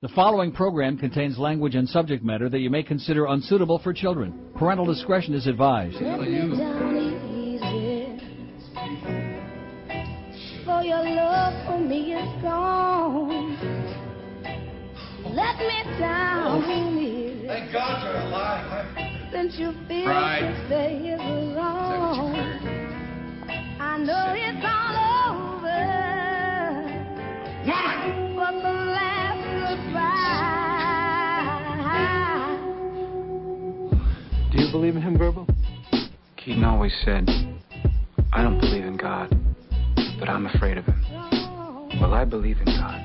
[0.00, 4.32] The following program contains language and subject matter that you may consider unsuitable for children.
[4.56, 5.96] Parental discretion is advised.
[6.00, 8.20] Let me down easy.
[10.64, 13.56] For your love for me is gone.
[15.34, 17.00] Let me down oh.
[17.00, 17.46] easy.
[17.48, 19.32] Thank God you're alive.
[19.32, 20.42] Since you feel Right.
[20.42, 22.34] to stay is Is that what you wrong.
[22.36, 23.80] heard?
[23.80, 25.07] I know it's all
[34.68, 35.46] you believe in him, Verbal?
[36.36, 37.26] Keaton always said,
[38.34, 39.34] I don't believe in God,
[40.18, 41.02] but I'm afraid of him.
[42.00, 43.00] Well, I believe in God.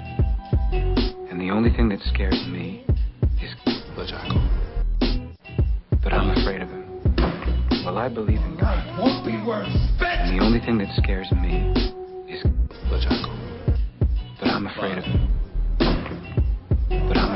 [1.31, 2.83] And the only thing that scares me
[3.41, 3.55] is
[3.95, 5.35] LaJaco.
[6.03, 6.83] but I'm afraid of him.
[7.85, 8.99] Well, I believe in God.
[8.99, 9.67] Won't be worth!
[10.01, 11.71] And the only thing that scares me
[12.27, 12.43] is
[12.91, 13.77] LaJaco.
[14.39, 15.42] but I'm afraid of him.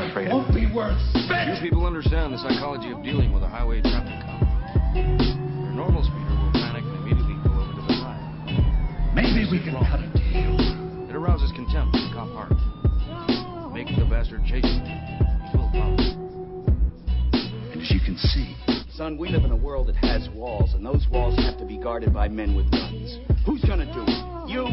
[0.08, 0.68] But I'm afraid of Won't him.
[0.68, 1.60] be worth Few spit!
[1.60, 4.40] people understand the psychology of dealing with a highway traffic cop.
[4.96, 8.16] Your normal speeder will panic and immediately pull over to the side.
[9.14, 10.56] Maybe we can cut a deal.
[11.10, 12.56] It arouses contempt in the cop heart.
[13.74, 14.80] Make the bastard chase you.
[14.80, 15.68] He will.
[17.72, 18.56] And as you can see,
[18.96, 21.76] Son, we live in a world that has walls, and those walls have to be
[21.76, 23.18] guarded by men with guns.
[23.44, 24.48] Who's gonna do it?
[24.50, 24.66] You?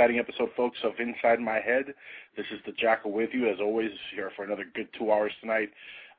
[0.00, 1.92] Exciting episode, folks, of Inside My Head.
[2.34, 5.68] This is the Jackal with you, as always, here for another good two hours tonight.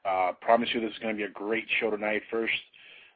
[0.05, 2.21] Uh, promise you this is going to be a great show tonight.
[2.29, 2.53] First,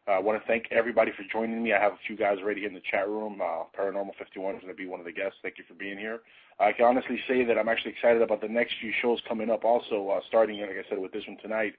[0.08, 1.72] uh, I want to thank everybody for joining me.
[1.72, 3.42] I have a few guys already in the chat room.
[3.44, 5.38] Uh, Paranormal 51 is going to be one of the guests.
[5.44, 6.22] Thank you for being here.
[6.60, 9.66] I can honestly say that I'm actually excited about the next few shows coming up.
[9.66, 11.76] Also, uh, starting like I said with this one tonight.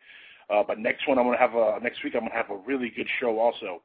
[0.48, 2.14] Uh, but next one, I'm going to have a next week.
[2.14, 3.40] I'm going to have a really good show.
[3.40, 3.82] Also,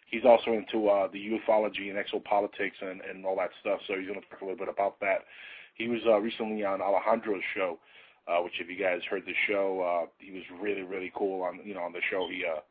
[0.06, 4.08] he's also into uh, the ufology and exopolitics and, and all that stuff, so he's
[4.08, 5.26] going to talk a little bit about that.
[5.76, 7.80] He was uh, recently on Alejandro's show,
[8.28, 11.60] uh, which if you guys heard the show, uh, he was really, really cool on,
[11.64, 12.28] you know, on the show.
[12.32, 12.62] He uh,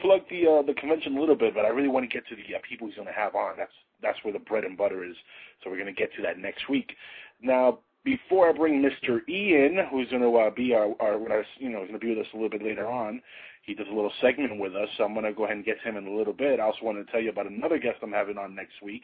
[0.00, 2.36] plugged the uh, the convention a little bit, but I really want to get to
[2.36, 3.54] the uh, people he's going to have on.
[3.56, 5.16] That's that's where the bread and butter is.
[5.62, 6.94] So we're going to get to that next week.
[7.42, 9.26] Now, before I bring Mr.
[9.28, 12.18] Ian, who's going to uh, be our, our, I, you know, going to be with
[12.18, 13.22] us a little bit later on.
[13.66, 15.80] He does a little segment with us, so I'm going to go ahead and get
[15.80, 16.60] him in a little bit.
[16.60, 19.02] I also want to tell you about another guest I'm having on next week,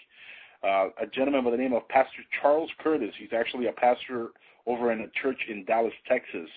[0.63, 3.15] uh, a gentleman by the name of Pastor Charles Curtis.
[3.19, 4.29] He's actually a pastor
[4.67, 6.49] over in a church in Dallas, Texas.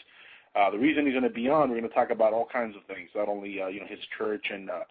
[0.56, 2.76] Uh, the reason he's going to be on, we're going to talk about all kinds
[2.76, 4.82] of things, not only uh, you know his church and uh,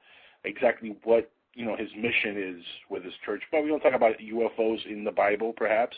[0.45, 3.97] exactly what you know his mission is with his church, but we're going to talk
[3.97, 5.97] about UFOs in the Bible, perhaps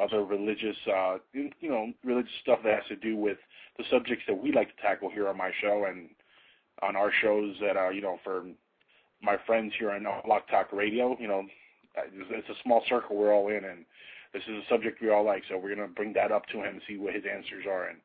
[0.00, 3.38] other religious, uh, you know, religious stuff that has to do with
[3.76, 6.08] the subjects that we like to tackle here on my show and
[6.82, 8.44] on our shows that are you know for
[9.22, 11.16] my friends here on Blog Talk Radio.
[11.20, 11.42] You know,
[11.96, 13.84] it's a small circle we're all in, and
[14.32, 15.42] this is a subject we all like.
[15.48, 17.98] So we're gonna bring that up to him and see what his answers are, and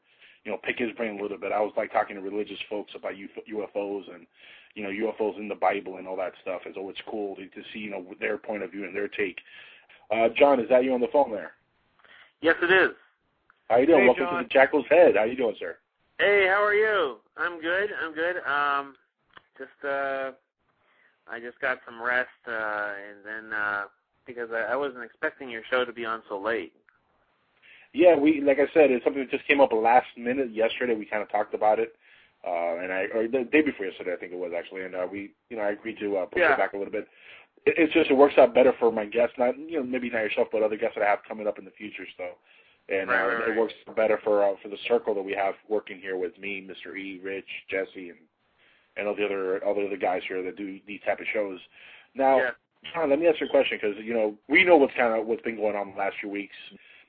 [0.44, 1.52] you know, pick his brain a little bit.
[1.52, 4.28] I was like talking to religious folks about UFOs and
[4.76, 6.62] you know UFOs in the Bible and all that stuff.
[6.66, 9.08] And so it's cool to, to see you know their point of view and their
[9.08, 9.40] take.
[10.12, 11.54] Uh, John, is that you on the phone there?
[12.42, 12.92] Yes, it is.
[13.70, 14.02] How you doing?
[14.02, 14.38] Hey, Welcome John.
[14.38, 15.16] to the Jackal's Head.
[15.16, 15.78] How you doing, sir?
[16.20, 17.18] Hey, how are you?
[17.38, 17.90] I'm good.
[18.02, 18.38] I'm good.
[18.48, 18.96] Um,
[19.58, 20.32] just uh,
[21.28, 22.52] I just got some rest, uh,
[23.10, 23.84] and then uh,
[24.26, 26.74] because I, I wasn't expecting your show to be on so late.
[27.94, 30.96] Yeah, we like I said, it's something that just came up last minute yesterday.
[30.96, 31.96] We kind of talked about it,
[32.48, 35.08] uh, and I or the day before yesterday, I think it was actually, and uh,
[35.12, 36.54] we, you know, I agreed to uh, push Yeah.
[36.54, 37.08] it back a little bit.
[37.66, 40.20] It, it's just it works out better for my guests, not you know maybe not
[40.20, 42.06] yourself, but other guests that I have coming up in the future.
[42.18, 42.24] So,
[42.90, 45.56] and Right, uh, right, it works better for uh, for the circle that we have
[45.68, 46.96] working here with me, Mr.
[46.98, 48.20] E, Rich, Jesse, and
[48.98, 51.60] and all the other all the other guys here that do these type of shows.
[52.16, 52.50] Now, Yeah.
[52.94, 55.26] John, let me ask you a question because you know we know what's kind of
[55.26, 56.56] what's been going on the last few weeks.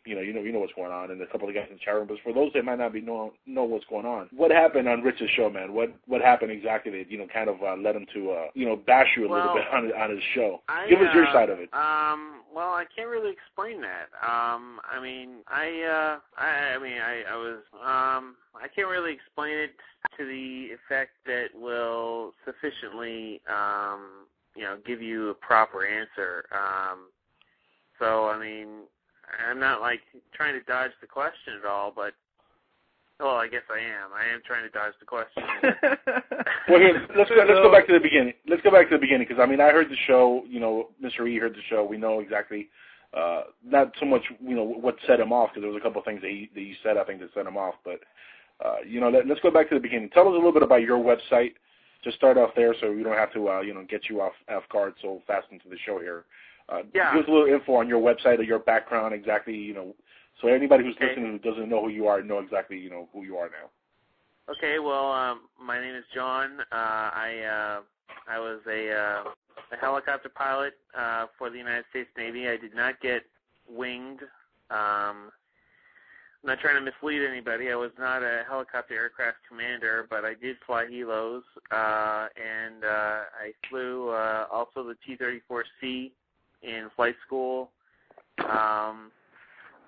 [0.07, 1.77] You know, you know, you know what's going on, and a couple of guys in
[1.77, 2.07] the chat room.
[2.07, 5.03] But for those that might not be know know what's going on, what happened on
[5.03, 5.73] Rich's show, man?
[5.73, 8.67] What what happened exactly that you know kind of uh, led him to uh, you
[8.67, 10.63] know bash you a little bit on on his show?
[10.69, 11.69] I, Give us your uh, side of it.
[11.73, 14.09] Um, well, I can't really explain that.
[14.27, 19.13] Um, I mean, I, uh, I, I mean, I, I was, um, I can't really
[19.13, 19.73] explain it
[20.17, 24.27] to the effect that will sufficiently, um,
[24.57, 26.47] you know, give you a proper answer.
[26.51, 27.09] Um,
[27.99, 28.69] so, I mean,
[29.49, 30.01] I'm not like
[30.35, 32.15] trying to dodge the question at all, but,
[33.21, 34.11] well, I guess I am.
[34.15, 35.43] I am trying to dodge the question.
[36.69, 38.33] Well, here, let's go, let's go back to the beginning.
[38.49, 40.43] Let's go back to the beginning because I mean I heard the show.
[40.49, 41.29] You know, Mr.
[41.29, 41.85] E heard the show.
[41.85, 42.69] We know exactly.
[43.15, 46.01] Uh, not so much, you know, what set him off because there was a couple
[46.01, 47.75] of things that he that he said I think that set him off.
[47.85, 48.01] But
[48.65, 50.11] uh, you know, let, let's go back to the beginning.
[50.11, 51.53] Tell us a little bit about your website.
[52.03, 54.33] Just start off there so we don't have to, uh, you know, get you off
[54.51, 56.25] off guard so fast into the show here.
[56.69, 57.13] Uh, Yeah.
[57.15, 59.57] Give us a little info on your website or your background exactly.
[59.57, 59.97] You know,
[60.41, 61.09] so anybody who's Okay.
[61.09, 63.71] listening who doesn't know who you are know exactly, you know, who you are now.
[64.49, 66.61] Okay, well, um, my name is John.
[66.61, 67.83] Uh, I uh,
[68.29, 69.25] I was a, uh,
[69.73, 72.49] a helicopter pilot uh, for the United States Navy.
[72.49, 73.25] I did not get
[73.69, 74.23] winged.
[74.71, 75.33] Um,
[76.43, 77.73] I'm not trying to mislead anybody.
[77.73, 81.43] I was not a helicopter aircraft commander, but I did fly helos,
[81.73, 86.13] uh, and uh, I flew uh, also the T-34C
[86.67, 87.71] in flight school.
[88.41, 89.11] Um,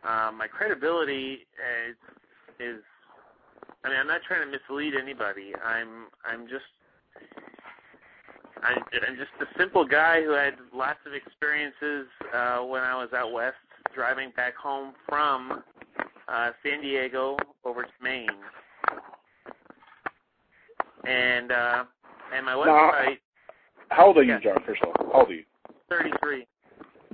[0.04, 1.46] uh, my credibility
[1.88, 1.96] is,
[2.60, 2.82] is
[3.84, 5.52] I mean, I'm not trying to mislead anybody.
[5.64, 6.64] I'm I'm just
[8.62, 8.72] I,
[9.06, 13.32] I'm just a simple guy who had lots of experiences uh, when I was out
[13.32, 13.54] west,
[13.94, 15.62] driving back home from
[16.28, 18.28] uh, San Diego over to Maine,
[21.06, 21.84] and uh,
[22.34, 23.18] and my Now, website
[23.90, 24.40] How old are you, Yeah.
[24.40, 24.62] John?
[24.66, 25.44] First of all, how old are you?
[25.88, 26.46] 33.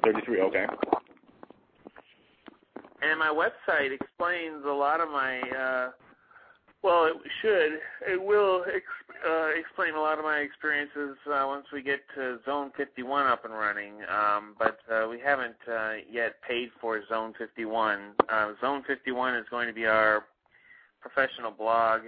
[0.04, 0.40] 33.
[0.42, 0.66] Okay.
[3.02, 5.90] And my website explains a lot of my, uh,
[6.82, 7.78] well, it should,
[8.10, 12.38] it will ex- uh, explain a lot of my experiences uh, once we get to
[12.46, 13.92] Zone 51 up and running.
[14.08, 18.14] Um, but uh, we haven't uh, yet paid for Zone 51.
[18.28, 20.24] Uh, Zone 51 is going to be our
[21.02, 22.02] professional blog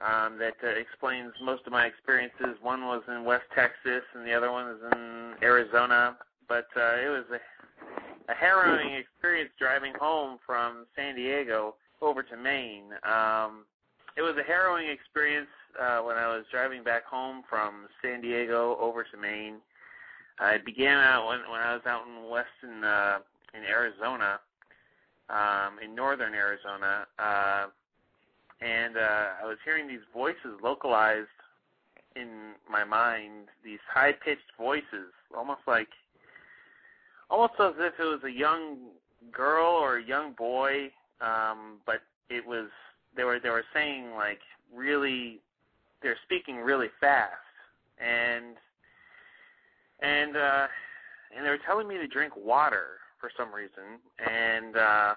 [0.00, 2.56] um, that uh, explains most of my experiences.
[2.62, 6.16] One was in West Texas, and the other one is in Arizona.
[6.48, 7.38] But uh, it was a
[8.28, 12.92] a harrowing experience driving home from San Diego over to Maine.
[13.04, 13.64] Um,
[14.16, 15.48] it was a harrowing experience
[15.80, 19.56] uh, when I was driving back home from San Diego over to Maine.
[20.38, 23.18] I began out when when I was out in western uh,
[23.54, 24.40] in Arizona,
[25.28, 27.66] um, in northern Arizona, uh,
[28.60, 31.28] and uh, I was hearing these voices localized
[32.16, 33.48] in my mind.
[33.64, 35.88] These high pitched voices, almost like
[37.30, 38.76] almost as if it was a young
[39.32, 40.90] girl or a young boy,
[41.20, 42.68] um, but it was
[43.16, 44.40] they were they were saying like
[44.74, 45.40] really
[46.02, 47.32] they're speaking really fast.
[47.98, 48.56] And
[50.00, 50.66] and uh
[51.36, 54.00] and they were telling me to drink water for some reason.
[54.18, 55.14] And uh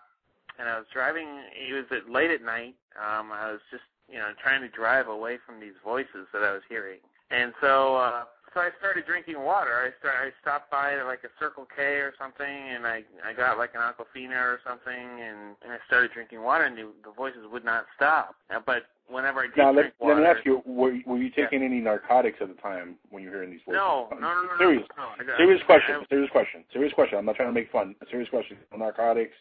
[0.59, 4.17] and I was driving it was at late at night um I was just you
[4.17, 6.99] know trying to drive away from these voices that I was hearing.
[7.31, 8.23] And so uh
[8.53, 9.73] so I started drinking water.
[9.75, 13.57] I start I stopped by like a Circle K or something, and I I got
[13.57, 17.41] like an Aquafina or something, and and I started drinking water, and the, the voices
[17.51, 18.35] would not stop.
[18.49, 21.17] Uh, But whenever I did Now let, drink water, let me ask you: Were, were
[21.17, 23.77] you taking any narcotics at the time when you were hearing these voices?
[23.79, 25.95] no, no, no, no, no, Serious, no, I got- serious question.
[26.01, 26.63] I- serious question.
[26.73, 27.17] Serious question.
[27.17, 27.95] I'm not trying to make fun.
[28.09, 28.57] Serious question.
[28.71, 29.35] No narcotics.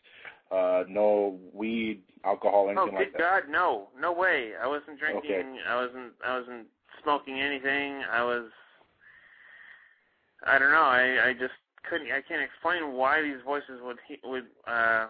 [0.49, 3.21] Uh, no weed, alcohol, Oh, anything good like that.
[3.21, 4.53] Oh my god, no, no way!
[4.63, 5.29] I wasn't drinking.
[5.29, 5.43] Okay.
[5.69, 6.13] I wasn't.
[6.25, 6.67] I wasn't
[7.03, 8.03] smoking anything.
[8.13, 8.45] I was
[10.45, 10.83] I don't know.
[10.83, 11.55] I I just
[11.89, 12.09] couldn't.
[12.09, 15.07] I can't explain why these voices would he, would uh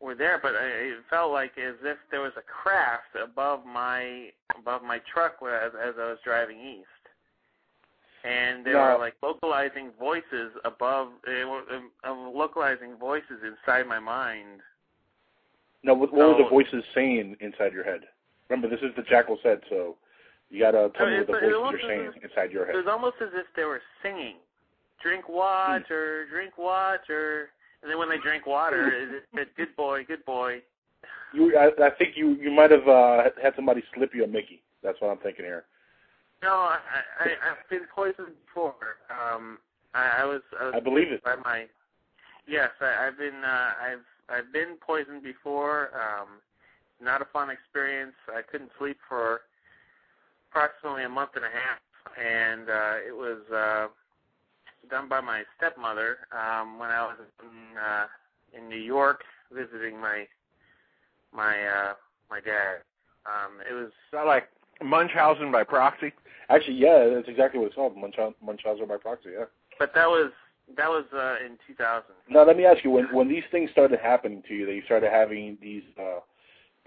[0.00, 4.28] were there, but I, it felt like as if there was a craft above my
[4.58, 6.86] above my truck as, as I was driving east,
[8.24, 13.98] and there Now- were like localizing voices above, uh, um, um, localizing voices inside my
[13.98, 14.60] mind.
[15.82, 18.00] Now, what, what were the voices saying inside your head?
[18.48, 19.96] Remember, this is the Jackal's head, so
[20.50, 22.74] you gotta tell me what the voices are saying inside your head.
[22.74, 24.36] It was almost as if they were singing,
[25.02, 27.50] "Drink water, drink water,"
[27.82, 30.62] and then when they drank water, it said, "Good boy, good boy."
[31.32, 34.62] You, I, I think you you might have uh, had somebody slip you a Mickey.
[34.82, 35.64] That's what I'm thinking here.
[36.42, 36.78] No, I,
[37.20, 38.74] I I've been poisoned before.
[39.10, 39.58] Um,
[39.94, 41.22] I, I was I was I believe it.
[41.24, 41.66] by my
[42.46, 45.90] yes, I, I've been uh, I've I've been poisoned before.
[45.94, 46.40] Um,
[47.00, 48.14] not a fun experience.
[48.34, 49.42] I couldn't sleep for
[50.50, 51.80] approximately a month and a half,
[52.16, 53.88] and uh, it was uh,
[54.88, 58.06] done by my stepmother um, when I was in uh,
[58.56, 60.26] in New York visiting my
[61.32, 61.94] my uh,
[62.30, 62.82] my dad.
[63.26, 64.48] Um, it was Is that like
[64.82, 66.12] Munchausen by proxy?
[66.48, 67.96] Actually, yeah, that's exactly what it's called.
[67.96, 69.30] Munchausen, Munchausen by proxy.
[69.36, 69.46] Yeah.
[69.78, 70.30] But that was
[70.76, 72.04] that was uh, in 2000.
[72.28, 74.82] Now, let me ask you: when when these things started happening to you, that you
[74.84, 76.20] started having these uh,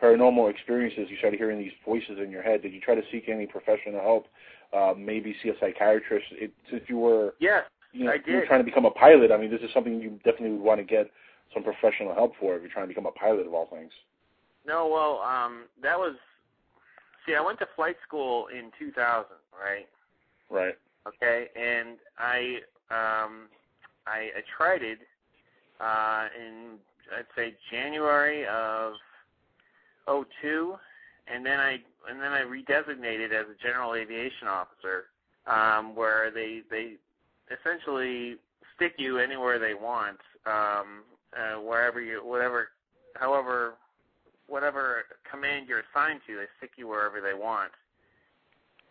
[0.01, 2.61] paranormal experiences, you started hearing these voices in your head.
[2.61, 4.27] Did you try to seek any professional help?
[4.71, 6.27] Uh, maybe see a psychiatrist.
[6.31, 9.31] It, since you were, Yes, you know, I you're trying to become a pilot.
[9.31, 11.09] I mean, this is something you definitely would want to get
[11.53, 13.91] some professional help for if you're trying to become a pilot of all things.
[14.65, 16.15] No, well, um, that was.
[17.25, 19.25] See, I went to flight school in 2000,
[19.59, 19.87] right?
[20.49, 20.75] Right.
[21.07, 22.59] Okay, and I
[22.91, 23.47] um,
[24.05, 24.99] I, I tried it
[25.79, 26.77] uh, in
[27.17, 28.93] I'd say January of
[30.07, 30.75] '02,
[31.33, 31.79] and then I
[32.09, 35.05] and then I redesignated as a general aviation officer,
[35.47, 36.95] um, where they they
[37.51, 38.37] essentially
[38.75, 41.03] stick you anywhere they want, um,
[41.35, 42.69] uh, wherever you whatever,
[43.15, 43.75] however,
[44.47, 47.71] whatever command you're assigned to, they stick you wherever they want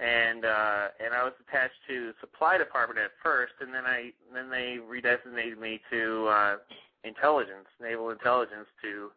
[0.00, 4.50] and uh and I was attached to supply department at first and then I then
[4.50, 6.56] they redesignated me to uh
[7.04, 9.10] intelligence, naval intelligence to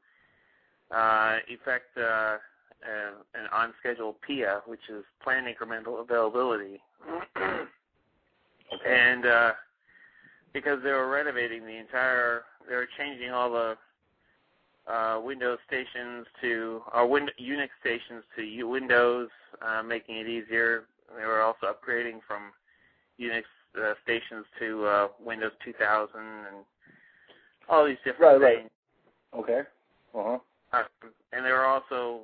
[0.96, 2.38] uh effect uh, uh
[3.36, 6.82] an on schedule PIA, which is plan incremental availability.
[8.88, 9.52] And uh
[10.54, 13.78] because they were renovating the entire they were changing all the
[14.88, 19.30] uh, Windows stations to or Win- Unix stations to U- Windows,
[19.62, 20.86] uh, making it easier.
[21.18, 22.52] They were also upgrading from
[23.20, 23.44] Unix
[23.82, 26.66] uh, stations to uh, Windows 2000 and
[27.70, 28.72] all these different Right, right.
[29.34, 29.62] Okay.
[30.14, 30.38] Uh huh.
[30.74, 30.84] Uh,
[31.32, 32.22] and they were also,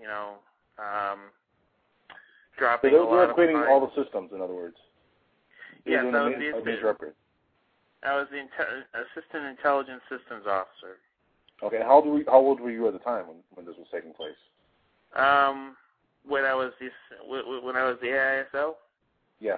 [0.00, 0.34] you know,
[0.78, 1.18] um,
[2.54, 4.76] So dropping lot they're of upgrading all the systems, in other words.
[5.84, 6.96] Yes, They're that was a, the ma- a major.
[8.04, 10.98] I was the inte- assistant intelligence systems officer.
[11.62, 11.80] Okay.
[11.82, 13.88] How old were you, how old were you at the time when when this was
[13.92, 14.36] taking place?
[15.16, 15.76] Um,
[16.26, 16.90] when I was the
[17.62, 18.74] when I was the AISO,
[19.40, 19.56] Yeah.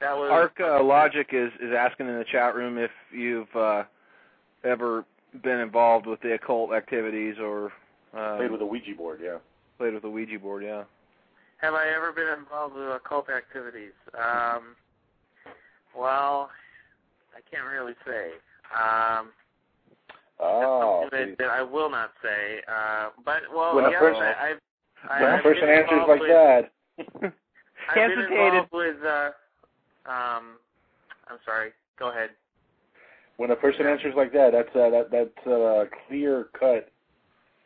[0.00, 3.84] that was Arc uh, Logic is is asking in the chat room if you've uh,
[4.64, 5.04] ever
[5.42, 7.66] been involved with the occult activities or
[8.14, 9.20] um, Played with a Ouija board.
[9.22, 9.38] Yeah.
[9.78, 10.64] played with a Ouija board.
[10.64, 10.84] Yeah.
[11.58, 13.92] Have I ever been involved with occult activities?
[14.14, 14.74] Um,
[15.98, 16.50] well,
[17.36, 18.32] I can't really say.
[18.74, 19.30] Um,
[20.40, 20.58] Oh.
[20.60, 22.62] that's something that, that I will not say.
[22.66, 24.60] Uh, but well, When a yes, person- I, I've.
[25.08, 26.72] I, when a I've person answers like with, that.
[27.88, 28.96] I've been involved with.
[29.04, 29.30] Uh,
[30.06, 30.58] um,
[31.28, 31.70] I'm sorry.
[31.98, 32.30] Go ahead.
[33.36, 36.90] When a person answers like that, that's uh, that that's uh, clear cut.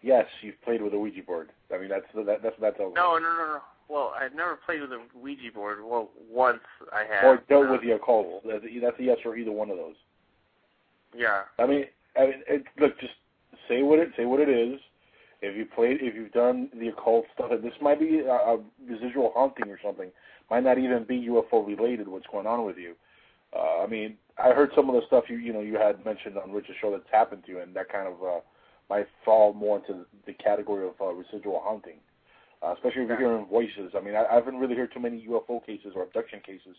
[0.02, 1.50] Yes, you've played with a Ouija board.
[1.74, 2.94] I mean, that's that, that's what that tells me.
[2.96, 3.60] No, no, no, no.
[3.88, 5.78] Well, I've never played with a Ouija board.
[5.84, 6.60] Well, once
[6.92, 7.24] I have.
[7.24, 8.42] Or dealt uh, with the occult.
[8.44, 9.94] That's a, that's a yes for either one of those.
[11.16, 11.42] Yeah.
[11.58, 11.84] I mean,
[12.18, 13.14] I mean, it, look, just
[13.68, 14.80] say what it say what it is.
[15.42, 19.32] If you played, if you've done the occult stuff, this might be a, a residual
[19.34, 20.10] haunting or something.
[20.50, 22.08] Might not even be UFO related.
[22.08, 22.94] What's going on with you?
[23.54, 26.36] Uh, I mean, I heard some of the stuff you you know you had mentioned
[26.38, 28.40] on Rich's show that's happened to you, and that kind of uh,
[28.90, 31.98] might fall more into the category of uh, residual haunting.
[32.62, 33.92] Uh, especially if you're hearing voices.
[33.94, 36.74] I mean, I, I haven't really heard too many UFO cases or abduction cases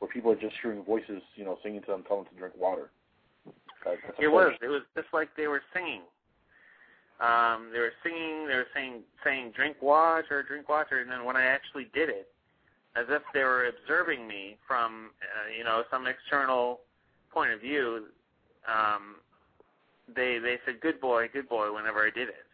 [0.00, 2.54] where people are just hearing voices, you know, singing to them, telling them to drink
[2.58, 2.90] water.
[3.86, 4.52] Uh, It was.
[4.60, 6.02] It was just like they were singing.
[7.20, 8.48] Um, they were singing.
[8.48, 12.32] They were saying, saying, "Drink water, drink water," and then when I actually did it,
[12.96, 16.80] as if they were observing me from, uh, you know, some external
[17.30, 18.06] point of view,
[18.66, 19.16] um,
[20.08, 22.46] they they said, "Good boy, good boy," whenever I did it.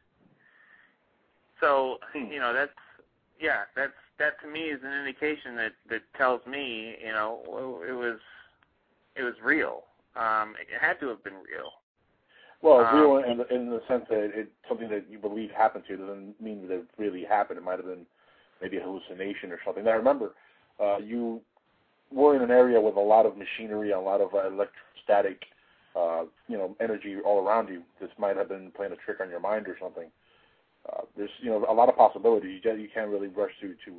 [1.60, 2.72] So, you know, that's
[3.40, 7.40] yeah, that's that to me is an indication that that tells me, you know,
[7.88, 8.18] it was
[9.14, 9.84] it was real.
[10.16, 11.70] Um, it had to have been real.
[12.62, 15.84] Well, Um, real in the, in the sense that it's something that you believe happened
[15.86, 17.58] to you doesn't mean that it really happened.
[17.58, 18.06] It might have been
[18.62, 19.84] maybe a hallucination or something.
[19.84, 20.34] Now remember,
[20.80, 21.42] uh, you
[22.10, 25.44] were in an area with a lot of machinery, a lot of uh, electrostatic,
[25.94, 27.82] uh, you know, energy all around you.
[28.00, 30.04] This might have been playing a trick on your mind or something.
[30.04, 30.10] Uh,
[31.16, 32.50] there's you know a lot of possibilities.
[32.52, 33.94] You just, you can't really rush to to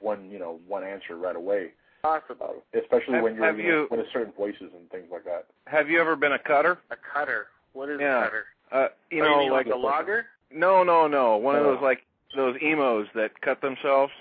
[0.00, 1.70] one you know one answer right away.
[2.02, 2.46] Possibly.
[2.46, 5.24] Uh, especially Have- when you're have you know, you- with certain voices and things like
[5.24, 5.46] that.
[5.66, 6.78] Have you ever been a cutter?
[6.90, 7.48] A cutter.
[7.72, 8.20] What is Yeah.
[8.20, 8.44] a cutter?
[8.72, 10.26] Uh, you Oh, know, mean like like a logger?
[10.50, 11.36] No, no, no.
[11.36, 14.12] One of those like those emos that cut themselves.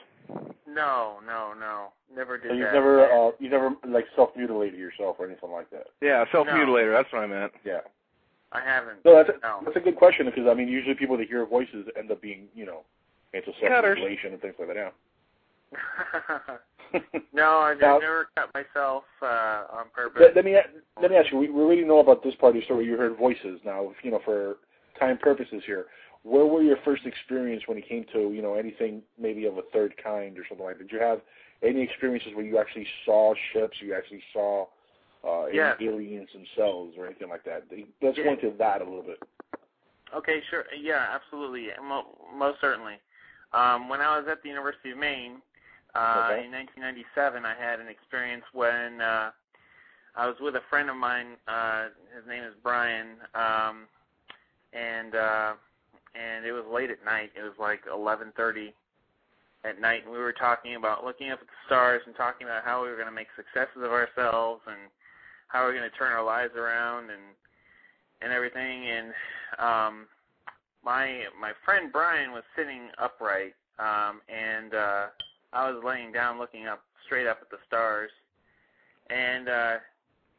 [0.67, 1.91] No, no, no.
[2.15, 2.73] Never did So you've that.
[2.73, 5.87] never uh, you never like self mutilated yourself or anything like that.
[6.01, 6.91] Yeah, self mutilator.
[6.93, 7.53] That's what I meant.
[7.63, 7.81] Yeah.
[8.51, 9.03] I haven't.
[9.03, 9.59] No, that's a, No.
[9.65, 12.47] that's a good question because I mean usually people that hear voices end up being
[12.55, 12.81] you know
[13.33, 13.97] into self Cutters.
[13.97, 14.75] mutilation and things like that.
[14.75, 14.89] Yeah.
[17.33, 20.21] no, I've Now- never cut myself uh, on purpose.
[20.21, 20.55] let, let me
[21.01, 21.37] let me ask you.
[21.37, 22.85] We, we already know about this part of the story.
[22.85, 23.59] You heard voices.
[23.65, 24.57] Now, if, you know, for
[24.99, 25.85] time purposes here,
[26.23, 29.63] where were your first experience when it came to you know anything maybe of a
[29.73, 30.77] third kind or something like?
[30.77, 30.87] that?
[30.87, 31.19] Did you have
[31.63, 33.77] any experiences where you actually saw ships?
[33.81, 34.67] You actually saw
[35.25, 35.77] uh, Yes.
[35.81, 37.63] aliens themselves or anything like that?
[38.01, 38.23] Let's Yeah.
[38.25, 39.21] go into that a little bit.
[40.13, 40.65] Okay, sure.
[40.73, 41.73] Yeah, absolutely.
[41.81, 42.99] Mo- most certainly.
[43.53, 45.41] Um, when I was at the University of Maine
[45.95, 46.45] uh, Okay.
[46.45, 49.31] in 1997, I had an experience when uh,
[50.15, 51.37] I was with a friend of mine.
[51.47, 53.87] Uh, his name is Brian, um,
[54.73, 55.53] and uh,
[56.15, 57.31] and it was late at night.
[57.35, 58.73] It was like 11:30
[59.63, 62.63] at night, and we were talking about looking up at the stars and talking about
[62.63, 64.89] how we were going to make successes of ourselves and
[65.47, 67.21] how we are going to turn our lives around and
[68.21, 68.87] and everything.
[68.87, 69.07] And
[69.59, 70.05] um,
[70.83, 75.05] my my friend Brian was sitting upright, um, and uh,
[75.53, 78.11] I was laying down, looking up straight up at the stars,
[79.09, 79.75] and uh,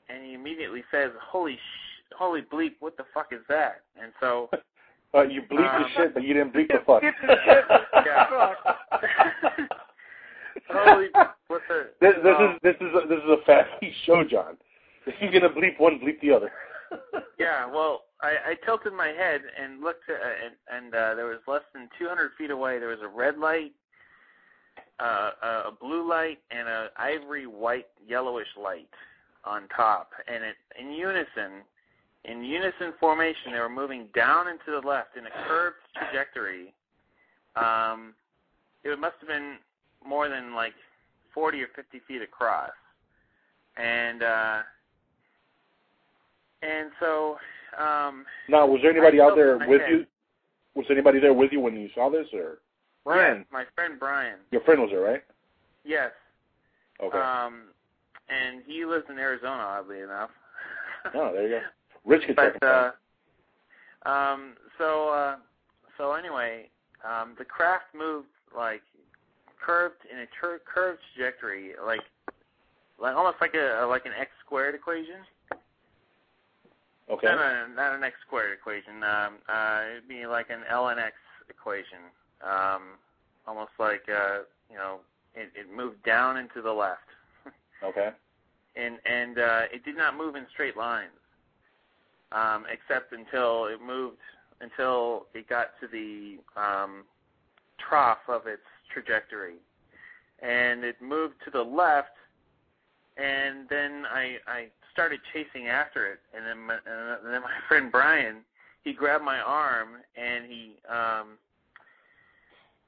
[0.08, 4.50] and he immediately says, "Holy sh- holy bleep, what the fuck is that?" And so
[5.14, 7.02] Uh, you bleeped Um, the shit, but you didn't bleep the fuck.
[10.68, 11.08] holy
[11.48, 12.52] what the This, this oh.
[12.52, 14.56] is this is a, this is a family show, John.
[15.06, 16.52] If you're gonna bleep one, bleep the other.
[17.38, 21.38] Yeah, well, I, I tilted my head and looked, at, and, and uh, there was
[21.46, 22.78] less than 200 feet away.
[22.78, 23.72] There was a red light,
[24.98, 25.30] uh,
[25.66, 28.88] a blue light, and a ivory white yellowish light
[29.44, 31.62] on top, and it in unison,
[32.24, 36.72] in unison formation, they were moving down and to the left in a curved trajectory.
[37.54, 38.14] Um,
[38.82, 39.56] it must have been
[40.04, 40.74] more than like
[41.34, 42.70] 40 or 50 feet across,
[43.76, 44.62] and uh,
[46.62, 47.36] and so
[47.78, 49.90] um, Now, was there anybody out there with head.
[49.90, 50.06] you?
[50.74, 52.58] Was anybody there with you when you saw this, or
[53.04, 53.38] Brian.
[53.38, 54.38] Yes, my friend Brian.
[54.50, 55.22] your friend was there, right?
[55.84, 56.10] Yes.
[57.02, 57.18] Okay.
[57.18, 57.68] Um,
[58.28, 60.30] and he lives in Arizona, oddly enough.
[61.14, 61.60] oh, there you go.
[62.04, 62.92] Rich could check but him
[64.04, 65.36] uh, um, so uh,
[65.98, 66.68] so anyway,
[67.04, 68.82] um, the craft moved like
[69.64, 72.00] curved in a tur- curved trajectory, like
[73.00, 75.26] like almost like a like an x squared equation.
[77.08, 77.26] Okay.
[77.28, 79.02] No, no, no, not an x squared equation.
[79.04, 81.14] Um, uh, it'd be like an ln x
[81.48, 82.10] equation.
[82.42, 82.98] Um,
[83.46, 84.40] almost like uh,
[84.70, 85.00] you know,
[85.34, 87.08] it, it moved down and to the left,
[87.84, 88.10] Okay.
[88.74, 91.10] and and uh, it did not move in straight lines,
[92.32, 94.18] um, except until it moved
[94.60, 97.04] until it got to the um,
[97.78, 99.56] trough of its trajectory,
[100.40, 102.16] and it moved to the left,
[103.16, 107.92] and then I I started chasing after it, and then my, and then my friend
[107.92, 108.36] Brian
[108.86, 111.38] he grabbed my arm and he um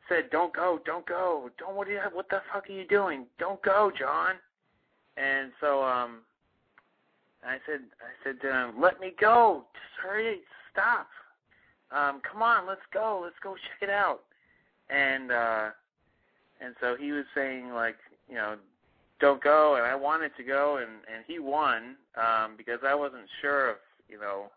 [0.09, 3.27] said, "Don't go, don't go, don't what, you, what the fuck are you doing?
[3.38, 4.37] Don't go, John."
[5.16, 6.21] And so um
[7.44, 9.64] I said I said him, "Let me go.
[9.75, 10.38] Just hurry,
[10.73, 11.09] stop.
[11.90, 13.21] Um come on, let's go.
[13.25, 14.21] Let's go check it out."
[14.88, 15.71] And uh
[16.61, 17.97] and so he was saying like,
[18.29, 18.57] you know,
[19.21, 23.25] don't go and I wanted to go and and he won um because I wasn't
[23.41, 23.77] sure of,
[24.09, 24.51] you know,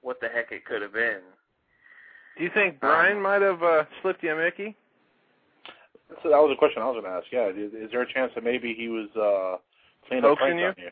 [0.00, 1.20] what the heck it could have been.
[2.36, 4.74] Do you think Brian Um, might have uh, slipped you a Mickey?
[6.22, 7.26] So that was a question I was going to ask.
[7.30, 7.48] Yeah.
[7.48, 9.58] Is, is there a chance that maybe he was uh,
[10.08, 10.90] playing a Hoaxing prank on you?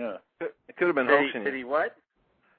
[0.00, 0.46] Yeah.
[0.68, 1.58] It could have been Did he, hoaxing did you.
[1.58, 1.96] he what?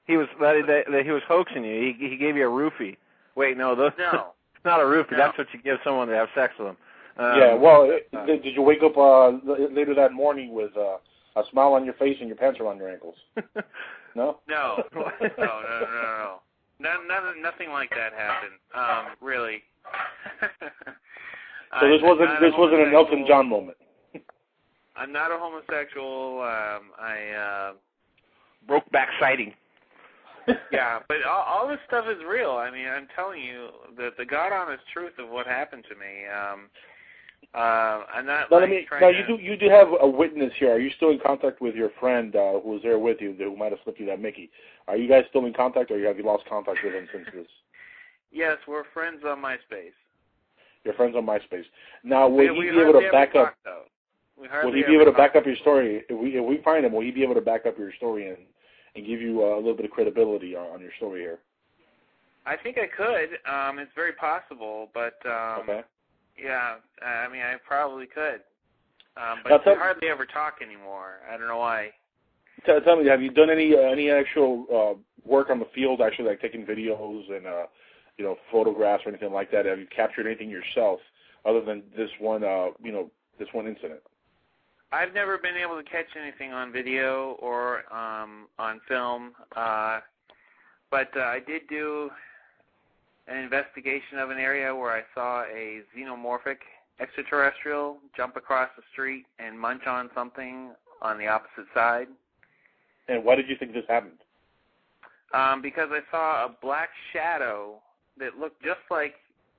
[0.06, 1.94] He was that, that, that he was hoaxing you.
[1.98, 2.96] He he gave you a roofie.
[3.36, 4.32] Wait, no, those No.
[4.54, 5.12] it's not a roofie.
[5.12, 5.18] No.
[5.18, 6.76] That's what you give someone to have sex with them.
[7.18, 7.54] Um, yeah.
[7.54, 9.30] Well, it- uh, did, did you wake up uh,
[9.70, 10.96] later that morning with uh,
[11.36, 13.16] a smile on your face and your pants around your ankles?
[14.14, 14.40] No.
[14.46, 16.40] No, no, no, no, no.
[16.78, 18.58] None, none, nothing like that happened.
[18.74, 19.62] Um, really.
[21.80, 23.24] So this I'm wasn't not a this wasn't an Elton.
[23.26, 23.78] John moment.
[24.94, 26.42] I'm not a homosexual.
[26.42, 27.72] Um, I uh,
[28.68, 29.54] Brokeback sighting.
[30.70, 32.50] yeah, but all, all this stuff is real.
[32.50, 36.26] I mean, I'm telling you the the God honest truth of what happened to me.
[36.28, 36.68] Um,
[37.54, 39.16] uh, I'm not Now, like let me, now to.
[39.16, 40.72] you do you do have a witness here.
[40.72, 43.56] Are you still in contact with your friend uh, who was there with you, who
[43.56, 44.50] might have slipped you that Mickey?
[44.88, 47.46] Are you guys still in contact, or have you lost contact with him since this?
[48.30, 49.92] Yes, we're friends on MySpace.
[50.84, 51.64] Your friends on MySpace.
[52.02, 53.54] Now, will we, he be able to back up?
[53.64, 53.82] though.
[54.40, 56.02] We Will he be able to back up your story?
[56.08, 58.28] If we if we find him, will he be able to back up your story
[58.28, 58.38] and
[58.96, 61.38] and give you uh, a little bit of credibility on, on your story here?
[62.44, 63.38] I think I could.
[63.50, 65.82] Um, it's very possible, but um, Okay.
[66.38, 68.40] Yeah, I mean, I probably could.
[69.16, 71.20] Um, Now but tell- we hardly ever talk anymore.
[71.30, 71.90] I don't know why.
[72.64, 76.00] Tell, tell me, have you done any uh, any actual uh, work on the field,
[76.00, 77.66] actually, like taking videos and uh,
[78.18, 79.66] you know photographs or anything like that?
[79.66, 81.00] Have you captured anything yourself
[81.44, 84.00] other than this one, uh, you know, this one incident?
[84.92, 90.00] I've never been able to catch anything on video or um, on film, uh,
[90.90, 92.10] but uh, I did do
[93.28, 96.58] an investigation of an area where I saw a xenomorphic
[97.00, 102.06] extraterrestrial jump across the street and munch on something on the opposite side.
[103.08, 104.18] And why did you think this happened?
[105.34, 107.80] Um, because I saw a black shadow
[108.18, 109.14] that looked just like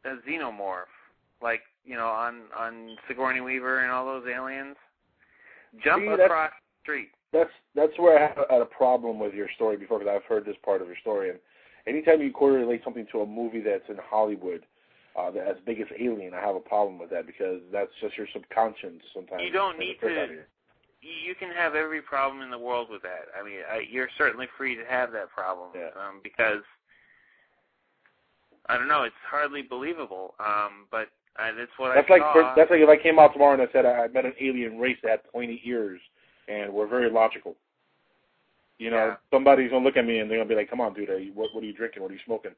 [0.06, 0.92] a xenomorph,
[1.42, 4.76] like you know on on Sigourney Weaver and all those aliens,
[5.84, 7.10] jump See, across the street.
[7.32, 10.56] That's that's where I had a problem with your story before because I've heard this
[10.64, 11.32] part of your story.
[11.32, 11.40] And
[11.88, 14.66] anytime you correlate something to a movie that's in Hollywood,
[15.18, 18.18] uh, that as big as Alien, I have a problem with that because that's just
[18.18, 19.44] your subconscious sometimes.
[19.44, 20.46] You don't need to-
[21.02, 23.28] You can have every problem in the world with that.
[23.38, 26.64] I mean, I, you're certainly free to have that problem um, because
[28.68, 29.04] I don't know.
[29.04, 32.56] It's hardly believable, um, but uh, that's what I That's I like saw.
[32.56, 34.80] that's like if I came out tomorrow and I said I I met an alien
[34.80, 36.00] race that had pointy ears
[36.48, 37.56] and were very logical.
[38.84, 39.16] You know, Yeah.
[39.32, 41.64] somebody's gonna look at me and they're gonna be like, "Come on, dude, what what
[41.64, 42.04] are you drinking?
[42.04, 42.54] What are you smoking?"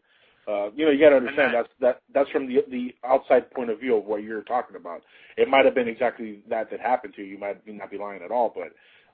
[0.48, 3.70] Uh, you know, you gotta understand And that's that that's from the the outside point
[3.70, 5.04] of view of what you're talking about.
[5.38, 7.34] It might have been exactly that that happened to you.
[7.34, 8.74] You might not be lying at all, but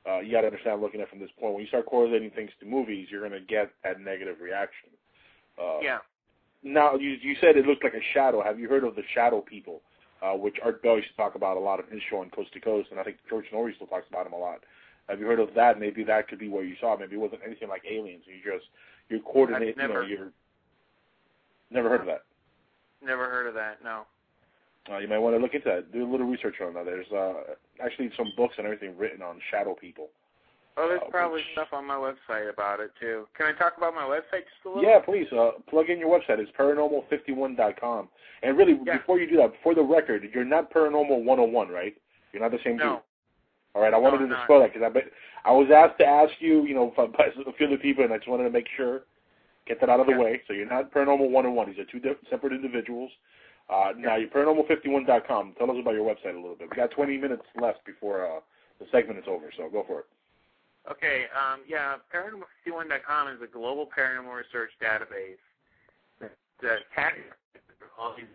[0.10, 1.54] uh, you gotta understand looking at it from this point.
[1.54, 4.90] When you start correlating things to movies, you're gonna get that negative reaction.
[5.60, 6.00] Uh, yeah.
[6.64, 8.42] now, you you said it looked like a shadow.
[8.42, 9.82] Have you heard of the shadow people,
[10.22, 12.54] uh, which Art Bell used to talk about a lot in his show on Coast
[12.54, 14.64] to Coast, and I think George Noory still talks about him a lot.
[15.12, 15.78] Have you heard of that?
[15.78, 16.96] Maybe that could be where you saw.
[16.98, 18.24] Maybe it wasn't anything like aliens.
[18.26, 18.66] You just
[19.10, 19.76] you're coordinating.
[19.78, 20.32] Never- You know, you're
[21.70, 22.24] never heard of that.
[23.04, 23.84] Never heard of that.
[23.84, 24.04] No.
[24.90, 25.92] Uh, you might want to look into that.
[25.92, 26.86] Do a little research on that.
[26.86, 27.34] There's uh,
[27.84, 30.08] actually some books and everything written on shadow people.
[30.78, 33.28] Oh, there's Uh, probably stuff on my website about it too.
[33.38, 34.84] Can I talk about my website just a little?
[34.84, 36.40] Yeah, please uh, plug in your website.
[36.40, 38.08] It's paranormal51.com.
[38.44, 38.98] And really, Yeah.
[38.98, 41.96] before you do that, for the record, you're not paranormal 101, right?
[42.32, 42.94] You're not the same No.
[42.96, 43.02] dude.
[43.74, 45.12] All right, I wanted No, to disclose that because I bet
[45.46, 48.28] I was asked to ask you, you know, a few other people, and I just
[48.28, 49.04] wanted to make sure,
[49.66, 50.20] get that out of the Yeah.
[50.20, 50.42] way.
[50.48, 51.70] So you're not paranormal 101.
[51.70, 53.12] These are two different, separate individuals.
[53.70, 55.56] Uh, Now, you're paranormal51.com.
[55.58, 56.70] Tell us about your website a little bit.
[56.70, 58.40] We got 20 minutes left before uh,
[58.80, 60.06] the segment is over, so go for it.
[60.90, 65.38] Okay, um, yeah, Paranormal51.com is a global paranormal research database
[66.20, 66.80] that that
[67.98, 68.26] all these.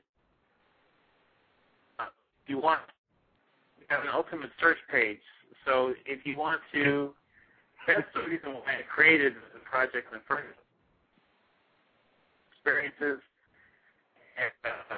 [1.99, 2.05] Uh,
[2.45, 2.81] if you want,
[3.89, 5.19] have an ultimate search page.
[5.65, 7.13] So if you want to,
[7.87, 10.47] that's the reason why I created the project in the first
[12.53, 13.23] experiences.
[14.39, 14.97] And, uh,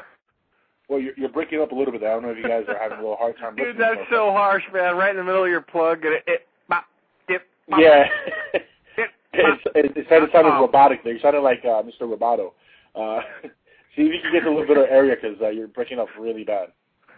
[0.89, 2.03] Well, you're, you're breaking up a little bit.
[2.03, 4.33] I don't know if you guys are having a little hard time Dude, that's so
[4.33, 4.97] harsh, man.
[4.97, 6.05] Right in the middle of your plug.
[6.05, 6.85] And it, it, bop,
[7.29, 8.05] dip, bop, Yeah.
[8.53, 8.63] dip,
[8.97, 11.13] it, it, it it sounded robotic there.
[11.13, 12.03] You sounded like uh, Mr.
[12.03, 12.53] Roboto.
[12.95, 13.21] Uh,
[13.97, 16.09] see if you can get a little bit of area because uh, you're breaking up
[16.19, 16.69] really bad.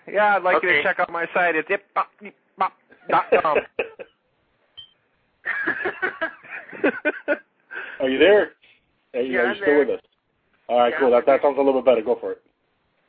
[0.07, 1.57] Yeah, I'd like you to check out my site.
[1.57, 2.73] It's dip, bop, dip, bop,
[3.09, 3.59] dot com.
[8.01, 8.53] Are you there?
[9.15, 9.79] Are you, Yeah, are I'm you still there.
[9.81, 10.01] with us?
[10.69, 11.11] All right, Yeah, cool.
[11.11, 12.03] That, that sounds a little bit better.
[12.03, 12.43] Go for it.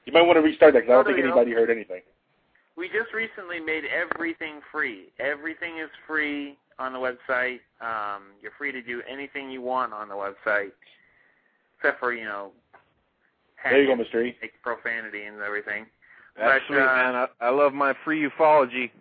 [0.06, 2.02] You might want to restart that because I don't No, no, think anybody heard anything.
[2.76, 5.10] We just recently made everything free.
[5.20, 7.60] Everything is free on the website.
[7.82, 10.72] Um, you're free to do anything you want on the website,
[11.78, 12.52] except for you know,
[13.64, 14.26] There you go, Mr.
[14.26, 14.36] E.
[14.42, 15.86] like profanity and everything.
[16.38, 17.16] That's But, sweet, uh, man.
[17.16, 18.92] I, I love my free ufology.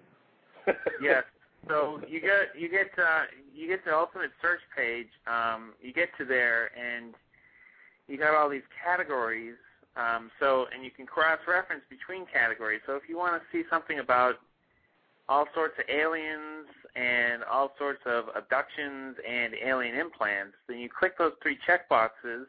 [1.02, 1.24] yes.
[1.68, 3.22] So you get you get uh,
[3.54, 5.08] you get the ultimate search page.
[5.26, 7.14] Um, you get to there and
[8.08, 9.54] you got all these categories.
[9.96, 12.80] Um, so and you can cross-reference between categories.
[12.86, 14.36] So if you want to see something about
[15.28, 16.66] all sorts of aliens
[16.96, 22.46] and all sorts of abductions and alien implants, then you click those three check boxes,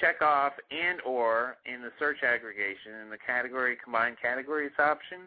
[0.00, 5.20] check off and or in the search aggregation in the category combined categories option.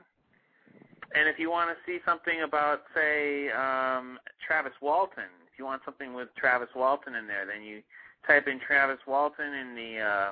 [1.16, 5.82] And if you want to see something about, say, um, Travis Walton, if you want
[5.84, 7.82] something with Travis Walton in there, then you
[8.28, 10.32] type in Travis Walton in the uh,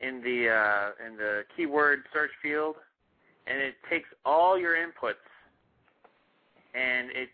[0.00, 2.76] in the uh, in the keyword search field,
[3.46, 5.14] and it takes all your inputs
[6.74, 7.30] and it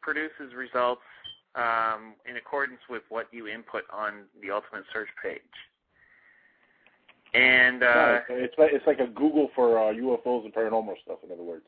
[0.00, 1.02] produces results
[1.54, 5.40] um, in accordance with what you input on the ultimate search page.
[7.32, 11.18] And uh, Right, it's like it's like a Google for uh, UFOs and paranormal stuff.
[11.24, 11.66] In other words.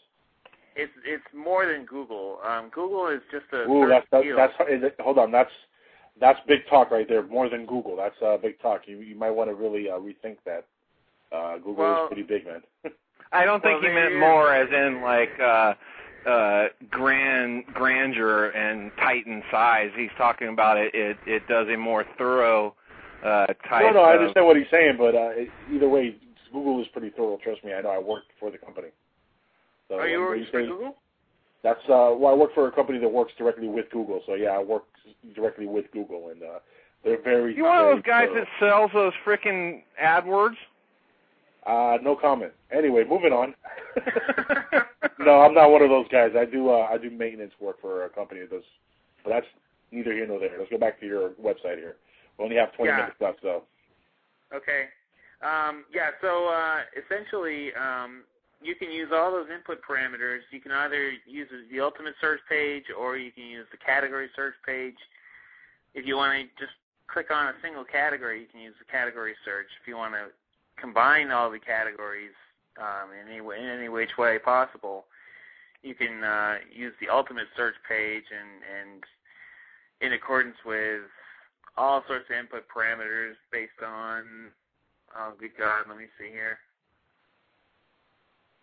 [0.74, 2.38] it's it's more than Google.
[2.44, 5.30] Um, Google is just a Ooh, that's that's, that's is it, hold on.
[5.30, 5.50] That's
[6.20, 7.22] that's big talk right there.
[7.26, 7.96] More than Google.
[7.96, 8.82] That's uh, big talk.
[8.86, 10.66] You you might want to really uh, rethink that.
[11.30, 12.62] Uh, Google Well- is pretty big, man.
[13.34, 15.72] I don't think Well, he meant more as in like uh
[16.26, 19.90] uh grand grandeur and titan size.
[19.96, 22.74] He's talking about it it it does a more thorough
[23.24, 25.30] uh type no, no, I of- understand what he's saying, but uh,
[25.72, 26.16] either way,
[26.52, 27.38] Google is pretty thorough.
[27.42, 27.90] Trust me, I know.
[27.90, 28.88] I worked for the company.
[29.88, 30.96] So Are you when working for say- Google?
[31.62, 34.20] That's uh, well, I work for a company that works directly with Google.
[34.26, 34.82] So yeah, I work
[35.36, 36.58] directly with Google, and uh,
[37.04, 37.56] they're very.
[37.56, 38.40] You one of those guys thorough.
[38.40, 40.56] that sells those frickin' AdWords?
[41.66, 42.52] Uh, no comment.
[42.76, 43.54] Anyway, moving on.
[45.18, 46.32] no, I'm not one of those guys.
[46.36, 48.64] I do uh, I do maintenance work for a company that does,
[49.24, 49.46] but that's
[49.90, 50.58] neither here nor there.
[50.58, 51.96] Let's go back to your website here.
[52.38, 52.96] We only have 20 Yeah.
[52.96, 53.62] minutes left, so
[54.54, 54.86] Okay.
[55.42, 58.22] Um, yeah, so uh, essentially, um,
[58.62, 60.40] you can use all those input parameters.
[60.52, 64.54] You can either use the ultimate search page or you can use the category search
[64.64, 64.96] page.
[65.94, 66.76] If you want to just
[67.08, 69.66] click on a single category, you can use the category search.
[69.80, 70.30] If you want to
[70.78, 72.34] combine all the categories
[72.78, 75.04] um, in, any in any which way possible,
[75.82, 79.04] you can uh, use the ultimate search page and, and
[80.00, 81.02] in accordance with
[81.76, 84.24] all sorts of input parameters based on
[85.16, 86.58] oh good god let me see here.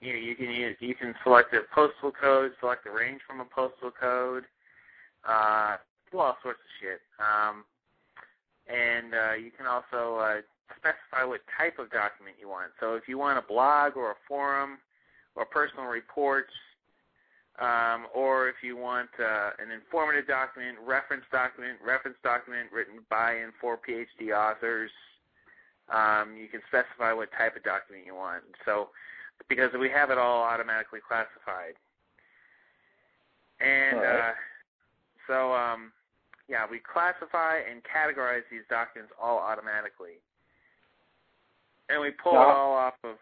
[0.01, 3.45] You you can use you can select a postal code select a range from a
[3.45, 4.43] postal code
[5.27, 5.77] uh
[6.11, 7.01] do all sorts of shit.
[7.19, 7.63] Um
[8.67, 10.41] and uh you can also uh
[10.77, 14.19] specify what type of document you want so if you want a blog or a
[14.27, 14.77] forum
[15.35, 16.51] or personal reports
[17.59, 23.33] um, or if you want uh, an informative document, reference document, reference document written by
[23.33, 24.91] and for PhD authors,
[25.91, 28.43] um, you can specify what type of document you want.
[28.63, 28.89] So,
[29.49, 31.75] because we have it all automatically classified,
[33.59, 34.29] and All right.
[34.29, 34.33] uh,
[35.27, 35.91] so um,
[36.47, 40.23] yeah, we classify and categorize these documents all automatically,
[41.89, 43.15] and we pull it Now- all off of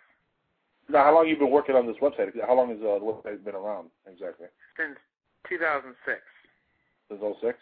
[0.89, 2.32] now how long have you been working on this website?
[2.47, 4.47] How long has uh, the website been around exactly?
[4.80, 4.95] since
[5.49, 6.21] 2006.
[7.10, 7.60] Since 06?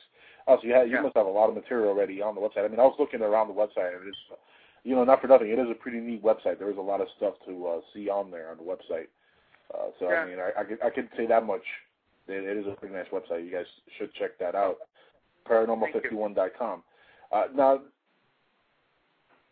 [0.47, 1.01] Oh, so you had, you Yeah.
[1.01, 2.65] must have a lot of material already on the website.
[2.65, 4.17] I mean, I was looking around the website, and it's,
[4.83, 6.59] you know, not for nothing, it is a pretty neat website.
[6.59, 9.07] There is a lot of stuff to uh, see on there on the website.
[9.73, 10.21] Uh, so Yeah.
[10.21, 11.63] I mean, I, I could I could say that much.
[12.27, 13.43] It, it is a pretty nice website.
[13.43, 13.65] You guys
[13.97, 14.77] should check that out.
[15.49, 16.83] Paranormal51.com.
[17.31, 17.79] Uh, now,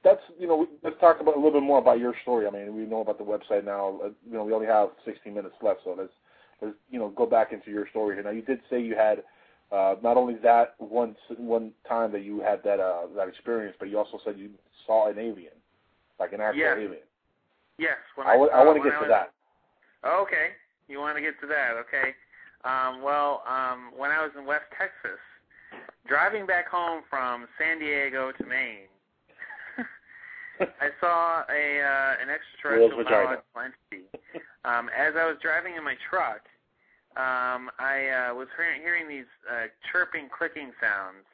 [0.04, 2.46] that's you know, let's talk about a little bit more about your story.
[2.46, 4.00] I mean, we know about the website now.
[4.04, 6.12] Uh, you know, we only have 16 minutes left, so let's
[6.62, 8.24] let's you know go back into your story here.
[8.24, 9.24] Now, you did say you had
[9.72, 13.90] uh, not only that one one time that you had that uh, that experience, but
[13.90, 14.50] you also said you
[14.86, 15.54] saw an alien,
[16.20, 16.76] like an actual Yeah.
[16.76, 17.04] alien.
[17.78, 19.32] Yes, when I, I, I want to get to that.
[20.06, 20.50] Okay,
[20.88, 21.74] you want to get to that?
[21.80, 22.14] Okay.
[22.66, 25.20] Um, well, um, when I was in West Texas,
[26.08, 28.88] driving back home from San Diego to Maine,
[30.82, 34.08] I saw a uh, an extraterrestrial biological entity.
[34.66, 36.48] Um, as I was driving in my truck,
[37.16, 41.26] um, I uh, was hearing, hearing these uh, chirping, clicking sounds,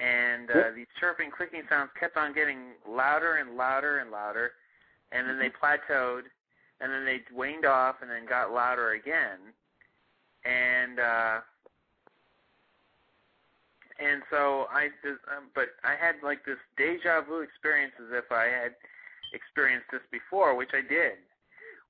[0.00, 4.52] and uh, these chirping, clicking sounds kept on getting louder and louder and louder,
[5.12, 6.22] and then they plateaued,
[6.80, 9.54] and then they waned off, and then got louder again,
[10.44, 11.38] and uh,
[13.98, 18.30] and so I just, um, but I had like this deja vu experience as if
[18.30, 18.74] I had
[19.32, 21.18] experienced this before, which I did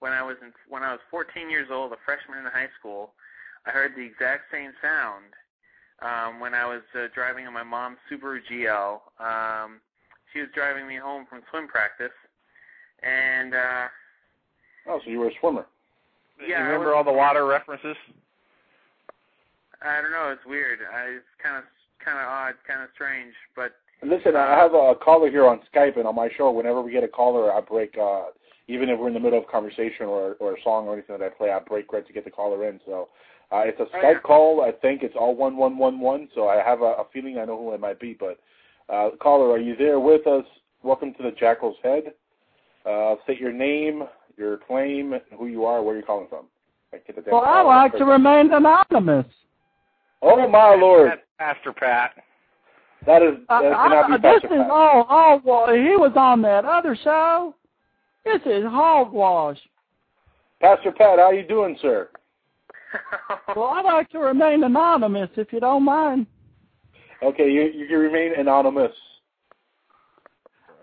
[0.00, 3.12] when I was in, when I was 14 years old, a freshman in high school.
[3.66, 5.34] I heard the exact same sound
[6.00, 9.00] um, when I was uh, driving in my mom's Subaru GL.
[9.18, 9.80] Um,
[10.32, 12.14] she was driving me home from swim practice,
[13.02, 13.86] and uh,
[14.88, 15.66] Oh, so you were a swimmer.
[16.40, 17.96] yeah, you remember was- all the water references?
[19.82, 20.30] I don't know.
[20.32, 20.78] It's weird.
[20.90, 21.64] I, it's kind of
[22.06, 25.96] kind of odd, kind of strange, but Listen, I have a caller here on Skype,
[25.96, 27.96] and on my show, whenever we get a caller, I break.
[27.98, 28.24] uh
[28.68, 31.18] Even if we're in the middle of a conversation or or a song or anything
[31.18, 32.78] that I play, I break right to get the caller in.
[32.84, 33.08] So
[33.50, 34.18] uh it's a Oh, Skype yeah.
[34.20, 34.62] call.
[34.62, 36.28] I think it's all one one one one.
[36.34, 38.38] So I have a, a feeling I know who it might be, but
[38.88, 40.44] Uh, caller, are you there with us?
[40.82, 42.04] Welcome to the Jackal's Head.
[42.84, 44.04] Uh, state your name,
[44.36, 46.44] your claim, who you are, where you're calling from.
[46.92, 49.26] I get the Well, I caller like to remain anonymous.
[50.22, 52.12] Oh my lord, That's Pastor Pat.
[53.06, 54.70] that is that Uh, cannot uh, be this Pastor is Pat.
[54.70, 55.40] all, all.
[55.44, 57.54] Well, he was on that other show.
[58.24, 59.58] This is hogwash.
[60.60, 62.08] Pastor Pat, how you doing, sir?
[63.54, 66.26] Well, I'd like to remain anonymous, if you don't mind.
[67.22, 68.92] Okay, you you can remain anonymous.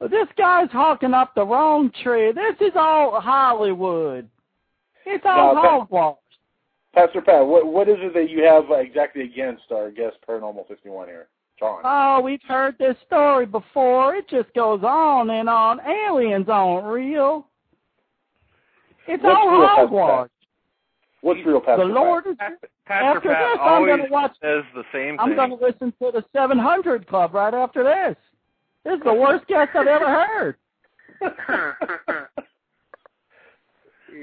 [0.02, 2.32] This guy's hawking up the wrong tree.
[2.34, 4.28] This is all Hollywood.
[5.06, 6.16] It's all Now, hogwash.
[6.94, 10.68] Pastor Pat, what what is it that you have uh, exactly against our guest Paranormal
[10.68, 11.28] 51 here,
[11.60, 11.82] John?
[11.84, 14.16] Oh, we've heard this story before.
[14.16, 15.80] It just goes on and on.
[15.82, 17.48] Aliens aren't real.
[19.08, 20.30] It's What's all real, Pastor hogwash.
[21.22, 22.36] What's real, Pastor The Lord is.
[22.38, 26.12] Pastor After Pat this, I'm gonna watch- says the same I'm going to listen to
[26.12, 28.16] the 700 Club right after this.
[28.84, 30.56] This is the worst guest I've ever heard.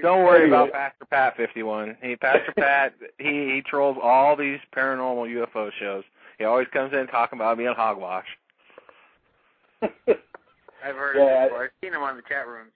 [0.03, 0.57] Don't worry Anyway.
[0.57, 1.97] about Pastor Pat 51.
[2.03, 6.05] He Pastor Pat he he trolls all these paranormal UFO shows.
[6.39, 8.27] He always comes in talking about being hogwash.
[9.83, 11.65] I've heard Yeah, it before.
[11.65, 12.71] I've seen him on the chat rooms.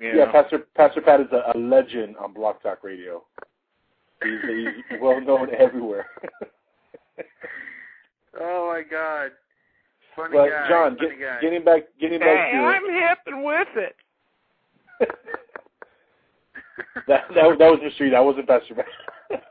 [0.00, 0.32] You Yeah.
[0.32, 3.22] Pastor Pastor Pat is a, a legend on Blog Talk Radio.
[4.22, 6.06] He's, he's well known everywhere.
[8.40, 9.30] Oh my God.
[10.16, 10.68] Funny but guy.
[10.68, 11.40] John, funny get, guy.
[11.42, 13.96] getting back, getting back Hey, to I'm hip and with it.
[17.08, 18.10] that, that that was Mystery.
[18.10, 18.86] That wasn't Pastor Pat.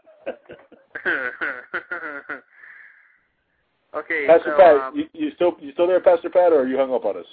[3.96, 6.68] okay, Pastor so Pat, um, you, you still you still there, Pastor Pat, or are
[6.68, 7.26] you hung up on us?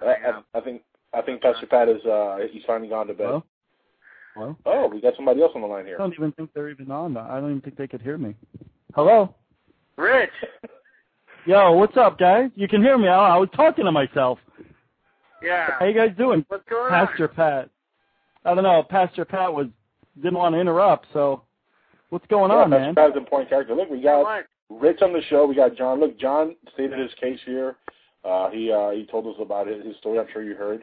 [0.00, 0.06] I.
[0.06, 3.26] I, I think I think Pastor Pat is uh he's finally gone to bed.
[3.26, 3.44] Hello?
[4.34, 4.56] Hello?
[4.64, 5.96] Oh, we got somebody else on the line here.
[5.96, 7.16] I don't even think they're even on.
[7.16, 8.34] I don't even think they could hear me.
[8.94, 9.34] Hello?
[9.96, 10.30] Rich.
[11.46, 12.50] Yo, what's up, guys?
[12.54, 13.08] You can hear me.
[13.08, 14.38] I, I was talking to myself.
[15.42, 15.78] Yeah.
[15.78, 16.44] How you guys doing?
[16.48, 17.70] What's going Pastor Pat.
[18.44, 18.82] I don't know.
[18.82, 19.66] Pastor Pat was
[20.16, 21.42] didn't want to interrupt, so
[22.10, 22.94] what's going yeah, on, Pastor man?
[22.94, 23.74] Pat's in point character.
[23.74, 24.46] Look, we got What?
[24.68, 25.46] Rich on the show.
[25.46, 25.98] We got John.
[25.98, 27.76] Look, John stated his case here.
[28.24, 30.18] Uh, he uh, he told us about his, his story.
[30.18, 30.82] I'm sure you heard.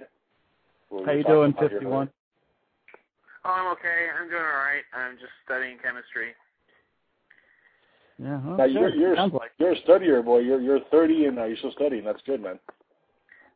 [0.90, 2.10] What we How you doing, about 51?
[3.46, 4.08] Oh, I'm okay.
[4.20, 4.84] I'm doing all right.
[4.94, 6.34] I'm just studying chemistry.
[8.20, 9.52] Yeah, well, Now you're you're Sounds like.
[9.60, 10.40] you're a studier, boy.
[10.40, 12.04] You're you're 30 and uh, you're still studying.
[12.04, 12.60] That's good, man.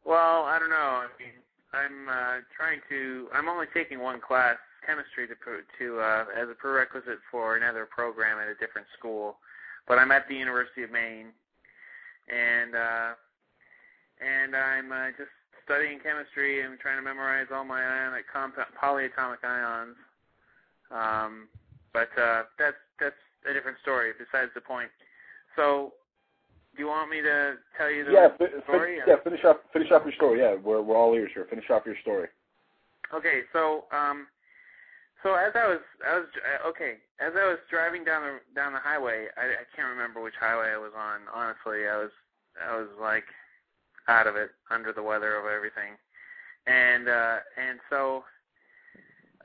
[0.05, 1.05] Well, I don't know.
[1.05, 1.37] I mean,
[1.73, 3.27] I'm uh, trying to.
[3.33, 8.39] I'm only taking one class, chemistry, to to uh, as a prerequisite for another program
[8.39, 9.37] at a different school.
[9.87, 11.27] But I'm at the University of Maine,
[12.27, 13.11] and uh,
[14.19, 15.31] and I'm uh, just
[15.63, 19.95] studying chemistry and trying to memorize all my ionic compound, polyatomic ions.
[20.91, 21.47] Um,
[21.93, 23.15] but uh, that's that's
[23.49, 24.11] a different story.
[24.17, 24.89] Besides the point.
[25.55, 25.93] So,
[26.75, 28.29] do you want me to tell you the Yeah,
[28.63, 28.99] story?
[29.05, 29.15] yeah.
[29.23, 30.39] Finish up finish off your story.
[30.39, 31.45] Yeah, we're we're all ears here.
[31.49, 32.27] Finish up your story.
[33.13, 34.27] Okay, so um,
[35.23, 38.73] so as I was I was uh, okay as I was driving down the down
[38.73, 41.21] the highway, I, I can't remember which highway I was on.
[41.33, 42.11] Honestly, I was
[42.57, 43.25] I was like
[44.07, 45.93] out of it, under the weather of everything,
[46.67, 48.23] and uh, and so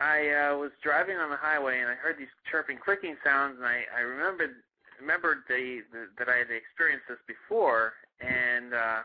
[0.01, 3.67] I uh, was driving on the highway and I heard these chirping, clicking sounds, and
[3.67, 4.63] I I remembered
[5.01, 9.01] remembered the, the that I had experienced this before, and uh,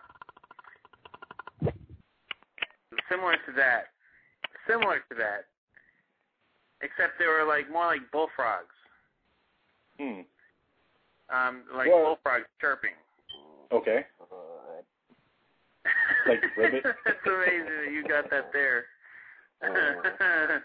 [3.09, 3.91] similar to that,
[4.67, 5.45] similar to that,
[6.81, 8.75] except they were like more like bullfrogs,
[9.99, 10.21] Hmm.
[11.29, 12.95] um, like Well- bullfrogs chirping.
[13.71, 14.05] Okay.
[16.27, 16.83] Like ribbit?
[16.83, 18.85] That's amazing that you got that there.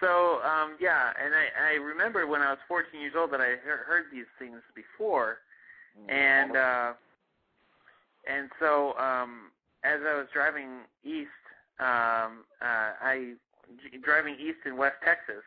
[0.00, 3.56] So um, yeah, and I, I remember when I was 14 years old that I
[3.62, 5.38] he- heard these things before,
[6.08, 6.92] and uh,
[8.28, 9.52] and so um,
[9.84, 11.30] as I was driving east,
[11.78, 13.34] um, uh, I
[14.02, 15.44] driving east in West Texas.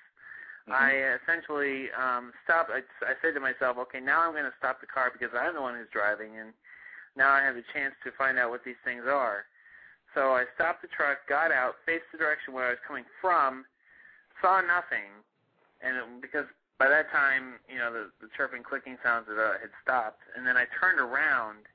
[0.68, 2.72] I essentially um, stopped.
[2.76, 5.56] I, I said to myself, okay, now I'm going to stop the car because I'm
[5.56, 6.52] the one who's driving, and
[7.16, 9.48] now I have a chance to find out what these things are.
[10.14, 13.64] So I stopped the truck, got out, faced the direction where I was coming from,
[14.42, 15.10] saw nothing,
[15.82, 16.46] and it, because
[16.80, 20.46] by that time, you know, the, the chirping, clicking sounds had, uh, had stopped, and
[20.46, 21.66] then I turned around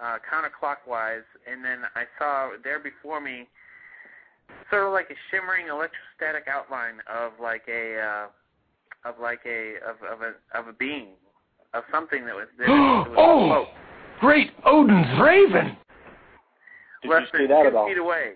[0.00, 3.48] uh, counterclockwise, and then I saw there before me
[4.70, 9.96] sort of like a shimmering electrostatic outline of like a uh, of like a of
[10.06, 11.08] of a of a being
[11.74, 13.44] of something that was that was Oh!
[13.44, 13.68] afloat.
[14.20, 15.76] Great Odin's Raven!
[17.02, 17.88] Did less you say than that two about?
[17.88, 18.32] feet away.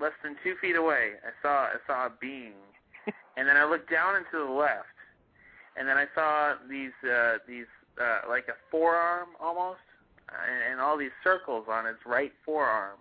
[0.00, 2.54] Less than two feet away, I saw I saw a being,
[3.36, 4.94] and then I looked down and to the left,
[5.76, 7.66] and then I saw these uh, these
[8.00, 9.82] uh, like a forearm almost,
[10.28, 12.98] and, and all these circles on its right forearm,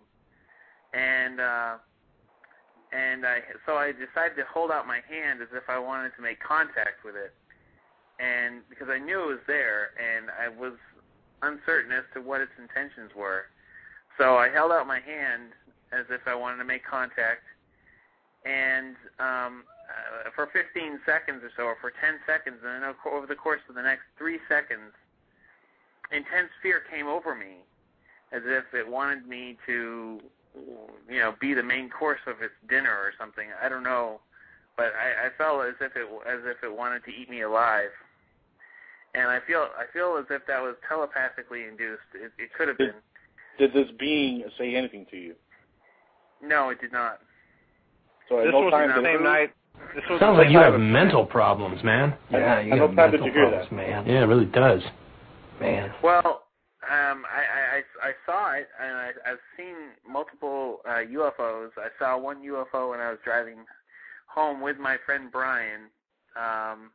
[0.94, 1.76] and uh,
[2.92, 6.22] and I so I decided to hold out my hand as if I wanted to
[6.22, 7.34] make contact with it,
[8.20, 10.74] and because I knew it was there, and I was
[11.44, 13.46] uncertain as to what its intentions were,
[14.18, 15.54] so I held out my hand
[15.92, 17.44] as if I wanted to make contact,
[18.46, 23.26] and um, uh, for 15 seconds or so, or for 10 seconds, and then over
[23.26, 24.92] the course of the next three seconds,
[26.12, 27.64] intense fear came over me,
[28.32, 30.20] as if it wanted me to,
[31.10, 33.48] you know, be the main course of its dinner or something.
[33.62, 34.20] I don't know,
[34.76, 37.92] but I, I felt as if it as if it wanted to eat me alive,
[39.16, 42.12] and I feel I feel as if that was telepathically induced.
[42.14, 42.94] It, it could have been.
[43.58, 45.36] Did this being say anything to you?
[46.42, 47.20] No, it did not.
[48.30, 49.54] So This no was time the same night.
[49.96, 52.16] This was Sounds like you have night- mental problems, man.
[52.30, 53.76] Yeah, you you have have did mental you hear problems, that?
[53.76, 54.06] man.
[54.08, 54.82] Yeah, it really does.
[55.60, 55.92] Man.
[56.04, 56.44] Well,
[56.88, 59.76] um, I, I, I I saw it, and I, I've seen
[60.08, 61.70] multiple uh, UFOs.
[61.78, 63.66] I saw one UFO when I was driving
[64.28, 65.90] home with my friend Brian,
[66.36, 66.92] um,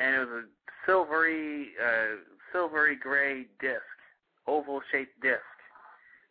[0.00, 0.42] and it was a
[0.86, 2.16] silvery, uh,
[2.52, 3.82] silvery gray disc,
[4.48, 5.40] oval-shaped disc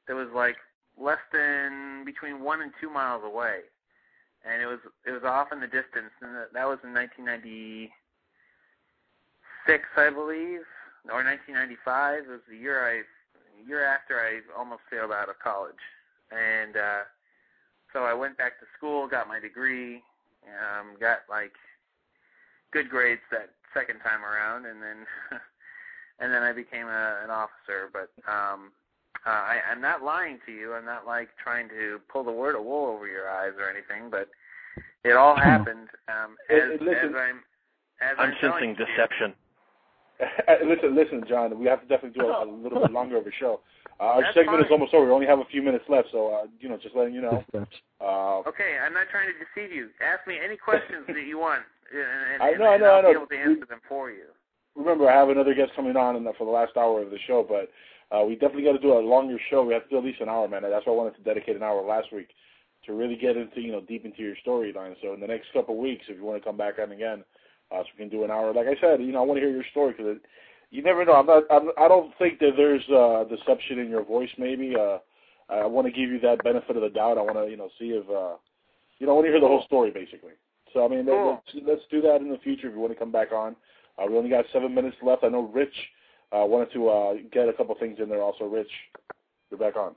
[0.07, 0.57] that was like
[0.99, 3.61] less than between one and two miles away,
[4.45, 7.91] and it was it was off in the distance, and that, that was in 1996,
[9.97, 10.65] I believe
[11.07, 13.03] or 1995 it was the year I
[13.67, 15.83] year after I almost failed out of college,
[16.31, 17.03] and uh,
[17.91, 20.01] so I went back to school, got my degree,
[20.47, 21.53] um, got like
[22.71, 25.05] good grades that second time around, and then
[26.19, 27.91] and then I became a, an officer.
[27.91, 28.71] But um,
[29.25, 30.73] uh, I, I'm not lying to you.
[30.73, 34.09] I'm not like trying to pull the word of wool over your eyes or anything,
[34.09, 34.29] but
[35.03, 37.43] it all happened um, as, It- it- listen- as I'm
[38.01, 38.85] as I'm telling sensing you.
[38.85, 39.33] deception.
[40.65, 41.57] listen, listen, John.
[41.59, 43.59] We have to definitely do a, a little bit longer of a show.
[43.99, 45.05] Uh, our That's segment is almost over.
[45.05, 47.43] We only have a few minutes left, so uh, you know, just letting you know.
[47.53, 49.89] Uh, Okay, I'm not trying to deceive you.
[49.99, 52.95] Ask me any questions that you want, and, and, I know, I and know, I
[52.97, 53.09] I'll know.
[53.11, 54.25] be able to answer them for you.
[54.75, 57.19] remember, I have another guest coming on in the, for the last hour of the
[57.27, 57.69] show, but
[58.11, 59.63] uh, we definitely got to do a longer show.
[59.63, 60.63] We have to do at least an hour, man.
[60.63, 62.29] That's why I wanted to dedicate an hour last week
[62.85, 64.95] to really get into, you know, deep into your storyline.
[65.01, 67.23] So in the next couple of weeks, if you want to come back on again,
[67.71, 68.51] uh, so we can do an hour.
[68.53, 70.17] Like I said, you know, I want to hear your story because
[70.71, 71.13] you never know.
[71.13, 71.43] I'm not.
[71.51, 74.29] I'm, I don't think that there's uh, deception in your voice.
[74.37, 74.97] Maybe uh,
[75.49, 77.17] I want to give you that benefit of the doubt.
[77.17, 78.37] I want to, you know, see if, uh,
[78.99, 80.33] you know, I want to hear the whole story basically.
[80.73, 81.41] So I mean, Cool.
[81.53, 83.55] let's let's do that in the future if you want to come back on.
[83.97, 85.23] Uh, we only got seven minutes left.
[85.23, 85.75] I know Rich
[86.31, 88.21] uh, wanted to uh, get a couple things in there.
[88.21, 88.69] Also, Rich,
[89.49, 89.93] you're back on.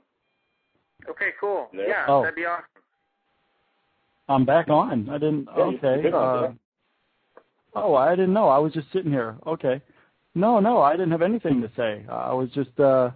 [1.09, 1.67] Okay, cool.
[1.73, 1.87] There?
[1.87, 2.21] Yeah, Oh.
[2.21, 2.65] that'd be awesome.
[4.29, 5.09] I'm back on.
[5.09, 5.47] I didn't.
[5.55, 6.11] Yeah, okay.
[6.11, 6.51] on, uh,
[7.75, 8.47] oh, I didn't know.
[8.47, 9.35] I was just sitting here.
[9.45, 9.81] Okay.
[10.33, 12.05] No, no, I didn't have anything to say.
[12.09, 12.79] I was just.
[12.79, 13.11] uh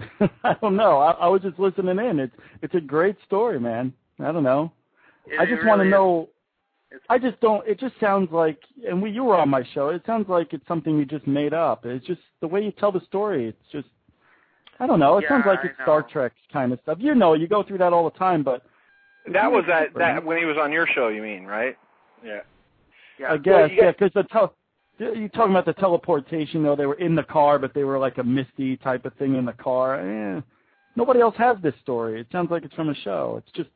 [0.42, 0.98] I don't know.
[0.98, 2.18] I, I was just listening in.
[2.18, 3.92] It's it's a great story, man.
[4.18, 4.72] I don't know.
[5.26, 5.92] It- I it just want to really is.
[5.92, 6.28] know.
[7.08, 7.66] I just don't.
[7.66, 9.88] It just sounds like, and we you were on my show.
[9.88, 11.84] It sounds like it's something you just made up.
[11.86, 13.46] It's just the way you tell the story.
[13.48, 13.88] It's just.
[14.80, 15.18] I don't know.
[15.18, 16.02] It Yeah, sounds like I it's Star.
[16.02, 16.98] Trek kind of stuff.
[17.00, 18.62] You know, you go through that all the time, but
[19.32, 20.14] That was that Right.
[20.14, 21.08] that when he was on your show.
[21.08, 21.76] You mean right?
[22.24, 22.40] Yeah.
[23.18, 23.32] Yeah.
[23.32, 24.54] I guess, yeah, because the tel-
[24.98, 26.74] you're talking about the teleportation, though.
[26.76, 29.44] They were in the car, but they were like a misty type of thing in
[29.44, 30.00] the car.
[30.00, 30.40] Eh,
[30.96, 32.20] nobody else has this story.
[32.20, 33.36] It sounds like it's from a show.
[33.38, 33.70] It's just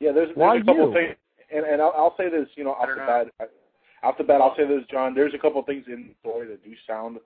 [0.00, 0.94] Yeah, there's, there's Why a couple you?
[0.94, 1.16] things,
[1.54, 3.24] and and I'll, I'll say this, you know, off don't the know.
[3.38, 3.50] bat,
[4.02, 5.14] off the bat, I'll say this, John.
[5.14, 7.18] There's a couple of things in the story that do sound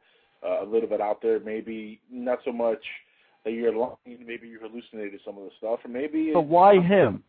[0.46, 1.40] uh, a little bit out there.
[1.40, 2.82] Maybe not so much
[3.44, 3.96] that you're lying.
[4.06, 6.30] Maybe you hallucinated some of the stuff, or maybe.
[6.32, 7.22] but why him?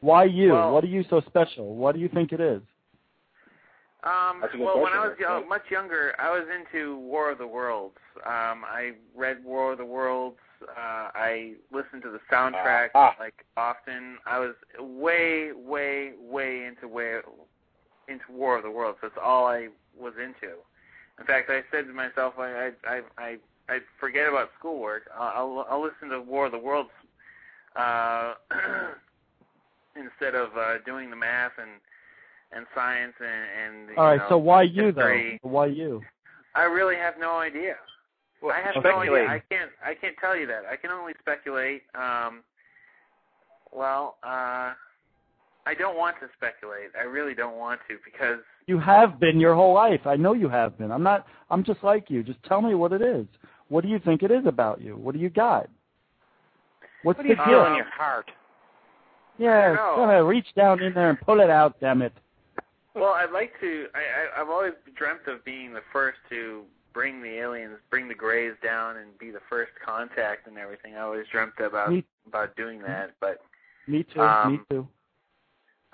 [0.00, 0.52] Why you?
[0.52, 1.74] Well- what are you so special?
[1.76, 2.62] What do you think it is?
[4.02, 5.46] Um, That's a well, when I was right?
[5.46, 7.98] much younger, I was into War of the Worlds.
[8.24, 10.38] Um, I read War of the Worlds.
[10.62, 13.14] Uh, I listened to the soundtrack ah.
[13.18, 14.18] like often.
[14.26, 17.20] I was way, way, way into way
[18.08, 18.98] into War of the Worlds.
[19.00, 20.54] That's all I was into.
[21.18, 23.36] In fact, I said to myself, I I I I,
[23.68, 25.08] I forget about schoolwork.
[25.16, 26.90] I'll, I'll I'll listen to War of the Worlds
[27.76, 28.34] uh,
[29.96, 31.70] instead of uh, doing the math and
[32.52, 35.30] and science and and All right, you know, so why you though?
[35.42, 36.02] Why you?
[36.54, 37.76] I really have no idea.
[38.42, 39.26] Well, I have no idea.
[39.26, 39.70] I can't.
[39.84, 40.62] I can't tell you that.
[40.70, 41.82] I can only speculate.
[41.94, 42.42] Um,
[43.72, 44.72] well, uh,
[45.66, 46.90] I don't want to speculate.
[46.98, 50.00] I really don't want to because You have been your whole life.
[50.06, 50.90] I know you have been.
[50.90, 51.26] I'm not.
[51.50, 52.22] I'm just like you.
[52.22, 53.26] Just tell me what it is.
[53.68, 54.96] What do you think it is about you?
[54.96, 55.68] What do you got?
[57.02, 57.70] What's What do you the feel gift?
[57.70, 58.30] in your heart?
[59.38, 59.92] Yeah, know.
[59.96, 60.24] go ahead.
[60.24, 61.78] Reach down in there and pull it out.
[61.80, 62.12] Damn it.
[62.94, 63.86] Well, I'd like to.
[63.94, 63.98] I,
[64.38, 66.62] I I've always dreamt of being the first to
[66.92, 70.94] bring the aliens, bring the Greys down, and be the first contact and everything.
[70.94, 73.40] I always dreamt about Me- about doing that, but
[73.86, 74.20] Me too.
[74.20, 74.88] Um, me too.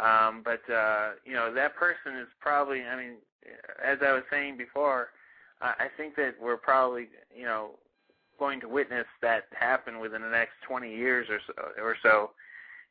[0.04, 2.82] um, but uh, you know that person is probably.
[2.82, 3.14] I mean,
[3.84, 5.08] as I was saying before,
[5.60, 7.70] I, I think that we're probably you know
[8.38, 12.30] going to witness that happen within the next 20 years or so, or so,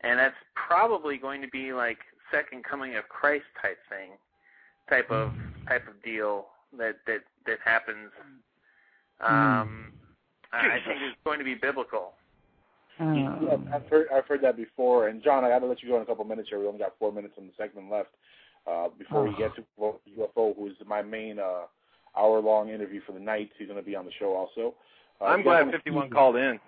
[0.01, 1.99] and that's probably going to be like
[2.31, 4.11] second coming of Christ type thing,
[4.89, 5.31] type of
[5.67, 6.47] type of deal
[6.77, 8.11] that that that happens.
[9.21, 9.91] Um,
[10.51, 12.13] I I think it's going to be biblical.
[12.99, 15.07] Uh, Yeah, I've heard I've heard that before.
[15.07, 16.59] And John, I got to let you go in a couple minutes here.
[16.59, 18.09] We only got four minutes in the segment left.
[18.67, 19.63] Uh, before we get to
[20.17, 21.65] UFO, who's my main uh,
[22.17, 24.73] hour-long interview for the night, he's going to be on the show also.
[25.21, 26.59] Uh, I'm glad 51 called in.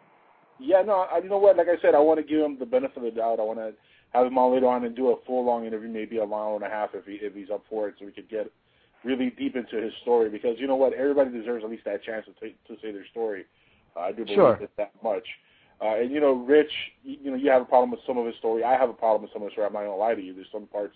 [0.59, 1.57] Yeah, no, I, you know what?
[1.57, 3.39] Like I said, I want to give him the benefit of the doubt.
[3.39, 3.73] I want to
[4.11, 6.63] have him on later on and do a full long interview, maybe a hour and
[6.63, 8.51] a half if he if he's up for it, so we could get
[9.07, 10.29] really deep into his story.
[10.29, 13.07] Because you know what, everybody deserves at least that chance to t- to say their
[13.07, 13.45] story.
[13.95, 14.59] Uh, I do believe Sure.
[14.61, 15.27] it that much.
[15.81, 16.71] Uh, and you know, Rich,
[17.03, 18.63] you, you know, you have a problem with some of his story.
[18.63, 19.67] I have a problem with some of his story.
[19.67, 20.33] I'm not gonna lie to you.
[20.33, 20.95] There's some parts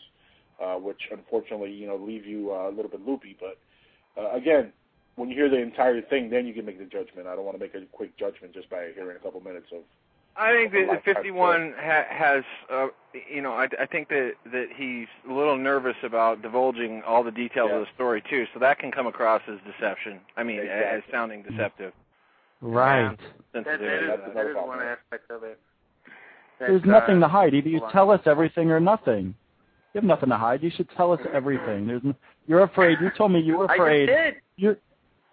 [0.61, 3.37] uh, which unfortunately, you know, leave you uh, a little bit loopy.
[3.39, 3.57] But
[4.21, 4.73] uh, again,
[5.15, 7.27] when you hear the entire thing, then you can make the judgment.
[7.27, 9.81] I don't want to make a quick judgment just by hearing a couple minutes of
[10.35, 12.87] I think that Lifetime 51 ha- has, uh,
[13.29, 17.31] you know, I, I think that that he's a little nervous about divulging all the
[17.31, 20.19] details of the story too, so that can come across as deception.
[20.37, 21.93] I mean, as sounding deceptive.
[22.61, 23.17] right.
[23.53, 24.05] That, that Sensitivity.
[24.05, 25.59] is, That's that another one aspect of it.
[26.59, 27.53] There's nothing uh, to hide.
[27.53, 29.35] Either you tell us everything or nothing.
[29.93, 30.63] You have nothing to hide.
[30.63, 31.87] You should tell us everything.
[31.87, 32.15] There's, n-
[32.47, 32.99] you're afraid.
[33.01, 34.07] You told me you were I afraid.
[34.07, 34.35] just did.
[34.55, 34.77] You,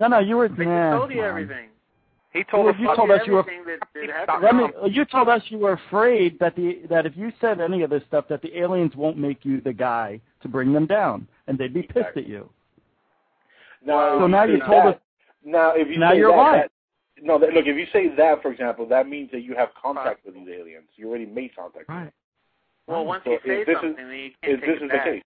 [0.01, 0.47] no, no, you were.
[0.47, 1.68] I nah, told you come everything.
[2.39, 2.81] He told Well, us.
[2.81, 4.73] you Told told us you were- that, that happened.
[4.85, 7.91] Me, you told us you were afraid that the that if you said any of
[7.91, 11.59] this stuff, that the aliens won't make you the guy to bring them down, and
[11.59, 12.23] they'd be pissed Exactly.
[12.23, 12.49] at you.
[13.85, 15.01] Now, So if now say you told that, us-
[15.45, 16.61] Now, if you Now say you're that, lying.
[16.63, 16.71] that-
[17.23, 17.67] no, that, look.
[17.67, 20.89] If you say that, for example, that means that you have contact with these aliens.
[20.95, 21.89] You already made contact.
[21.89, 22.13] with them.
[22.87, 24.85] Well, once So you say if this is- something, then you can't take this it
[24.85, 25.05] is back.
[25.05, 25.23] the case,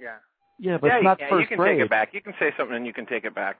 [0.00, 0.16] Yeah.
[0.58, 1.78] Yeah, but yeah, it's not yeah, first you can grade.
[1.78, 2.14] take it back.
[2.14, 3.56] You can say something and you can take it back.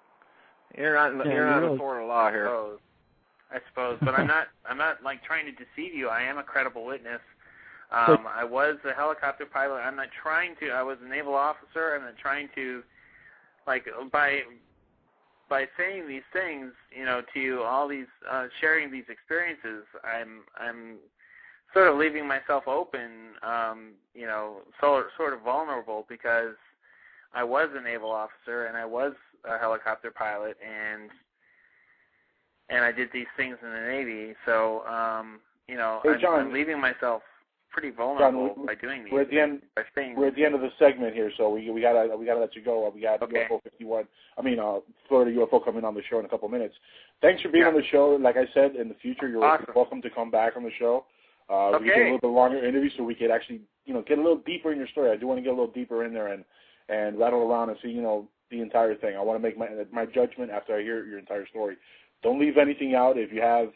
[0.77, 1.27] You're not.
[1.27, 2.45] Yeah, you're not you in really- a court of law I here.
[2.47, 2.79] suppose.
[3.53, 4.49] I suppose, but I'm not.
[4.69, 6.09] I'm not like trying to deceive you.
[6.09, 7.21] I am a credible witness.
[7.93, 9.77] Um, I was a helicopter pilot.
[9.77, 10.71] I'm not trying to.
[10.71, 11.95] I was a naval officer.
[11.95, 12.83] I'm not trying to,
[13.67, 14.41] like, by
[15.49, 19.85] by saying these things, you know, to you, all these uh, sharing these experiences.
[20.03, 20.97] I'm I'm
[21.73, 26.57] sort of leaving myself open, um, you know, sort sort of vulnerable because
[27.35, 29.13] I was a naval officer and I was
[29.45, 31.11] a helicopter pilot and
[32.71, 34.35] and I did these things in the Navy.
[34.47, 36.41] So, um, you know, Hey, I'm, John.
[36.41, 37.21] I'm leaving myself
[37.71, 39.13] pretty vulnerable we- by doing these.
[39.13, 39.61] we're at the end.
[39.95, 42.41] things, We're at the end of the segment here, so we we gotta we gotta
[42.41, 42.89] let you go.
[42.95, 43.47] We got Okay.
[43.51, 44.07] UFO 51.
[44.39, 44.79] I mean, uh,
[45.09, 46.75] Florida UFO coming on the show in a couple minutes.
[47.21, 47.69] Thanks for being Yeah.
[47.69, 48.15] on the show.
[48.17, 49.67] Like I said, in the future, you're Awesome.
[49.75, 51.05] welcome to come back on the show.
[51.51, 54.17] Uh, We get a little bit longer interview, so we could actually, you know, get
[54.19, 55.11] a little deeper in your story.
[55.11, 56.45] I do want to get a little deeper in there and
[56.89, 59.17] and rattle around and see, you know, the entire thing.
[59.17, 61.77] I want to make my my judgment after I hear your entire story.
[62.23, 63.17] Don't leave anything out.
[63.19, 63.69] If you have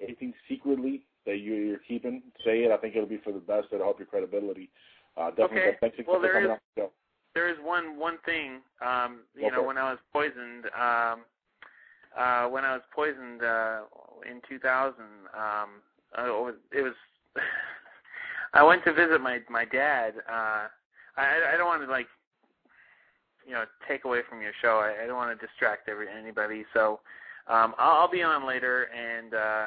[0.00, 2.70] anything secretly that you, you're keeping, say it.
[2.70, 3.68] I think it'll be for the best.
[3.72, 4.70] It'll help your credibility.
[5.16, 5.58] Uh, definitely.
[5.60, 5.76] Okay.
[5.80, 6.90] Thanks Well, there is- the show.
[7.34, 8.60] there is one one thing.
[8.80, 11.24] Um, you Go know, when I was poisoned, um,
[12.16, 13.82] uh, when I was poisoned uh,
[14.28, 15.02] in 2000,
[15.34, 15.82] um,
[16.18, 16.54] it was.
[16.72, 16.94] It was
[18.54, 20.14] I went to visit my my dad.
[20.28, 20.68] Uh,
[21.16, 22.06] I I don't want to like,
[23.46, 24.78] you know, take away from your show.
[24.82, 26.64] I, I don't want to distract every anybody.
[26.74, 27.00] So,
[27.46, 29.66] um, I'll, I'll be on later, and uh,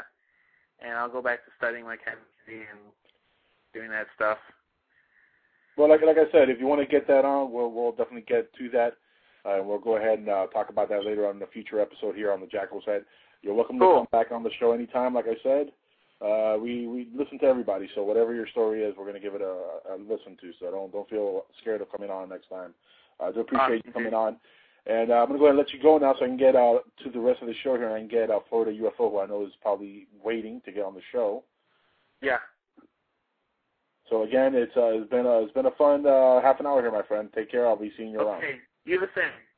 [0.82, 2.80] and I'll go back to studying my chemistry and
[3.73, 4.38] doing that stuff.
[5.77, 8.25] Well, like like I said, if you want to get that on, we'll we'll definitely
[8.27, 8.93] get to that.
[9.45, 12.15] Uh, we'll go ahead and uh, talk about that later on in the future episode
[12.15, 13.05] here on the Jackal's Head.
[13.41, 13.93] You're welcome Cool.
[13.93, 15.13] to come back on the show anytime.
[15.13, 15.71] Like I said,
[16.21, 19.36] uh, we we listen to everybody, so whatever your story is, we're going to give
[19.36, 20.51] it a, a listen to.
[20.59, 22.73] So don't don't feel scared of coming on next time.
[23.20, 24.38] I do appreciate you coming on.
[24.86, 26.38] And uh, I'm going to go ahead and let you go now so I can
[26.38, 28.72] get uh, to the rest of the show here and I can get uh, Florida
[28.72, 31.43] UFO, who I know is probably waiting to get on the show.
[32.22, 32.38] Yeah.
[34.09, 36.82] So again, it's uh, it's been a it's been a fun uh, half an hour
[36.82, 37.30] here, my friend.
[37.36, 37.67] Take care.
[37.67, 38.39] I'll be seeing you around.
[38.39, 38.57] Okay.
[38.86, 39.32] You the same.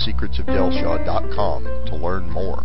[0.00, 2.64] www.secretsofdellschau.com to learn more.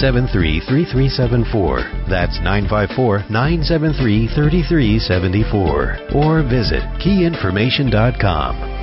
[0.01, 2.09] 973 3374.
[2.09, 6.17] That's 954 973 3374.
[6.17, 8.81] Or visit keyinformation.com.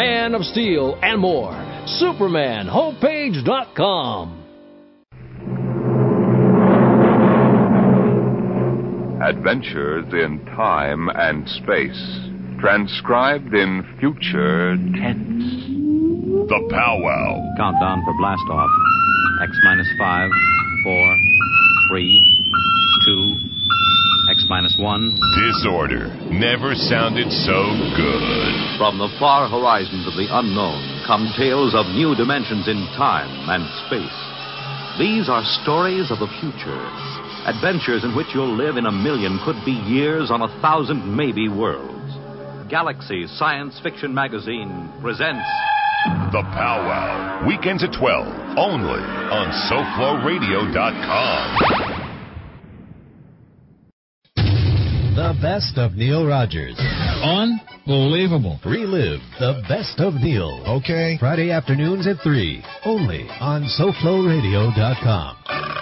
[0.00, 1.52] Man of Steel and more.
[2.00, 4.36] SupermanHomepage.com.
[9.22, 12.30] Adventures in time and space,
[12.60, 15.44] transcribed in future tense.
[16.48, 17.54] The Powwow.
[17.58, 18.70] Countdown for blast off.
[19.42, 20.30] X minus five,
[20.82, 21.14] four,
[21.90, 22.39] three, two, X
[24.50, 25.16] minus one.
[25.46, 28.52] Disorder never sounded so good.
[28.82, 33.62] From the far horizons of the unknown come tales of new dimensions in time and
[33.86, 34.18] space.
[34.98, 36.82] These are stories of the future,
[37.46, 41.48] adventures in which you'll live in a million, could be years on a thousand maybe
[41.48, 42.10] worlds.
[42.68, 45.46] Galaxy Science Fiction Magazine presents
[46.34, 47.46] The Powwow.
[47.46, 48.98] Weekends at 12, only
[49.30, 51.89] on SoFloRadio.com.
[55.14, 56.76] The best of Neil Rogers.
[56.78, 58.60] Unbelievable.
[58.64, 60.62] Relive the best of Neil.
[60.66, 61.16] Okay.
[61.18, 62.62] Friday afternoons at 3.
[62.84, 65.79] Only on SoFloRadio.com.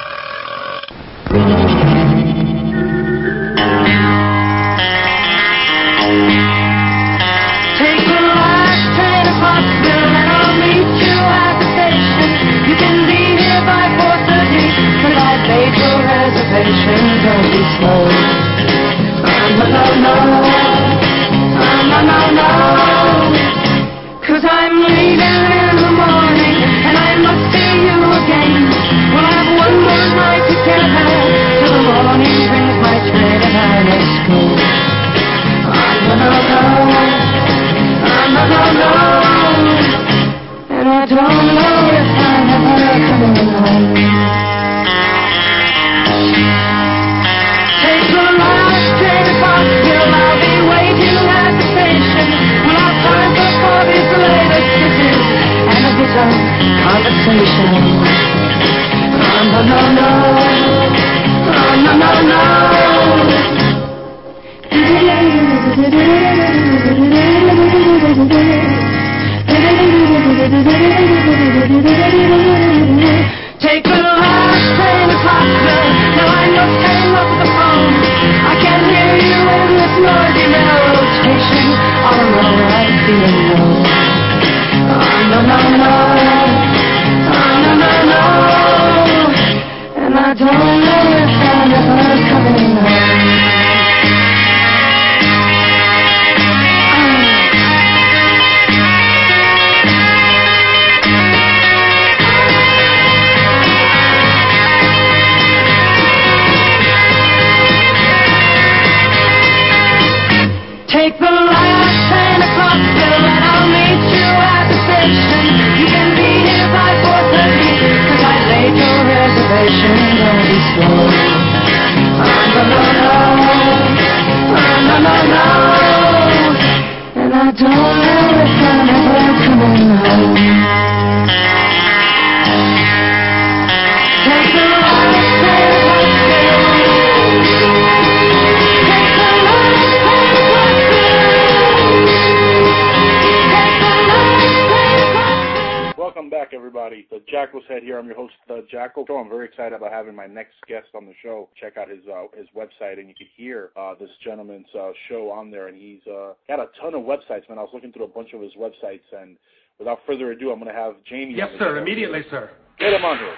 [147.28, 147.98] Jackal's Head here.
[147.98, 149.04] I'm your host, uh, Jackal.
[149.06, 151.48] So I'm very excited about having my next guest on the show.
[151.60, 155.30] Check out his uh, his website, and you can hear uh, this gentleman's uh, show
[155.30, 155.68] on there.
[155.68, 157.58] And he's uh, got a ton of websites, man.
[157.58, 159.36] I was looking through a bunch of his websites, and
[159.78, 161.34] without further ado, I'm going to have Jamie.
[161.34, 161.76] Yes, sir.
[161.76, 161.82] show.
[161.82, 162.50] Immediately, sir.
[162.78, 163.34] Get him on here.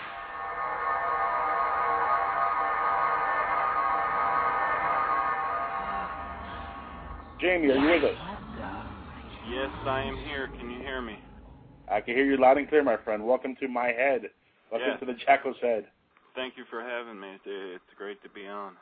[7.41, 8.17] Jamie, are you with us?
[9.49, 10.49] Yes, I am here.
[10.59, 11.17] Can you hear me?
[11.91, 13.25] I can hear you loud and clear, my friend.
[13.27, 14.31] Welcome to my head.
[14.71, 14.97] Welcome Yeah.
[14.99, 15.89] to the Jackal's Head.
[16.35, 17.29] Thank you for having me.
[17.35, 18.77] It's, it's great to be on.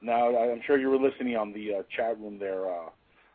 [0.00, 2.70] Now, I- I'm sure you were listening on the uh, chat room there.
[2.70, 2.90] Uh,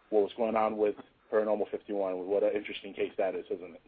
[0.10, 0.96] what was going on with
[1.32, 2.26] Paranormal 51?
[2.28, 3.82] What an interesting case that is, isn't it?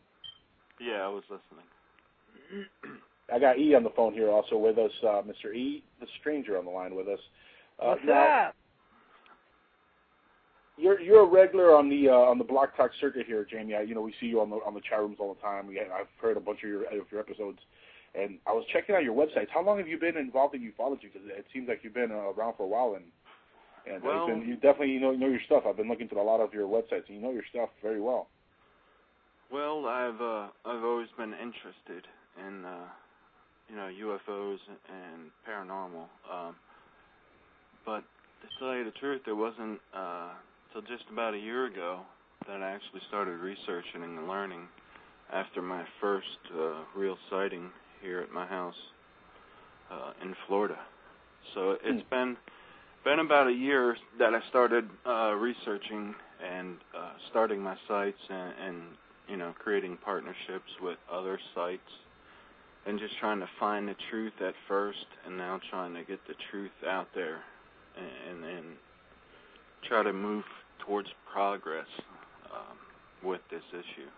[0.79, 2.67] Yeah, I was listening.
[3.33, 4.91] I got E on the phone here also with us.
[5.01, 5.53] Uh, Mr.
[5.55, 7.19] E, the stranger on the line with us.
[7.79, 8.55] Uh, What's now, up?
[10.77, 13.75] You're you're a regular on the uh, on the Blog Talk circuit here, Jamie.
[13.75, 15.67] I, you know we see you on the on the chat rooms all the time.
[15.67, 17.59] We, I've heard a bunch of your of your episodes,
[18.15, 19.49] and I was checking out your websites.
[19.53, 21.03] How long have you been involved in ufology?
[21.13, 23.05] Because it seems like you've been uh, around for a while, and
[23.85, 25.63] and Well- you've been, you definitely know know your stuff.
[25.67, 28.01] I've been looking through a lot of your websites, and you know your stuff very
[28.01, 28.29] well.
[29.51, 32.07] Well, I've uh, I've always been interested
[32.47, 32.87] in uh,
[33.69, 33.89] you know
[34.27, 34.57] UFOs
[34.89, 36.07] and paranormal.
[36.31, 36.55] Um,
[37.85, 38.03] but
[38.41, 40.31] to tell you the truth, there wasn't uh,
[40.73, 41.99] till just about a year ago
[42.47, 44.67] that I actually started researching and learning
[45.31, 47.69] after my first uh, real sighting
[48.01, 48.75] here at my house
[49.91, 50.79] uh, in Florida.
[51.53, 52.35] So it's been
[53.05, 58.53] been about a year that I started uh, researching and uh, starting my sites and,
[58.65, 58.81] and
[59.27, 61.81] you know creating partnerships with other sites
[62.87, 66.33] and just trying to find the truth at first and now trying to get the
[66.49, 67.41] truth out there
[68.27, 68.65] and and
[69.87, 70.45] try to move
[70.85, 71.87] towards progress
[72.51, 72.77] um,
[73.23, 74.09] with this issue.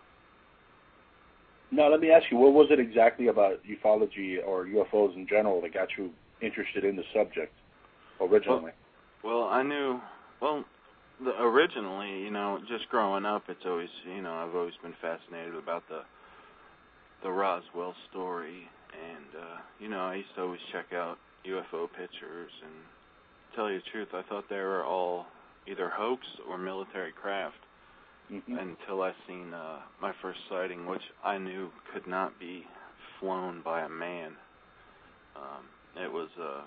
[1.70, 5.60] Now, let me ask you, what was it exactly about ufology or UFOs in general
[5.62, 6.10] that got you
[6.40, 7.52] interested in the subject
[8.20, 8.72] originally?
[9.24, 10.00] Well, I knew.
[10.40, 10.64] Well,
[11.24, 15.54] the, originally, you know, just growing up, it's always, you know, I've always been fascinated
[15.54, 16.02] about the
[17.22, 22.50] the Roswell story, and uh, you know, I used to always check out UFO pictures.
[22.62, 22.72] And
[23.50, 25.26] to tell you the truth, I thought they were all
[25.70, 27.56] either hoax or military craft
[28.48, 32.64] until I seen uh, my first sighting, which I knew could not be
[33.20, 34.32] flown by a man.
[35.36, 36.62] Um, it was uh,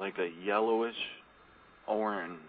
[0.00, 0.96] like a yellowish
[1.86, 2.40] orange,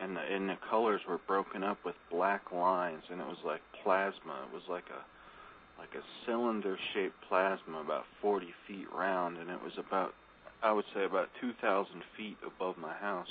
[0.00, 3.60] and the and the colors were broken up with black lines, and it was like
[3.82, 4.46] plasma.
[4.48, 9.72] It was like a like a cylinder-shaped plasma, about 40 feet round, and it was
[9.78, 10.14] about
[10.62, 13.28] I would say about 2,000 feet above my house.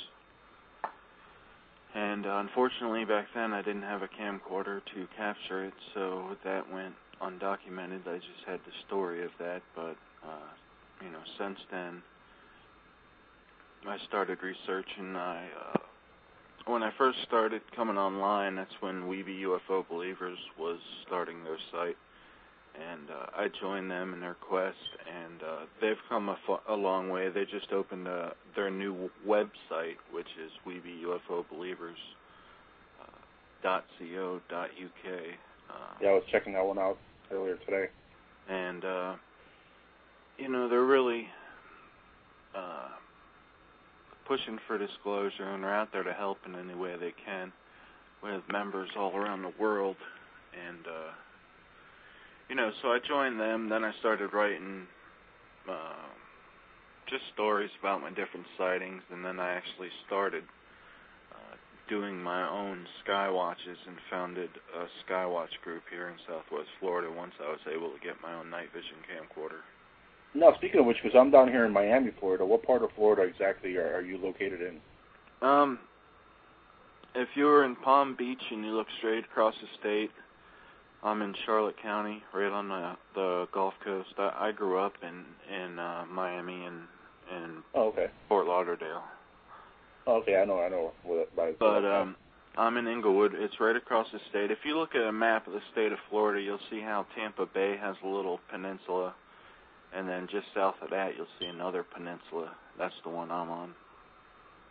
[1.95, 6.71] And uh, unfortunately, back then I didn't have a camcorder to capture it, so that
[6.71, 8.07] went undocumented.
[8.07, 10.49] I just had the story of that, but uh,
[11.03, 12.01] you know, since then
[13.87, 15.15] I started researching.
[15.15, 15.77] I uh,
[16.65, 21.97] when I first started coming online, that's when Weeby UFO Believers was starting their site,
[22.75, 26.37] and uh, I joined them in their quest, and uh, they've come a,
[26.75, 27.29] long way.
[27.29, 30.51] They just opened uh, their new website, which is
[31.05, 31.97] UFO uh.
[35.69, 36.97] Uh, Yeah, I was checking that one out
[37.31, 37.85] earlier today.
[38.49, 39.15] and uh
[40.37, 41.27] you know they're really
[42.55, 42.89] uh
[44.27, 47.51] pushing for disclosure and they're out there to help in any way they can
[48.21, 49.95] with members all around the world
[50.67, 51.11] and uh
[52.49, 54.87] you know so I joined them then I started writing
[55.69, 56.09] uh
[57.09, 60.43] just stories about my different sightings and then I actually started
[61.31, 61.55] uh
[61.89, 67.33] doing my own sky watches and founded a skywatch group here in southwest Florida once
[67.43, 69.61] I was able to get my own night vision camcorder
[70.33, 73.21] Now, speaking of which, because I'm down here in Miami, Florida, what part of Florida
[73.21, 74.79] exactly are, are you located in?
[75.47, 75.79] Um,
[77.15, 80.09] if you were in Palm Beach and you look straight across the state,
[81.03, 84.09] I'm in Charlotte County, right on the the Gulf Coast.
[84.17, 86.81] I, I grew up in in uh, Miami and
[87.31, 88.07] and Oh, okay.
[88.29, 89.03] Fort Lauderdale,
[90.05, 90.91] Oh, okay, I know, I know.
[91.35, 92.15] By, but um,
[92.57, 93.33] I'm in Englewood.
[93.33, 94.51] It's right across the state.
[94.51, 97.45] If you look at a map of the state of Florida, you'll see how Tampa
[97.45, 99.13] Bay has a little peninsula,
[99.95, 102.51] and then just south of that, you'll see another peninsula.
[102.77, 103.73] That's the one I'm on.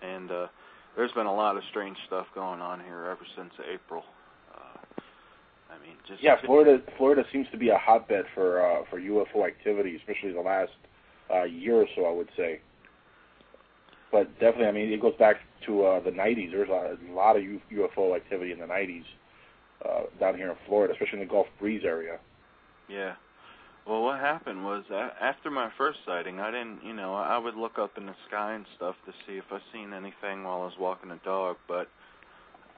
[0.03, 0.47] And uh,
[0.97, 4.05] there's been a lot of strange stuff going on here ever since April.
[5.73, 6.83] Uh, I mean, just yeah, Florida.
[6.97, 10.73] Florida seems to be a hotbed for uh, for UFO activity, especially the last
[11.33, 12.61] uh, year or so, I would say.
[14.11, 16.51] But definitely, I mean, it goes back to uh, the '90s.
[16.51, 19.05] There's a lot of UFO activity in the '90s
[19.85, 22.19] uh, down here in Florida, especially in the Gulf Breeze area.
[22.89, 23.15] Yeah.
[23.87, 27.57] Well, what happened was a after my first sighting, I didn't, you know, I would
[27.57, 30.65] look up in the sky and stuff to see if I seen anything while I
[30.67, 31.89] was walking the dog, but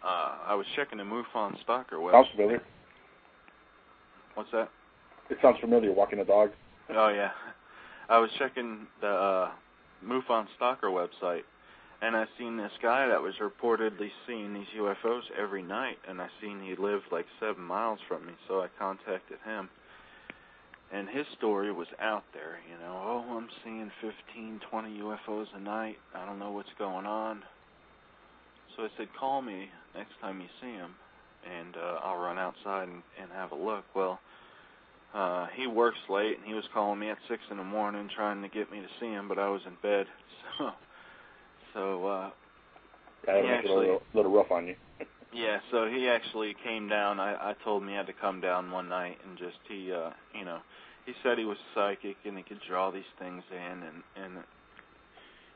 [0.02, 2.12] uh I was checking the MUFON stalker website.
[2.12, 2.62] Sounds familiar.
[4.34, 4.68] What's that?
[5.30, 5.92] It sounds familiar.
[5.92, 6.50] Walking a dog.
[6.90, 7.30] Oh yeah,
[8.08, 9.50] I was checking the uh,
[10.04, 11.42] MUFON Stalker website,
[12.02, 16.28] and I seen this guy that was reportedly seeing these UFOs every night, and I
[16.42, 19.70] seen he lived like seven miles from me, so I contacted him.
[20.92, 22.94] And his story was out there, you know.
[22.94, 25.96] Oh, I'm seeing 15, 20 UFOs a night.
[26.14, 27.42] I don't know what's going on.
[28.76, 30.94] So I said, call me next time you see him,
[31.44, 33.84] and uh, I'll run outside and, and have a look.
[33.94, 34.20] Well,
[35.14, 38.42] uh he works late and he was calling me at six in the morning trying
[38.42, 40.06] to get me to see him but I was in bed
[40.58, 40.70] so
[41.72, 42.30] so uh
[43.24, 44.74] That'll He it a little, little rough on you.
[45.32, 48.70] yeah so he actually came down I I told him he had to come down
[48.70, 50.58] one night and just he uh you know
[51.06, 54.44] he said he was psychic and he could draw these things in and and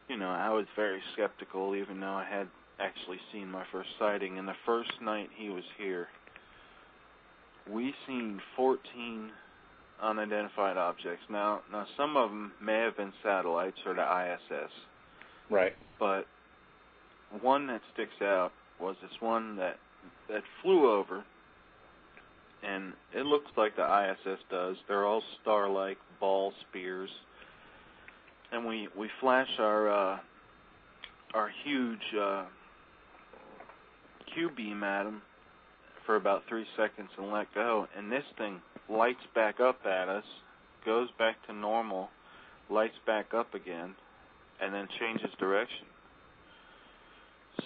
[0.09, 2.47] you know I was very skeptical even though I had
[2.81, 6.09] actually seen my first sighting and the first night he was here
[7.71, 9.31] we seen 14
[10.03, 11.25] unidentified objects.
[11.29, 14.71] Now, now some of them may have been satellites or the ISS,
[15.51, 15.75] Right.
[15.99, 16.27] but
[17.41, 19.79] one that sticks out was this one that
[20.29, 21.25] that flew over,
[22.63, 24.77] and it looks like the ISS does.
[24.87, 27.11] They're all star-like ball spears,
[28.53, 30.19] and we we flash our uh,
[31.35, 32.45] our huge uh,
[34.35, 35.23] Q beam at them
[36.07, 40.25] for about three seconds and let go, and this thing lights back up at us,
[40.85, 42.09] goes back to normal,
[42.71, 43.95] lights back up again,
[44.61, 45.87] and then changes direction.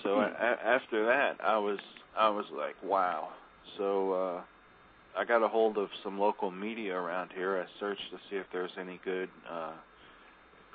[0.03, 0.35] So Hmm.
[0.35, 1.79] a- after that, I was
[2.17, 3.31] I was like, wow.
[3.79, 4.43] So uh,
[5.17, 7.59] I got a hold of some local media around here.
[7.59, 9.73] I searched to see if there was any good, uh,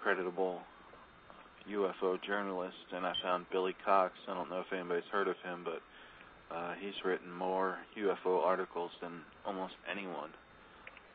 [0.04, 0.62] creditable
[1.72, 4.14] UFO journalists, and I found Billy Cox.
[4.28, 5.82] I don't know if anybody's heard of him, but
[6.56, 10.30] uh, he's written more UFO articles than almost anyone.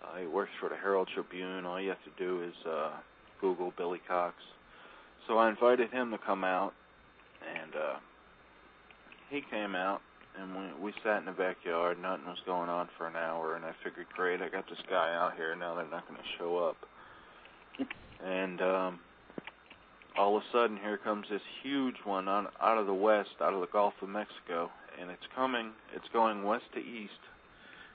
[0.03, 1.65] Uh, he works for the Herald Tribune.
[1.65, 2.91] All you have to do is uh,
[3.41, 4.35] Google Billy Cox.
[5.27, 6.75] So I invited him to come out,
[7.57, 7.97] and uh,
[9.31, 10.01] he came out,
[10.39, 11.99] and we we sat in the backyard.
[12.01, 15.15] Nothing was going on for an hour, and I figured, great, I got this guy
[15.15, 15.55] out here.
[15.55, 16.77] Now they're not going to show up.
[18.25, 19.01] And um,
[20.19, 23.55] all of a sudden, here comes this huge one on, out of the west, out
[23.55, 25.71] of the Gulf of Mexico, and it's coming.
[25.95, 27.13] It's going west to east.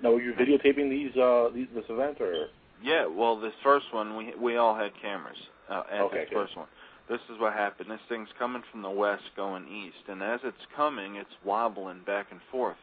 [0.02, 2.48] Now, were you videotaping these uh these this event or?
[2.84, 5.38] Yeah, well, this first one we we all had cameras
[5.70, 6.36] uh, at Okay, this good.
[6.36, 6.68] first one.
[7.10, 7.90] This is what happened.
[7.90, 12.28] This thing's coming from the west, going east, and as it's coming, it's wobbling back
[12.32, 12.78] and forth,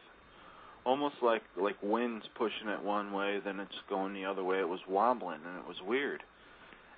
[0.83, 4.59] almost like like wind's pushing it one way, then it's going the other way.
[4.59, 6.23] It was wobbling, and it was weird.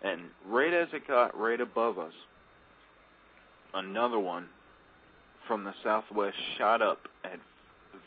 [0.03, 2.13] And right as it got right above us,
[3.73, 4.47] another one
[5.47, 7.39] from the southwest shot up at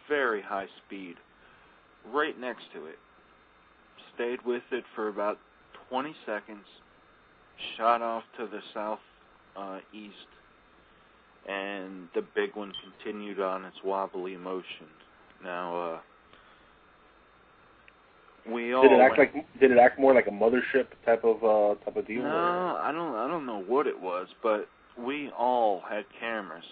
[0.08, 1.16] very high speed,
[2.12, 2.98] right next to it
[4.20, 5.38] stayed with it for about
[5.88, 6.66] 20 seconds,
[7.76, 8.98] shot off to the south
[9.56, 9.78] uh,
[11.48, 14.86] and the big one continued on its wobbly motion.
[15.42, 15.98] Now, uh,
[18.48, 21.24] we all Did it act went- like did it act more like a mothership type
[21.24, 22.20] of uh type of deal?
[22.20, 23.14] or- no, I don't.
[23.16, 24.68] I don't know what it was, but
[24.98, 26.64] we all had cameras,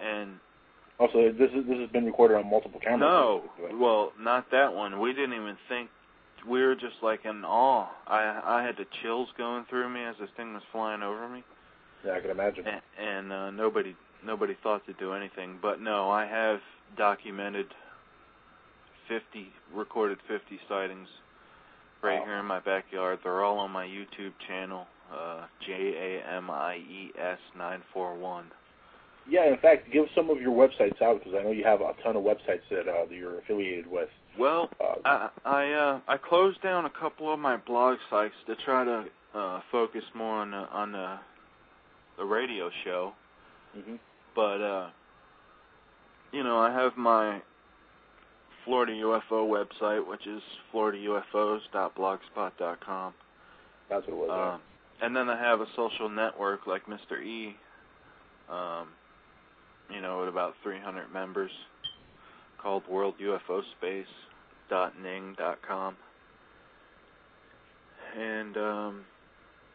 [0.00, 0.38] and
[0.98, 3.00] Also, this is this has been recorded on multiple cameras.
[3.00, 3.42] no,
[3.78, 4.98] well, not that one.
[5.00, 5.90] We didn't even think.
[6.46, 7.88] We were just like in awe.
[8.06, 11.42] I I had the chills going through me as this thing was flying over me.
[12.04, 12.64] Yeah, I can imagine.
[12.66, 15.58] and, and uh, nobody nobody thought to do anything.
[15.60, 16.60] But no, I have
[16.96, 17.66] documented
[19.08, 21.08] 50 recorded 50 sightings
[22.02, 22.24] right Wow.
[22.26, 23.18] here in my backyard.
[23.22, 25.72] They're all on my YouTube channel, uh, J
[26.24, 28.44] A M I E S 941.
[29.30, 31.92] Yeah, in fact, give some of your websites out because I know you have a
[32.02, 34.08] ton of websites that uh, that you're affiliated with.
[34.38, 38.56] Well, Uh, I I uh, I closed down a couple of my blog sites to
[38.56, 39.04] try to
[39.34, 41.18] uh, focus more on the, on the
[42.16, 43.12] the radio show.
[43.74, 43.96] hmm
[44.34, 44.88] but uh
[46.32, 47.40] you know i have my
[48.68, 50.42] florida ufo website which is
[50.74, 53.14] floridaufos.blogspot.com
[53.88, 54.30] That's what it was.
[54.54, 54.60] um
[55.00, 57.56] and then i have a social network like mr e
[58.50, 58.88] um
[59.92, 61.50] you know with about 300 members
[62.62, 64.06] called world ufo space
[64.68, 65.96] dot ning dot com
[68.18, 69.04] and um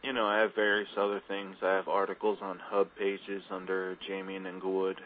[0.02, 1.56] you know, I have various other things.
[1.62, 5.00] I have articles on hub pages under Jamie and Englewood.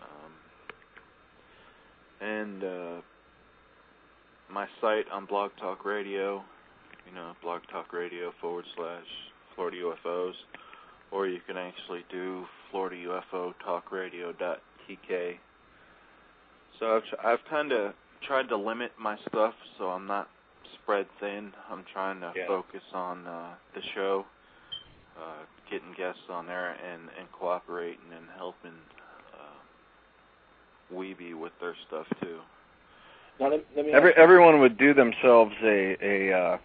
[0.00, 0.32] Um,
[2.20, 3.00] and uh,
[4.52, 6.42] my site on Blog Talk Radio,
[7.06, 9.04] you know, Blog Talk Radio forward slash
[9.54, 10.34] Florida UFOs,
[11.10, 15.36] or you can actually do Florida UFO Talk Radio dot TK.
[16.78, 17.92] So I've tr- I've kind of
[18.26, 20.28] tried to limit my stuff so I'm not
[20.82, 21.52] spread thin.
[21.70, 22.46] I'm trying to Yeah.
[22.46, 24.24] focus on uh, the show,
[25.18, 28.72] uh, getting guests on there, and and cooperating and helping
[29.34, 32.38] uh, Weeby with their stuff too.
[33.40, 36.58] Now, let, let me Every everyone would do themselves a a uh,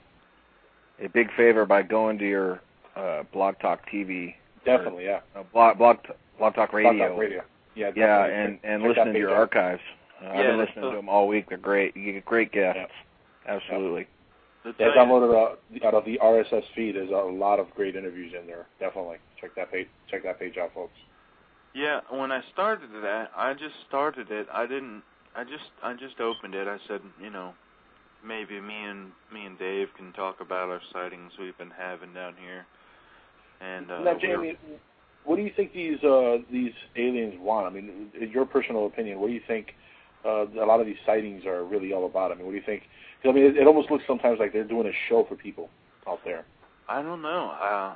[1.04, 2.62] a big favor by going to your
[2.96, 5.20] uh, Blog Talk TV, Definitely, yeah.
[5.36, 5.98] uh, blog blog
[6.38, 7.44] blog Talk Radio, Blog Talk Radio.
[7.76, 9.38] Yeah, yeah, and and Check that listening to your out.
[9.38, 9.82] archives.
[10.24, 11.50] Uh, I've been that's listening to them all week.
[11.50, 11.96] They're great.
[11.98, 12.92] You get great guests.
[13.48, 14.08] Absolutely.
[14.64, 15.34] The Yeah, I thing- downloaded
[15.84, 16.96] uh, out of the RSS feed.
[16.96, 18.66] There's a lot of great interviews in there.
[18.80, 19.88] Definitely check that page.
[20.10, 20.94] Check that page out, folks.
[21.74, 24.48] Yeah, when I started that, I just started it.
[24.54, 25.02] I didn't.
[25.36, 25.72] I just.
[25.84, 26.68] I just opened it.
[26.68, 27.54] I said, you know,
[28.26, 32.36] maybe me and me and Dave can talk about our sightings we've been having down
[32.42, 32.66] here.
[33.62, 34.58] And uh, now, Jamie,
[35.26, 37.66] what do you think these uh, these aliens want?
[37.66, 39.74] I mean, in your personal opinion, what do you think
[40.26, 42.32] uh, a lot of these sightings are really all about?
[42.32, 42.84] I mean, what do you think?
[43.22, 45.70] 'cause, I mean, it, it almost looks sometimes like they're doing a show for people
[46.08, 46.46] out there.
[46.90, 47.52] I don't know.
[47.52, 47.96] Uh,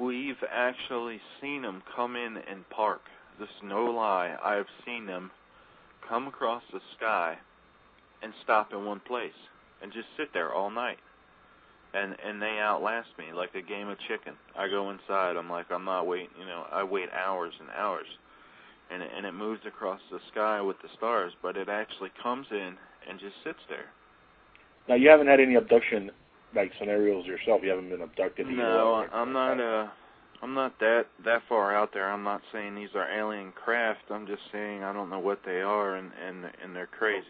[0.00, 3.02] we've actually seen them come in and park.
[3.38, 4.36] This is no lie.
[4.42, 5.30] I've seen them
[6.08, 7.36] come across the sky
[8.22, 9.36] and stop in one place
[9.82, 10.98] and just sit there all night.
[11.94, 14.34] And and they outlast me like a game of chicken.
[14.56, 15.36] I go inside.
[15.36, 16.28] I'm like I'm not waiting.
[16.38, 18.06] You know, I wait hours and hours,
[18.90, 21.32] and it, and it moves across the sky with the stars.
[21.42, 22.74] But it actually comes in
[23.08, 23.86] and just sits there.
[24.88, 26.10] Now, you haven't had any abduction
[26.54, 27.60] like scenarios yourself.
[27.62, 28.46] You haven't been abducted.
[28.46, 29.60] either No, I'm not.
[29.60, 29.86] Uh,
[30.42, 32.10] I'm not that that far out there.
[32.10, 34.02] I'm not saying these are alien craft.
[34.10, 37.26] I'm just saying I don't know what they are, and and and they're crazy.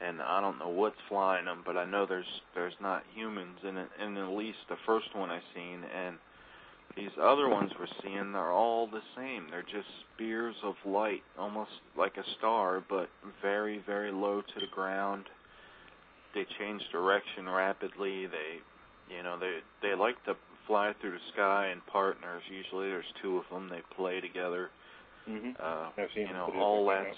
[0.00, 3.76] And I don't know what's flying them, but I know there's there's not humans in
[3.76, 3.88] it.
[4.00, 6.16] And at least the first one I seen, and
[6.96, 9.46] these other ones we're seeing, they're all the same.
[9.50, 13.08] They're just spears of light, almost like a star, but
[13.40, 15.26] very very low to the ground.
[16.34, 18.26] They change direction rapidly.
[18.26, 20.34] They you know they they like to
[20.66, 24.70] fly through the sky in partners usually there's two of them they play together
[25.28, 25.54] Mhm.
[25.60, 27.16] uh I've seen you know all that's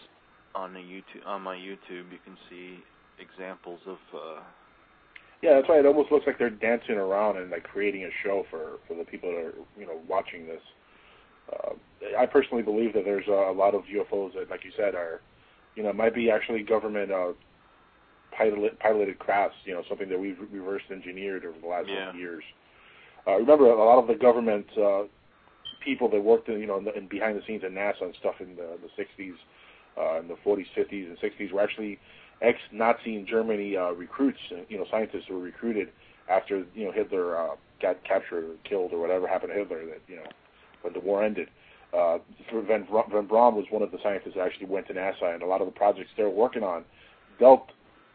[0.55, 2.79] on the youtube on my youtube you can see
[3.19, 4.41] examples of uh
[5.43, 8.45] Yeah, that's why it almost looks like they're dancing around and like creating a show
[8.51, 10.63] for for the people that are you know watching this.
[11.53, 11.75] Uh,
[12.19, 15.21] I personally believe that there's a, a lot of UFOs that, like you said, are
[15.75, 17.33] you know might be actually government uh,
[18.37, 19.57] pilot, piloted crafts.
[19.65, 22.13] You know, something that we've reverse engineered over the last Yeah.
[22.15, 22.43] years.
[23.27, 25.03] Uh, remember, a lot of the government uh,
[25.85, 28.15] people that worked in you know in, the, in behind the scenes at NASA and
[28.19, 29.35] stuff in the, the 60s,
[29.99, 31.99] uh, in the 40s, 50s, and 60s were actually
[32.43, 35.89] ex-Nazi in Germany uh, recruits, uh, you know, scientists who were recruited
[36.29, 39.85] after you know Hitler uh, got captured or killed or whatever happened to Hitler.
[39.87, 40.27] That you know
[40.83, 41.49] when the war ended.
[41.93, 42.19] Uh,
[42.67, 45.47] Van, Von Braun was one of the scientists that actually went to NASA, and a
[45.47, 46.85] lot of the projects they're working on
[47.39, 47.71] dealt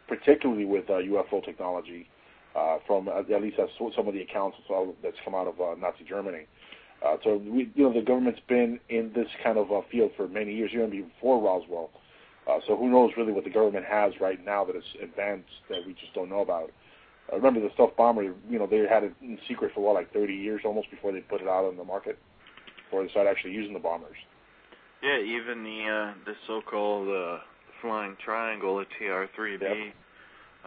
[0.06, 2.08] particularly with uh, UFO technology.
[2.54, 4.56] Uh, from uh, at least that's some of the accounts
[5.02, 6.46] that's come out of uh, Nazi Germany.
[7.06, 10.28] Uh, so we, you know, the government's been in this kind of uh, field for
[10.28, 11.90] many years, even before Roswell.
[12.48, 15.78] Uh, so who knows really what the government has right now that is advanced that
[15.86, 16.70] we just don't know about.
[17.32, 20.12] Uh, remember the stealth bomber, you know, they had it in secret for what, like
[20.12, 22.18] 30 years almost before they put it out on the market,
[22.84, 24.16] before they started actually using the bombers.
[25.02, 27.38] yeah even the uh the so-called uh
[27.80, 29.92] flying triangle the tr3b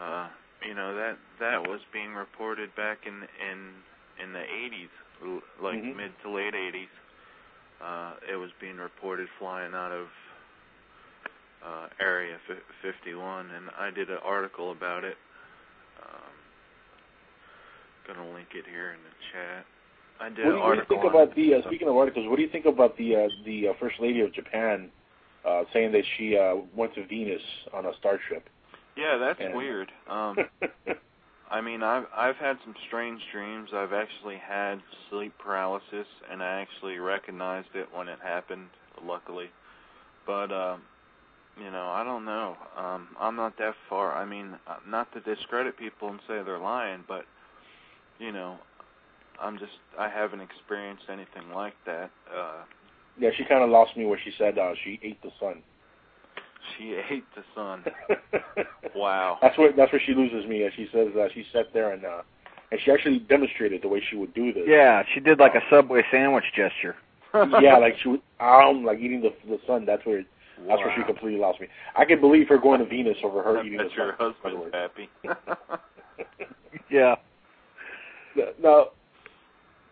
[0.00, 0.28] uh
[0.66, 3.72] you know that that was being reported back in in
[4.22, 4.90] in the 80s
[5.24, 5.96] l- like Mhm.
[5.96, 6.88] mid to late 80s
[7.80, 10.08] uh it was being reported flying out of
[11.64, 15.16] uh area fi 51 and I did an article about it
[16.02, 16.32] um
[18.06, 19.66] gonna link it here in the chat
[20.20, 21.88] I did What do, an you, what do you article think about the, uh, speaking
[21.88, 24.90] of articles, what do you think about the uh, the uh, First Lady of Japan
[25.44, 27.42] uh, saying that she uh, went to Venus
[27.72, 28.48] on a starship?
[28.96, 29.90] Yeah, that's And- weird.
[30.08, 30.36] Um
[31.50, 33.68] I mean, I've I've had some strange dreams.
[33.72, 34.80] I've actually had
[35.10, 38.68] sleep paralysis, and I actually recognized it when it happened.
[39.04, 39.50] Luckily,
[40.26, 40.82] but um,
[41.62, 42.56] you know, I don't know.
[42.76, 44.14] Um, I'm not that far.
[44.16, 47.24] I mean, uh, not to discredit people and say they're lying, but
[48.18, 48.56] you know,
[49.40, 52.10] I'm just I haven't experienced anything like that.
[52.34, 52.62] Uh,
[53.18, 55.62] Yeah, she kind of lost me when she said uh, she ate the sun.
[56.76, 57.84] She ate the sun.
[58.96, 59.38] wow.
[59.42, 60.66] That's where that's where she loses me.
[60.66, 62.22] Uh, She says uh, she sat there and uh,
[62.70, 64.64] and she actually demonstrated the way she would do this.
[64.66, 66.96] Yeah, she did like a Subway sandwich gesture.
[67.60, 69.84] yeah, like she would, um, like eating the the sun.
[69.84, 70.24] That's where
[70.68, 71.66] that's where she completely lost me.
[71.96, 74.34] I can believe her going to Venus over her I eating bet the your sun.
[74.42, 75.08] husband's happy.
[76.90, 77.16] yeah.
[78.60, 78.88] Now,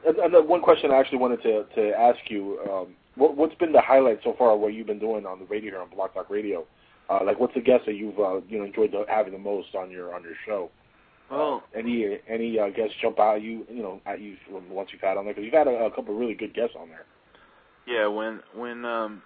[0.06, 3.54] and, and then one question I actually wanted to to ask you: um, what, what's
[3.56, 5.90] been the highlight so far of what you've been doing on the radio here on
[5.90, 6.66] Blog Talk Radio?
[7.10, 9.74] Uh, like, what's the guest that you've uh, you know enjoyed the, having the most
[9.74, 10.70] on your on your show?
[11.30, 14.90] Well, Any any uh, guests jump out at you you know at you from once
[14.92, 15.34] you've had on there?
[15.34, 17.04] Because you've had a, a couple of really good guests on there.
[17.86, 19.22] Yeah, when when um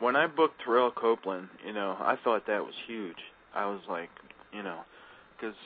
[0.00, 3.16] when I booked Terrell Copeland, you know, I thought that was huge.
[3.54, 4.10] I was like,
[4.52, 4.80] you know,
[5.36, 5.56] because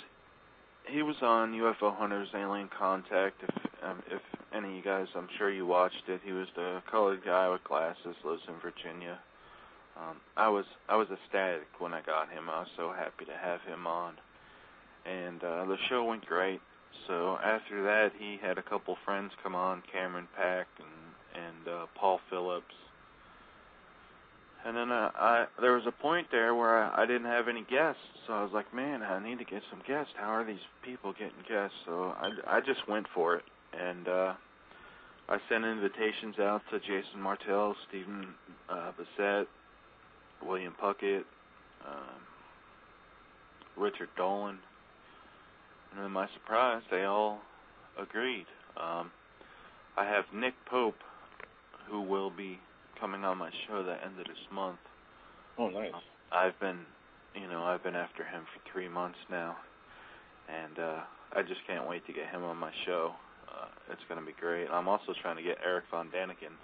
[0.86, 3.42] he was on UFO Hunters Alien Contact.
[3.42, 4.22] If um, if
[4.54, 6.20] any of you guys, I'm sure you watched it.
[6.24, 9.18] He was the colored guy with glasses, lives in Virginia.
[9.96, 12.48] Um, I was I was ecstatic when I got him.
[12.48, 14.14] I was so happy to have him on,
[15.04, 16.60] and uh, the show went great.
[17.06, 21.86] So after that, he had a couple friends come on, Cameron Pack and and uh,
[21.94, 22.74] Paul Phillips.
[24.64, 27.64] And then uh, I there was a point there where I, I didn't have any
[27.68, 30.12] guests, so I was like, man, I need to get some guests.
[30.16, 31.76] How are these people getting guests?
[31.84, 33.44] So I I just went for it,
[33.78, 34.34] and uh,
[35.28, 38.34] I sent invitations out to Jason Martell, Stephen
[38.68, 39.48] uh, Bassett,
[40.44, 41.24] William Puckett,
[41.86, 42.20] um,
[43.76, 44.58] Richard Dolan,
[45.92, 47.40] and to my surprise, they all
[48.00, 48.46] agreed.
[48.76, 49.10] Um,
[49.96, 50.96] I have Nick Pope,
[51.88, 52.58] who will be
[52.98, 54.78] coming on my show the end of this month.
[55.58, 55.92] Oh, nice.
[56.32, 56.80] I've been,
[57.34, 59.56] you know, I've been after him for three months now,
[60.48, 61.00] and uh,
[61.36, 63.12] I just can't wait to get him on my show.
[63.52, 64.68] Uh, it's going to be great.
[64.72, 66.56] I'm also trying to get Erich Von Däniken.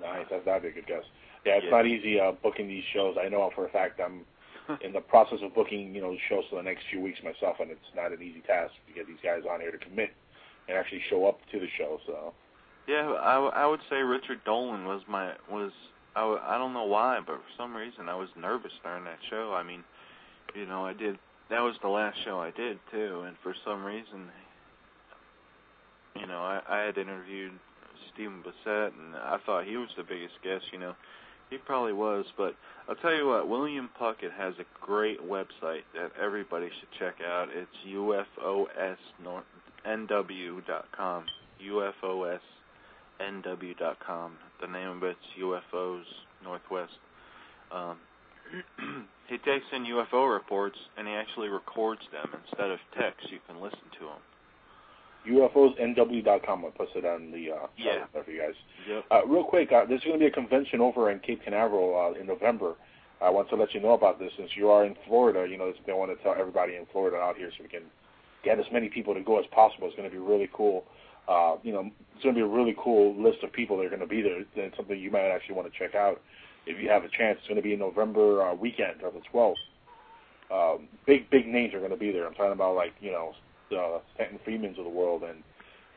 [0.00, 1.06] Nice, that's that'd be a good guest.
[1.44, 1.70] Yeah, it's Yeah.
[1.70, 3.16] not easy uh, booking these shows.
[3.20, 4.24] I know for a fact I'm
[4.82, 7.70] in the process of booking, you know, shows for the next few weeks myself, and
[7.70, 10.10] it's not an easy task to get these guys on here to commit
[10.68, 11.98] and actually show up to the show.
[12.06, 12.32] So
[12.86, 15.72] Yeah, I, w- I would say Richard Dolan was my was
[16.14, 19.18] I, w- I don't know why, but for some reason I was nervous during that
[19.30, 19.52] show.
[19.54, 19.82] I mean,
[20.54, 21.18] you know, I did
[21.50, 24.28] that was the last show I did too, and for some reason,
[26.18, 27.52] you know, I, I had interviewed
[28.12, 30.64] Stephen Bassett, and I thought he was the biggest guest.
[30.72, 30.94] You know,
[31.50, 32.54] he probably was, but
[32.88, 37.48] I'll tell you what, William Puckett has a great website that everybody should check out.
[37.52, 38.86] It's ufosnw.com.
[43.20, 44.32] ufosnw.com.
[44.60, 46.04] The name of it's UFOs
[46.42, 46.92] Northwest.
[47.70, 47.98] Um,
[49.28, 53.30] he takes in UFO reports and he actually records them instead of text.
[53.30, 54.22] You can listen to them.
[55.26, 56.64] UFOsNW.com.
[56.64, 58.04] I'll post it on the uh, Yeah.
[58.12, 58.54] there for you guys.
[58.88, 59.04] Yep.
[59.10, 62.20] Uh, real quick, uh, there's going to be a convention over in Cape Canaveral uh,
[62.20, 62.74] in November.
[63.20, 65.46] I want to let you know about this since you are in Florida.
[65.50, 67.82] You know, this, I want to tell everybody in Florida out here so we can
[68.44, 69.88] get as many people to go as possible.
[69.88, 70.84] It's going to be really cool.
[71.28, 73.90] Uh, you know, it's going to be a really cool list of people that are
[73.90, 74.44] going to be there.
[74.54, 76.20] It's something you might actually want to check out
[76.66, 77.38] if you have a chance.
[77.40, 79.54] It's going to be November uh, weekend of the 12th.
[80.50, 82.26] Um, big, big names are going to be there.
[82.26, 83.32] I'm talking about like you know,
[83.72, 85.42] uh, Stanton Friedmans of the world and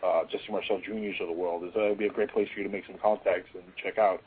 [0.03, 1.63] uh, Jesse Marcel Juniors of the world.
[1.63, 3.97] It's, uh, it'll be a great place for you to make some contacts and check
[3.97, 4.21] out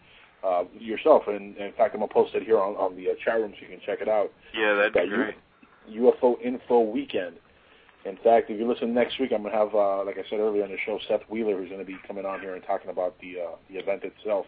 [0.44, 1.24] uh, yourself.
[1.26, 3.52] And, and in fact, I'm gonna post it here on, on the uh, chat room
[3.56, 4.30] so you can check it out.
[4.56, 5.34] Yeah, that'd be That U- great.
[5.90, 7.36] UFO Info Weekend.
[8.04, 10.62] In fact, if you listen next week, I'm gonna have, uh, like I said earlier
[10.64, 13.40] on the show, Seth Wheeler, who's gonna be coming on here and talking about the
[13.40, 14.46] uh, the event itself.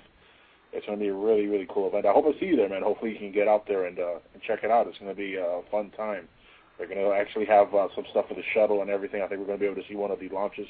[0.72, 2.04] It's gonna be a really, really cool event.
[2.04, 2.82] I hope I see you there, man.
[2.82, 4.86] Hopefully, you can get out there and uh, and check it out.
[4.88, 6.28] It's gonna be a fun time.
[6.78, 9.22] They're gonna actually have uh, some stuff for the shuttle and everything.
[9.22, 10.66] I think we're gonna be able to see one of the launches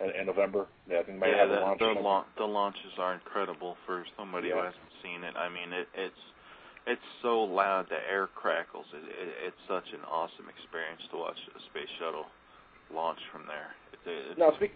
[0.00, 0.66] in, in November.
[0.88, 1.78] Yeah, I think they yeah, have the, launch.
[1.78, 5.36] the, la- the launches are incredible for somebody who hasn't seen it.
[5.36, 6.22] I mean, it, it's
[6.86, 8.86] it's so loud the air crackles.
[8.92, 12.26] It, it, it's such an awesome experience to watch a space shuttle
[12.92, 13.76] launch from there.
[13.92, 14.72] It, it, Now, speak,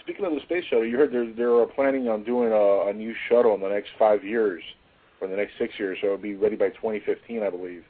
[0.00, 3.14] speaking of the space shuttle, you heard they're they're planning on doing a, a new
[3.28, 4.62] shuttle in the next five years,
[5.20, 5.98] or the next six years.
[6.00, 7.84] So it'll be ready by 2015, I believe,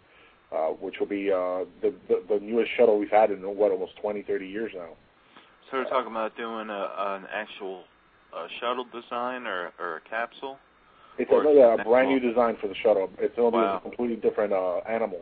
[0.53, 3.97] uh, which will be uh, the, the the newest shuttle we've had in what almost
[4.01, 4.89] 20, 30 years now.
[5.70, 7.85] so we're talking about doing a, an actual
[8.37, 10.59] uh, shuttle design or or a capsule.
[11.19, 13.11] It's a, yeah, a brand new design for the shuttle.
[13.19, 13.77] It's going to be Wow.
[13.77, 15.20] a completely different uh, animal,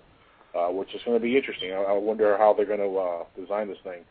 [0.55, 1.73] uh, which is going to be interesting.
[1.73, 4.02] I, I wonder how they're going to uh, design this thing.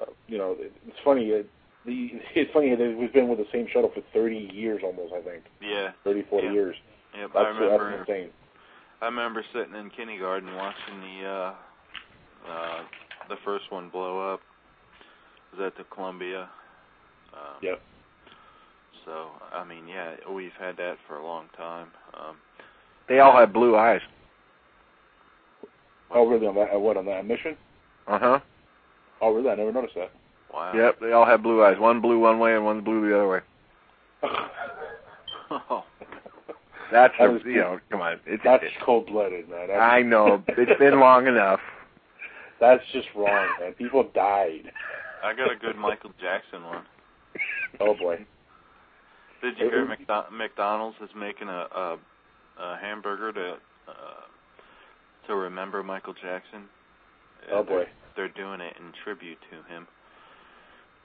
[0.00, 1.26] Uh, you know, it, it's funny.
[1.28, 1.48] It,
[1.84, 5.12] the, it's funny that we've been with the same shuttle for 30 years almost.
[5.12, 5.92] I think Yeah.
[6.04, 6.52] 30, 40 Yeah.
[6.52, 6.76] years.
[7.16, 7.96] Yep, That's, I remember.
[7.98, 8.30] that's insane.
[9.04, 11.54] I remember sitting in kindergarten watching the uh
[12.50, 12.82] uh
[13.28, 14.40] the first one blow up.
[15.52, 16.48] It was at the Columbia.
[17.34, 17.82] Um, Yep.
[19.04, 21.88] So I mean, yeah, we've had that for a long time.
[22.14, 22.36] Um,
[23.06, 24.00] They all have blue eyes.
[26.10, 26.46] Oh, really?
[26.46, 27.58] On that, uh, what on that mission?
[28.06, 28.40] Uh huh.
[29.20, 29.50] Oh, really?
[29.50, 30.12] I never noticed that.
[30.50, 30.72] wow.
[30.74, 31.78] Yep, they all have blue eyes.
[31.78, 33.40] One blue one way and one's blue the other way.
[35.70, 35.84] Oh,
[36.94, 38.20] That's That a, you know, come on.
[38.24, 39.66] It's That's it, cold blooded, man.
[39.66, 40.44] That's, I know.
[40.46, 41.58] It's been long enough.
[42.60, 43.72] That's just wrong, man.
[43.72, 44.70] People died.
[45.24, 46.84] I got a good Michael Jackson one.
[47.80, 48.24] Oh boy.
[49.42, 51.98] Did you hear McDo- McDonald's is making a, a,
[52.60, 53.54] a hamburger to
[53.88, 56.62] uh, to remember Michael Jackson?
[57.50, 57.86] Oh, boy.
[58.14, 59.88] They're, they're doing it in tribute to him.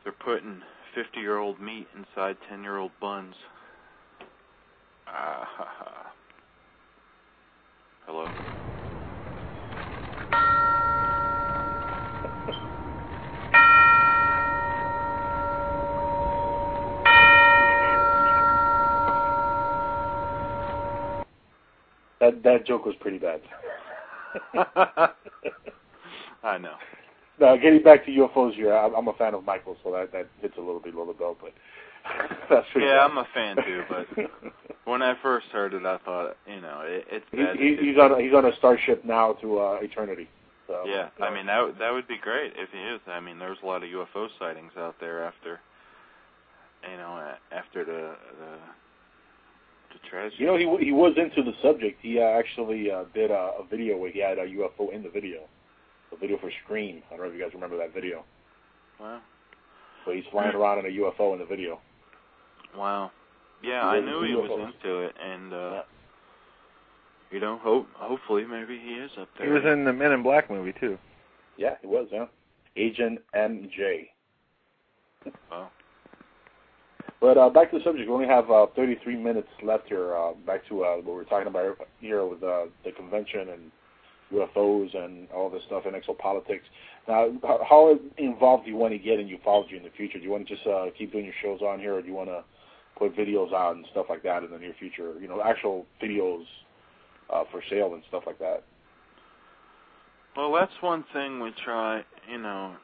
[0.03, 0.61] They're putting
[0.95, 3.34] 50-year-old meat inside 10-year-old buns.
[8.06, 8.27] Hello.
[22.19, 23.41] That that joke was pretty bad.
[26.44, 26.76] I know.
[27.40, 30.27] Now, getting back to UFOs here, I'm I'm a fan of Michael, so that that
[30.41, 31.53] hits a little bit below the belt, but
[32.76, 33.06] Yeah.
[33.06, 34.08] I'm a fan too, but
[34.86, 37.58] when I first heard it, I thought, you know, it, it's He, bad.
[37.58, 40.28] he, he's on a, he's on a starship now to uh, eternity.
[40.68, 43.00] So Yeah, I mean that would- that would be great if he is.
[43.08, 45.60] I mean, there's a lot of UFO sightings out there after,
[46.90, 48.52] you know, after the the,
[49.94, 50.38] the tragedy.
[50.44, 52.00] You know, he he was into the subject.
[52.02, 55.10] He uh, actually uh, did a, a video where he had a UFO in the
[55.10, 55.42] video,
[56.12, 57.02] a video for Scream.
[57.10, 58.24] I don't know if you guys remember that video.
[59.00, 59.22] Wow.
[60.06, 61.80] So he's flying around in a UFO in the video.
[62.76, 63.12] Wow.
[63.64, 64.50] Yeah, I knew he was
[64.84, 65.84] into it, and uh
[67.32, 69.46] you know, hope hopefully maybe he is up there.
[69.48, 70.98] He was in the Men in Black movie too.
[71.58, 72.08] Yeah, he was.
[72.12, 72.26] Yeah,
[72.76, 74.08] Agent MJ.
[75.52, 75.70] Wow.
[77.22, 78.08] But uh, back to the subject.
[78.08, 80.16] We only have uh, 33 minutes left here.
[80.16, 83.72] Uh, back to uh, what we're talking about here with uh, the convention and
[84.32, 86.62] UFOs and all this stuff and exopolitics.
[87.10, 90.18] Now, how- how involved do you want to get in ufology in the future?
[90.18, 92.14] Do you want to just uh, keep doing your shows on here, or do you
[92.14, 92.44] want to
[93.00, 95.14] put videos out and stuff like that in the near future?
[95.20, 96.44] You know, actual videos
[97.34, 98.64] uh, for sale and stuff like that.
[100.36, 102.76] Well, that's one thing we try, you know.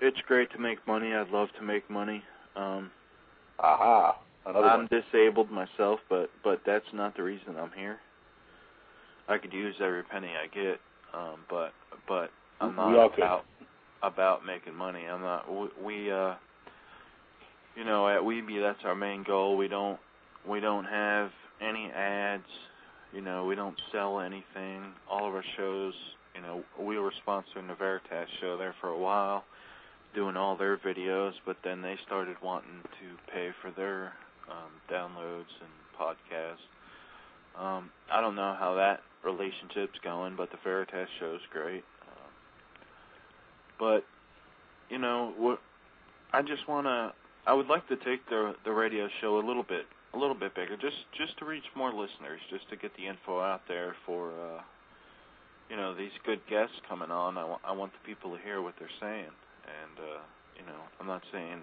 [0.00, 1.12] It's great to make money.
[1.12, 2.22] I'd love to make money.
[2.56, 2.90] Um
[3.60, 4.88] Aha, another I'm one.
[4.90, 7.98] disabled myself, but but that's not the reason I'm here.
[9.28, 10.80] I could use every penny I get,
[11.14, 11.72] um, but
[12.08, 12.30] but
[12.60, 13.44] I'm not about
[14.02, 15.06] about making money.
[15.06, 15.50] I'm not.
[15.50, 16.34] We, we uh,
[17.76, 19.56] you know, at Weeby, that's our main goal.
[19.56, 19.98] We don't
[20.48, 21.30] we don't have
[21.60, 22.42] any ads.
[23.12, 24.92] You know, we don't sell anything.
[25.10, 25.94] All of our shows,
[26.34, 29.44] you know, we were sponsoring the Veritas show there for a while,
[30.14, 34.12] doing all their videos, but then they started wanting to pay for their
[34.50, 36.58] um, downloads and podcasts.
[37.58, 41.84] Um, I don't know how that relationship's going, but the Veritas show's great.
[42.02, 42.30] Um,
[43.78, 44.04] but
[44.90, 45.60] you know, what
[46.32, 47.12] I just want to
[47.46, 50.54] I would like to take the the radio show a little bit a little bit
[50.54, 54.30] bigger, just just to reach more listeners, just to get the info out there for
[54.32, 54.62] uh
[55.70, 57.38] you know these good guests coming on.
[57.38, 59.32] I want I want the people to hear what they're saying,
[59.64, 60.22] and uh,
[60.58, 61.60] you know I'm not saying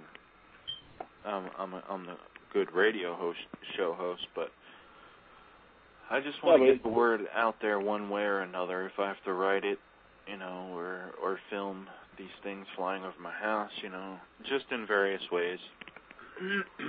[1.25, 2.17] I'm I'm a, I'm the
[2.53, 3.39] good radio host
[3.77, 4.49] show host, but
[6.09, 8.85] I just want Yeah, to get the word out there one way or another.
[8.85, 9.79] If I have to write it,
[10.27, 14.85] you know, or or film these things flying over my house, you know, just in
[14.85, 15.59] various ways.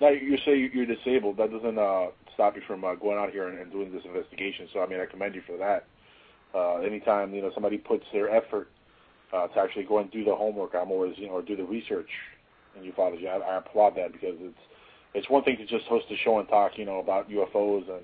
[0.00, 1.36] Now you say you're disabled.
[1.36, 4.68] That doesn't uh, stop you from uh, going out here and, and doing this investigation.
[4.72, 5.86] So I mean, I commend you for that.
[6.54, 8.68] Uh, anytime you know somebody puts their effort
[9.32, 11.64] uh, to actually go and do the homework, I'm always you know or do the
[11.64, 12.08] research
[12.76, 13.28] in ufology.
[13.28, 14.58] I, I applaud that because it's
[15.14, 18.02] it's one thing to just host a show and talk you know about UFOs and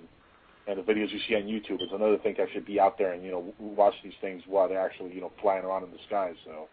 [0.70, 1.80] and the videos you see on YouTube.
[1.82, 4.68] It's another thing to actually be out there and you know watch these things while
[4.68, 6.32] they're actually you know flying around in the sky.
[6.44, 6.68] So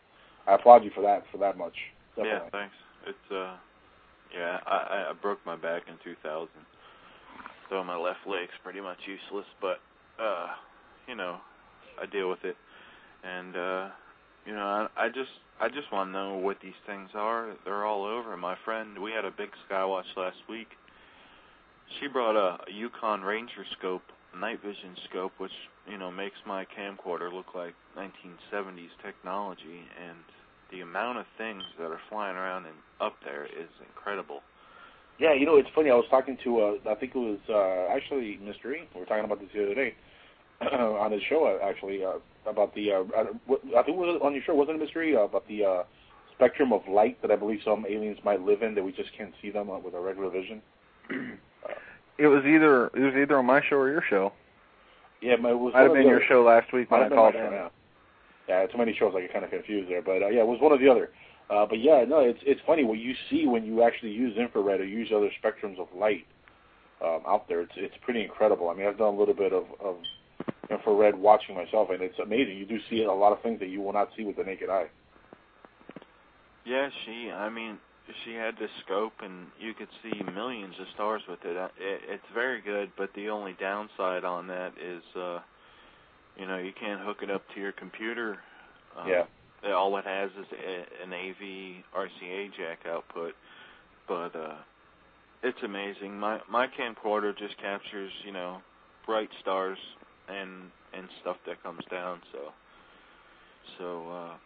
[0.47, 1.73] I applaud you for that for that much.
[2.15, 2.39] Definitely.
[2.45, 2.75] Yeah, thanks.
[3.07, 3.55] It's uh,
[4.37, 6.47] yeah, I I- I broke my back in 2000,
[7.69, 9.45] so my left leg's pretty much useless.
[9.61, 9.79] But
[10.21, 10.47] uh,
[11.07, 11.37] you know,
[12.01, 12.55] I deal with it,
[13.23, 13.89] and uh,
[14.45, 17.53] you know, I, I just I just want to know what these things are.
[17.65, 18.37] They're all over.
[18.37, 20.67] My friend, we had a big skywatch last week.
[21.99, 24.03] She brought a, a Yukon Ranger scope,
[24.37, 25.51] night vision scope, which
[25.89, 30.19] you know makes my camcorder look like 1970s technology, and
[30.71, 34.41] the amount of things that are flying around and up there is incredible.
[35.19, 35.89] Yeah, you know, it's funny.
[35.89, 38.75] I was talking to, uh, I think it was uh, actually Mr.
[38.75, 38.87] E.
[38.93, 39.95] We were talking about this the other day
[40.61, 42.19] on his show, uh, actually, uh,
[42.49, 45.03] about the, uh, I I think it was on your show, wasn't it, Mr.
[45.05, 45.15] E?
[45.15, 45.83] Uh, about the uh,
[46.35, 49.33] spectrum of light that I believe some aliens might live in that we just can't
[49.41, 50.61] see them uh, with our regular vision.
[52.17, 54.33] It was either it was either on my show or your show.
[55.21, 57.33] Yeah, but it was Might have been the your show last week when I called
[57.33, 57.69] my show.
[58.47, 58.61] Yeah.
[58.61, 59.13] yeah, too many shows.
[59.15, 61.09] I get kind of confused there, but uh, yeah, it was one or the other.
[61.49, 64.81] Uh, but yeah, no, it's it's funny what you see when you actually use infrared
[64.81, 66.25] or use other spectrums of light
[67.03, 67.61] um, out there.
[67.61, 68.69] It's it's pretty incredible.
[68.69, 69.97] I mean, I've done a little bit of, of
[70.69, 72.57] infrared watching myself, and it's amazing.
[72.57, 74.69] You do see a lot of things that you will not see with the naked
[74.69, 74.87] eye.
[76.65, 77.31] Yeah, she.
[77.31, 77.77] I mean,
[78.25, 81.55] she had this scope, and you could see millions of stars with it.
[81.79, 85.39] It it's very good, but the only downside on that is, uh,
[86.37, 88.39] you know, you can't hook it up to your computer.
[88.97, 89.25] Um, Yeah.
[89.73, 93.33] All it has is a, an AV RCA jack output,
[94.07, 94.55] but uh,
[95.43, 96.19] it's amazing.
[96.19, 98.61] My my camcorder just captures, you know,
[99.05, 99.79] bright stars
[100.29, 102.21] and and stuff that comes down.
[102.31, 102.39] So,
[103.79, 104.11] so.
[104.11, 104.37] uh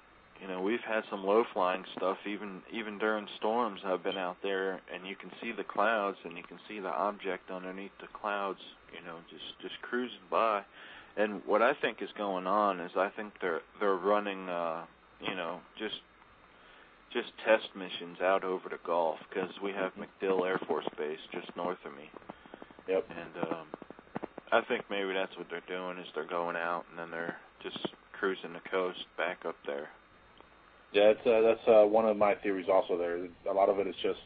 [0.42, 3.82] you know we've had some low flying stuff even even during storms.
[3.86, 6.90] I've been out there and you can see the clouds and you can see the
[6.90, 8.60] object underneath the clouds
[8.92, 10.64] you know just just cruising by.
[11.18, 14.86] And what i think is going on is i think they're they're running uh
[15.20, 16.02] you know just
[17.14, 21.54] just test missions out over the gulf because we have MacDill air force base just
[21.58, 22.10] north of me.
[22.88, 23.06] Yep.
[23.10, 23.66] And um
[24.52, 27.78] i think maybe that's what they're doing is they're going out and then they're just
[28.14, 29.90] cruising the coast back up there
[30.94, 32.68] Yeah, that's uh, that's uh, one of my theories.
[32.72, 34.20] Also, there a lot of it is just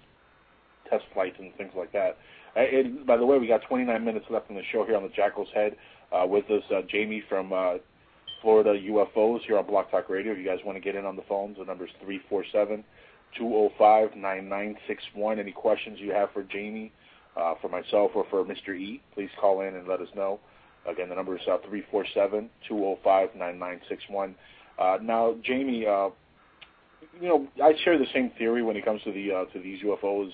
[0.89, 2.17] test flights and things like that.
[2.55, 2.61] Uh,
[3.05, 5.49] by the way, we got 29 minutes left in the show here on the Jackal's
[5.53, 5.75] Head.
[6.11, 7.73] Uh, with us, uh, Jamie from uh,
[8.41, 10.31] Florida UFOs here on Blog Talk Radio.
[10.31, 12.43] If you guys want to get in on the phones, the number is three four
[12.51, 12.83] seven
[13.37, 15.39] two zero five nine nine six one.
[15.39, 16.91] Any questions you have for Jamie,
[17.35, 18.69] uh, for myself, or for Mr.
[18.69, 20.39] E, please call in and let us know.
[20.87, 24.35] Again, the number is uh, three four seven two zero five nine nine six one.
[24.77, 25.85] Uh, now, Jamie,
[27.19, 29.81] you know, I share the same theory when it comes to the uh, to these
[29.83, 30.31] UFOs.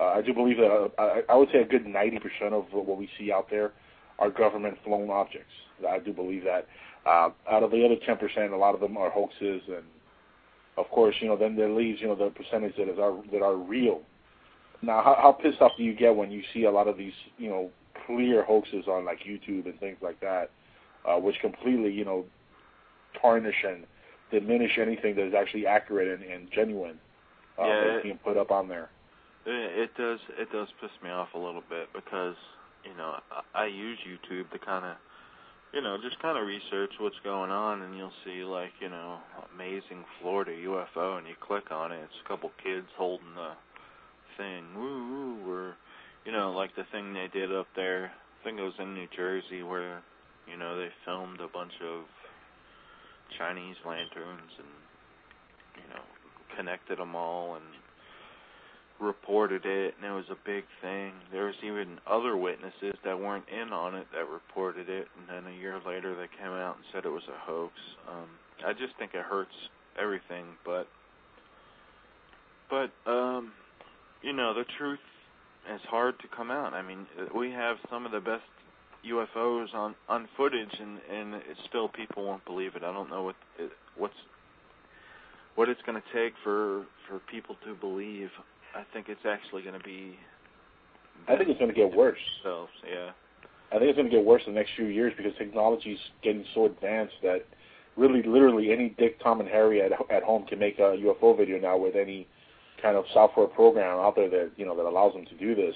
[0.00, 2.98] Uh, I do believe that uh, I, I would say a good 90% of what
[2.98, 3.72] we see out there
[4.18, 5.52] are government flown objects.
[5.88, 6.66] I do believe that.
[7.06, 9.84] Uh, out of the other 10%, a lot of them are hoaxes, and
[10.76, 13.42] of course, you know, then there leaves you know the percentage that is are that
[13.42, 14.02] are real.
[14.82, 17.12] Now, how, how pissed off do you get when you see a lot of these
[17.38, 17.70] you know
[18.06, 20.50] clear hoaxes on like YouTube and things like that,
[21.08, 22.24] uh, which completely you know
[23.20, 23.84] tarnish and
[24.30, 26.98] diminish anything that is actually accurate and, and genuine
[27.58, 28.88] uh, Yeah, that's it- being put up on there.
[29.46, 30.18] It, it does.
[30.38, 32.34] It does piss me off a little bit because
[32.84, 34.96] you know I, I use YouTube to kind of,
[35.72, 39.18] you know, just kind of research what's going on, and you'll see like you know
[39.54, 42.00] amazing Florida UFO, and you click on it.
[42.02, 43.52] It's a couple kids holding the
[44.36, 45.76] thing, woo woo, or
[46.24, 48.10] you know like the thing they did up there.
[48.40, 50.02] I think it was in New Jersey where
[50.50, 52.02] you know they filmed a bunch of
[53.38, 54.72] Chinese lanterns and
[55.76, 56.02] you know
[56.56, 57.64] connected them all and
[59.00, 61.12] reported it and it was a big thing.
[61.30, 65.52] There was even other witnesses that weren't in on it that reported it and then
[65.52, 67.72] a year later they came out and said it was a hoax.
[68.08, 68.28] Um
[68.66, 69.54] I just think it hurts
[70.00, 70.88] everything but
[72.70, 73.52] but um
[74.22, 75.00] you know the truth
[75.74, 76.72] is hard to come out.
[76.72, 78.44] I mean we have some of the best
[79.04, 82.82] UFOs on on footage and and it's still people won't believe it.
[82.82, 84.14] I don't know what it, what's
[85.54, 88.30] what it's going to take for for people to believe.
[88.74, 90.16] I think it's actually going to be.
[91.28, 92.18] I think it's going to get worse.
[92.42, 93.10] Themselves, yeah.
[93.72, 96.44] I think it's going to get worse in the next few years because technology's getting
[96.54, 97.46] so advanced that
[97.96, 101.58] really, literally, any Dick, Tom, and Harry at at home can make a UFO video
[101.58, 102.28] now with any
[102.86, 105.74] kind of software program out there that you know that allows them to do this.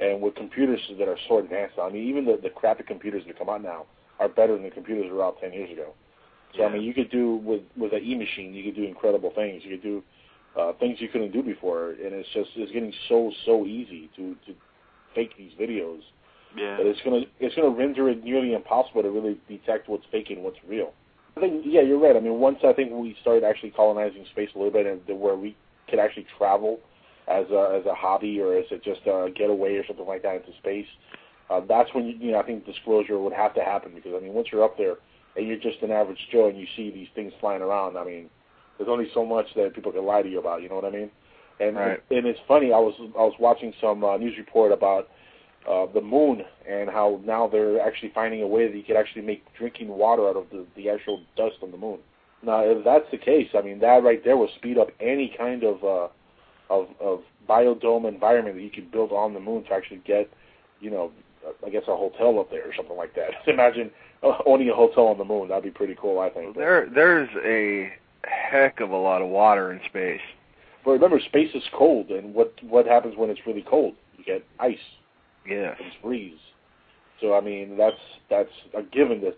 [0.00, 3.38] And with computers that are so advanced, I mean, even the the crappy computers that
[3.38, 3.86] come out now
[4.20, 5.92] are better than the computers that were out ten years ago.
[6.56, 9.32] So I mean, you could do with with an E machine, you could do incredible
[9.34, 9.62] things.
[9.64, 10.02] You could do
[10.58, 14.34] uh, things you couldn't do before, and it's just it's getting so so easy to
[14.46, 14.54] to
[15.14, 16.00] fake these videos
[16.56, 16.76] Yeah.
[16.76, 20.42] that it's gonna it's gonna render it nearly impossible to really detect what's fake and
[20.44, 20.92] what's real.
[21.36, 22.16] I think yeah, you're right.
[22.16, 25.36] I mean, once I think we start actually colonizing space a little bit, and where
[25.36, 25.56] we
[25.92, 26.80] could actually travel
[27.28, 30.36] as a as a hobby or as a just a getaway or something like that
[30.36, 30.86] into space,
[31.50, 34.20] uh, that's when you, you know I think disclosure would have to happen because I
[34.20, 34.96] mean once you're up there
[35.36, 38.30] and you're just an average Joe and you see these things flying around, I mean
[38.78, 40.62] there's only so much that people can lie to you about.
[40.62, 41.10] You know what I mean?
[41.60, 42.02] And Right.
[42.10, 42.72] and it's funny.
[42.72, 45.10] I was I was watching some uh, news report about
[45.68, 49.22] uh, the moon and how now they're actually finding a way that you could actually
[49.22, 51.98] make drinking water out of the, the actual dust on the moon.
[52.44, 55.62] Now, if that's the case, I mean that right there will speed up any kind
[55.64, 56.08] of uh,
[56.70, 60.30] of of biodome environment that you could build on the moon to actually get,
[60.80, 61.10] you know,
[61.64, 63.30] I guess a hotel up there or something like that.
[63.46, 63.90] Imagine
[64.22, 65.48] uh, owning a hotel on the moon.
[65.48, 66.56] That'd be pretty cool, I think.
[66.56, 67.92] There, there's a
[68.24, 70.20] heck of a lot of water in space.
[70.84, 73.94] But remember, space is cold, and what what happens when it's really cold?
[74.18, 74.76] You get ice.
[75.48, 75.74] Yeah.
[75.78, 76.38] and freeze.
[77.20, 77.96] So I mean, that's
[78.28, 79.36] that's a given that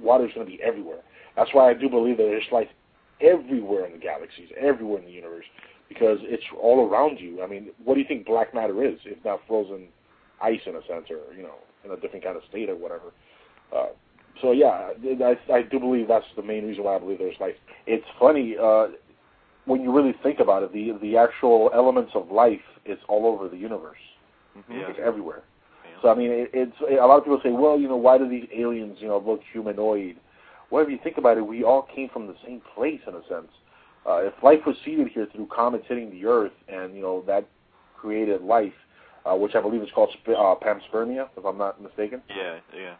[0.00, 1.00] water's going to be everywhere.
[1.36, 2.68] That's why I do believe that there's life
[3.20, 5.44] everywhere in the galaxies, everywhere in the universe,
[5.88, 7.42] because it's all around you.
[7.42, 9.88] I mean, what do you think black matter is, if not frozen
[10.42, 13.12] ice in a sense, or you know, in a different kind of state or whatever?
[13.74, 13.86] Uh,
[14.42, 14.90] so yeah,
[15.22, 17.54] I, I do believe that's the main reason why I believe there's life.
[17.86, 18.88] It's funny uh,
[19.64, 20.72] when you really think about it.
[20.72, 23.98] The the actual elements of life is all over the universe.
[24.70, 24.88] Yeah.
[24.88, 25.42] It's everywhere.
[26.02, 28.28] So I mean, it, it's a lot of people say, well, you know, why do
[28.28, 30.16] these aliens, you know, look humanoid?
[30.70, 33.22] Well, if you think about it, we all came from the same place in a
[33.28, 33.50] sense.
[34.06, 37.46] Uh, if life was seeded here through comets hitting the Earth, and you know that
[37.96, 38.72] created life,
[39.24, 42.22] uh, which I believe is called sp- uh, panspermia, if I'm not mistaken.
[42.28, 42.94] Yeah, yeah.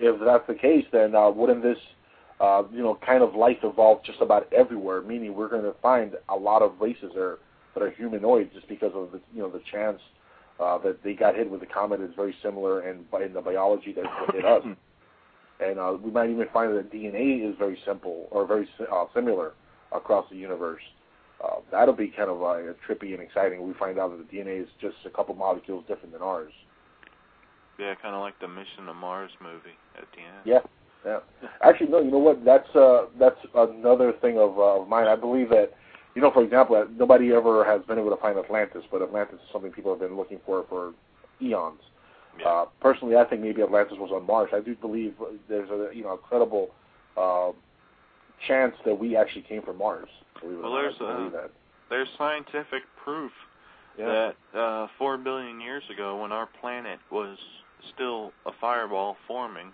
[0.00, 1.78] If that's the case, then uh, wouldn't this,
[2.40, 5.02] uh, you know, kind of life evolve just about everywhere?
[5.02, 7.38] Meaning, we're going to find a lot of races that are
[7.74, 10.00] that are humanoid just because of the, you know, the chance
[10.58, 13.92] uh, that they got hit with a comet is very similar in, in the biology
[13.92, 14.64] that that hit us.
[15.62, 19.52] And uh, we might even find that DNA is very simple or very uh, similar
[19.92, 20.82] across the universe.
[21.42, 23.66] Uh, that'll be kind of uh, trippy and exciting.
[23.66, 26.52] We find out that the DNA is just a couple molecules different than ours.
[27.78, 30.44] Yeah, kind of like the Mission to Mars movie at the end.
[30.44, 30.60] Yeah,
[31.04, 31.48] yeah.
[31.62, 32.00] Actually, no.
[32.00, 32.44] You know what?
[32.44, 35.08] That's uh, that's another thing of, uh, of mine.
[35.08, 35.72] I believe that,
[36.14, 39.48] you know, for example, nobody ever has been able to find Atlantis, but Atlantis is
[39.50, 40.92] something people have been looking for for
[41.40, 41.80] eons.
[41.80, 41.99] Uh,
[42.80, 44.50] personally, I think maybe Atlantis was on Mars.
[44.52, 45.14] I do believe
[45.48, 46.70] there's a you know a credible
[47.16, 47.50] uh,
[48.46, 50.08] chance that we actually came from Mars.
[50.42, 51.50] Well, there's uh, that.
[51.90, 53.32] there's scientific proof
[53.98, 54.32] Yeah.
[54.52, 57.36] that uh, four billion years ago, when our planet was
[57.94, 59.72] still a fireball forming,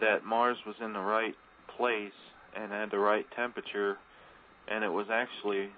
[0.00, 1.34] that Mars was in the right
[1.76, 2.12] place
[2.56, 3.98] and had the right temperature,
[4.68, 5.68] and it was actually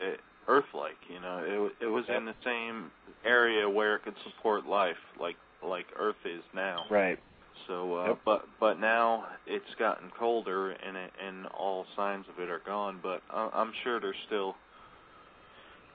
[0.00, 0.16] uh,
[0.48, 0.96] Earth-like.
[1.08, 2.90] You know, it it was in the same
[3.24, 5.36] area where it could support life, like
[5.66, 6.84] like Earth is now.
[6.90, 7.18] Right.
[7.66, 8.18] So, uh, Yep.
[8.24, 13.00] but but now it's gotten colder, and it, and all signs of it are gone.
[13.02, 14.54] But I, I'm sure there's still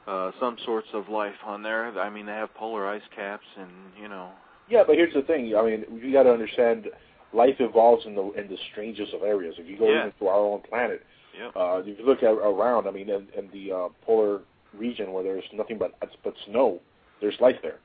[0.07, 1.97] uh, some sorts of life on there.
[1.99, 3.69] I mean, they have polar ice caps, and
[4.01, 4.31] you know,
[4.69, 5.55] Yeah, but here's the thing.
[5.55, 6.87] I mean, you got to understand,
[7.33, 9.55] life evolves in the in the strangest of areas.
[9.57, 10.01] If you go Yeah.
[10.01, 11.05] even to our own planet,
[11.37, 11.55] Yep.
[11.55, 14.41] uh, if you look at, around, I mean, in, in the uh, polar
[14.77, 15.93] region where there's nothing but
[16.23, 16.79] but snow,
[17.21, 17.79] there's life there.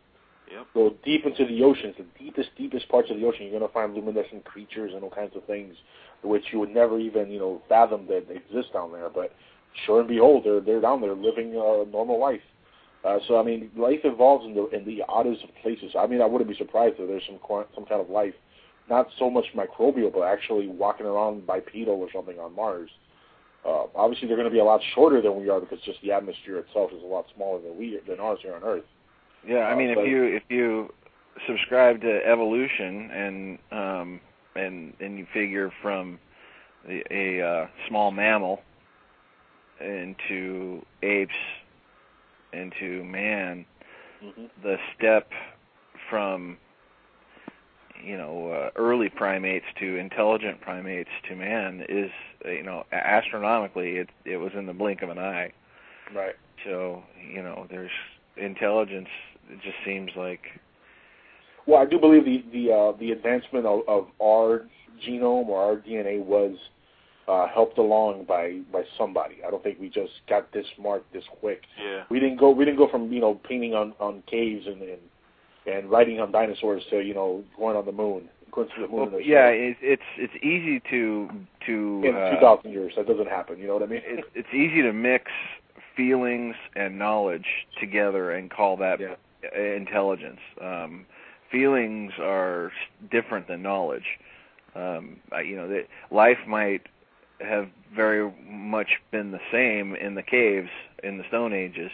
[0.51, 0.67] Yep.
[0.75, 3.95] Go deep into the oceans, the deepest, deepest parts of the ocean, you're to find
[3.95, 5.75] luminescent creatures and all kinds of things,
[6.23, 9.11] which you would never even, you know, fathom that they exist down there.
[9.11, 9.33] But
[9.85, 12.41] sure and behold, they're they're down there living a normal life.
[13.05, 15.95] Uh, so I mean, life evolves in the in the oddest of places.
[15.99, 17.39] I mean, I wouldn't be surprised if there's some
[17.75, 18.35] some kind of life,
[18.89, 22.91] not so much microbial, but actually walking around bipedal or something on Mars.
[23.65, 26.13] Uh, obviously, they're going to be a lot shorter than we are because just the
[26.13, 28.85] atmosphere itself is a lot smaller than we than ours here on Earth.
[29.47, 30.93] Yeah, I Uh, mean, if you if you
[31.47, 34.21] subscribe to evolution and um
[34.55, 36.19] and and you figure from
[36.89, 38.61] a, a uh, small mammal
[39.81, 41.35] into apes
[42.53, 43.67] into man,
[44.63, 45.31] the step
[46.11, 46.57] from
[48.03, 52.11] you know uh, early primates to intelligent primates to man is
[52.45, 55.53] uh, you know astronomically it it was in the blink of an eye.
[56.15, 56.35] Right.
[56.65, 57.03] So
[57.33, 57.91] you know there's
[58.37, 59.09] intelligence.
[59.51, 60.41] It just seems like
[61.67, 64.67] Well, I do believe the the uh, the advancement of, of our
[65.07, 66.57] genome or our DNA was
[67.29, 69.37] uh, helped along by by somebody.
[69.47, 71.63] I don't think we just got this smart this quick.
[71.83, 72.05] Yeah.
[72.09, 75.01] We didn't go we didn't go from you know painting on on caves and and,
[75.67, 79.13] and writing on dinosaurs to you know going on the moon, going to the moon.
[79.13, 81.29] well, yeah, it, it's it's easy to
[81.67, 83.59] to in uh, two thousand years that doesn't happen.
[83.59, 84.03] You know what I mean?
[84.05, 85.31] it's it's easy to mix
[85.97, 87.47] feelings and knowledge
[87.81, 89.17] together and call that uh,
[89.55, 90.41] intelligence.
[90.61, 91.07] Um,
[91.51, 92.73] feelings are
[93.11, 94.19] different than knowledge.
[94.75, 96.83] Um, I- you know, that life might
[97.41, 100.71] have very much been the same in the caves
[101.03, 101.91] in the Stone Ages,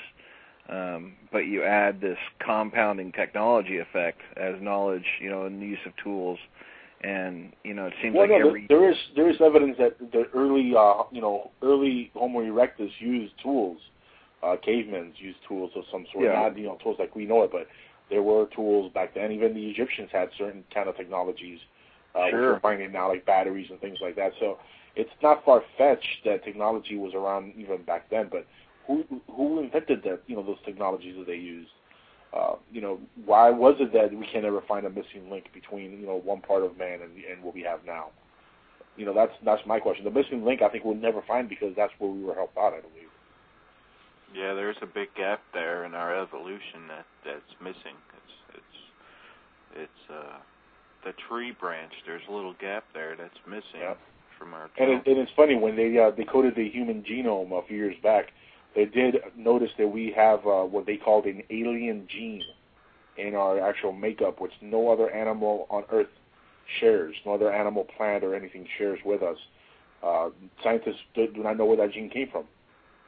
[0.68, 5.84] um, but you add this compounding technology effect as knowledge, you know, and the use
[5.84, 6.38] of tools,
[7.02, 9.76] and you know, it seems well, like no, there- every there is there is evidence
[9.78, 13.78] that the early uh, you know early Homo erectus used tools.
[14.42, 16.32] Uh, cavemen used tools of some sort, Yeah.
[16.32, 17.68] not you know tools like we know it, but
[18.10, 19.30] there were tools back then.
[19.30, 21.60] Even the Egyptians had certain kind of technologies,
[22.14, 22.52] uh, which Sure.
[22.54, 24.32] we're finding now, like batteries and things like that.
[24.40, 24.58] So
[24.96, 28.28] it's not far fetched that technology was around even back then.
[28.30, 28.46] But
[28.86, 30.22] who who invented that?
[30.26, 31.70] You know those technologies that they used.
[32.32, 36.00] Uh, you know, why was it that we can never find a missing link between
[36.00, 38.06] you know one part of man and, and what we have now?
[38.96, 40.04] You know, that's that's my question.
[40.04, 42.74] The missing link, I think, we'll never find because that's where we were helped out.
[42.74, 43.01] I believe.
[44.34, 47.96] Yeah, there's a big gap there in our evolution that that's missing.
[48.16, 50.38] It's it's it's uh
[51.04, 51.92] the tree branch.
[52.06, 53.94] There's a little gap there that's missing
[54.38, 54.70] from our.
[54.78, 57.96] And, it, and it's funny when they uh, decoded the human genome a few years
[58.02, 58.32] back,
[58.74, 62.42] they did notice that we have uh, what they called an alien gene
[63.16, 66.08] in our actual makeup, which no other animal on Earth
[66.80, 67.14] shares.
[67.26, 69.36] No other animal, plant, or anything shares with us.
[70.02, 70.30] Uh,
[70.62, 72.44] scientists do, do not know where that gene came from.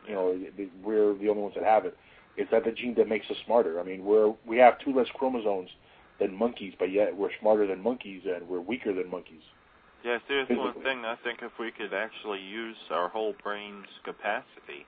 [0.06, 1.96] You know, they- we're the only ones that have it.
[2.36, 3.78] Is that the gene that makes us smarter?
[3.80, 5.70] I mean, we're we have two less chromosomes
[6.18, 9.42] than monkeys, but yet we're smarter than monkeys and we're weaker than monkeys.
[10.04, 11.04] Yeah, see, that's one thing.
[11.04, 14.84] I think if we could actually use our whole brain's capacity,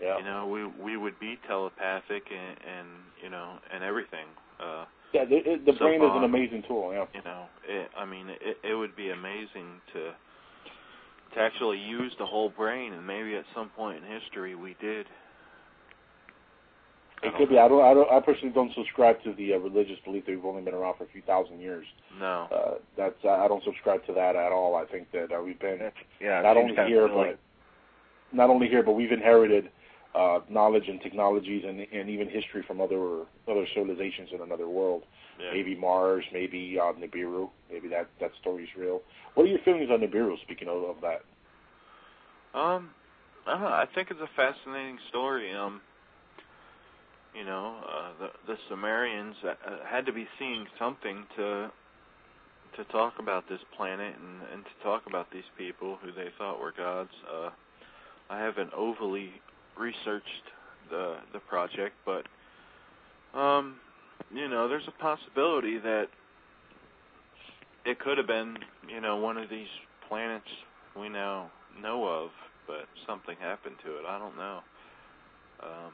[0.00, 0.18] Yeah.
[0.18, 2.88] you know, we we would be telepathic and, and
[3.22, 4.26] you know and everything.
[4.60, 6.92] Uh, Yeah, the, the So brain is an amazing tool.
[6.92, 7.06] Yeah.
[7.14, 10.12] you know, it, I mean, it, it would be amazing to
[11.34, 15.06] to actually use the whole brain, and maybe at some point in history we did.
[17.22, 17.58] It could be.
[17.58, 17.84] I don't.
[17.84, 18.10] I don't.
[18.10, 21.04] I personally don't subscribe to the uh, religious belief that we've only been around for
[21.04, 21.84] a few thousand years.
[22.18, 22.46] No.
[22.52, 23.16] Uh, that's.
[23.24, 24.76] I don't subscribe to that at all.
[24.76, 25.90] I think that uh, we've been
[26.20, 27.30] yeah, not only here, silly.
[27.30, 27.38] but
[28.32, 29.70] not only here, but we've inherited
[30.14, 35.02] uh, knowledge and technologies and and even history from other other civilizations in another world.
[35.40, 35.52] Yeah.
[35.52, 37.50] Maybe Mars, maybe uh, Nibiru.
[37.70, 39.02] Maybe that that story is real.
[39.34, 40.40] What are your feelings on Nibiru?
[40.42, 41.22] Speaking of, of that,
[42.58, 42.90] Um,
[43.46, 43.68] I don't know.
[43.68, 45.54] I think it's a fascinating story.
[45.54, 45.80] Um,
[47.34, 49.54] you know, uh, the the Sumerians uh,
[49.86, 51.70] had to be seeing something to
[52.76, 56.60] to talk about this planet and and to talk about these people who they thought
[56.60, 57.12] were gods.
[57.32, 57.50] Uh,
[58.30, 59.32] I haven't overly
[59.78, 60.26] researched
[60.90, 62.24] the the project, but
[63.38, 63.76] um,
[64.34, 66.08] you know, there's a possibility that
[67.84, 69.68] it could have been, you know, one of these
[70.08, 70.48] planets
[70.98, 71.50] we now
[71.80, 72.30] know of,
[72.66, 74.04] but something happened to it.
[74.06, 74.60] I don't know.
[75.62, 75.92] Um,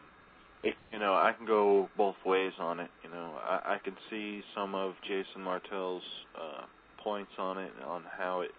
[0.92, 2.90] you know, I can go both ways on it.
[3.02, 6.02] You know, I, I can see some of Jason Martell's
[6.34, 6.64] uh,
[7.02, 8.50] points on it, on how it,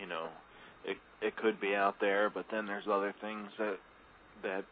[0.00, 0.28] you know,
[0.84, 3.76] it it could be out there, but then there's other things that
[4.44, 4.64] that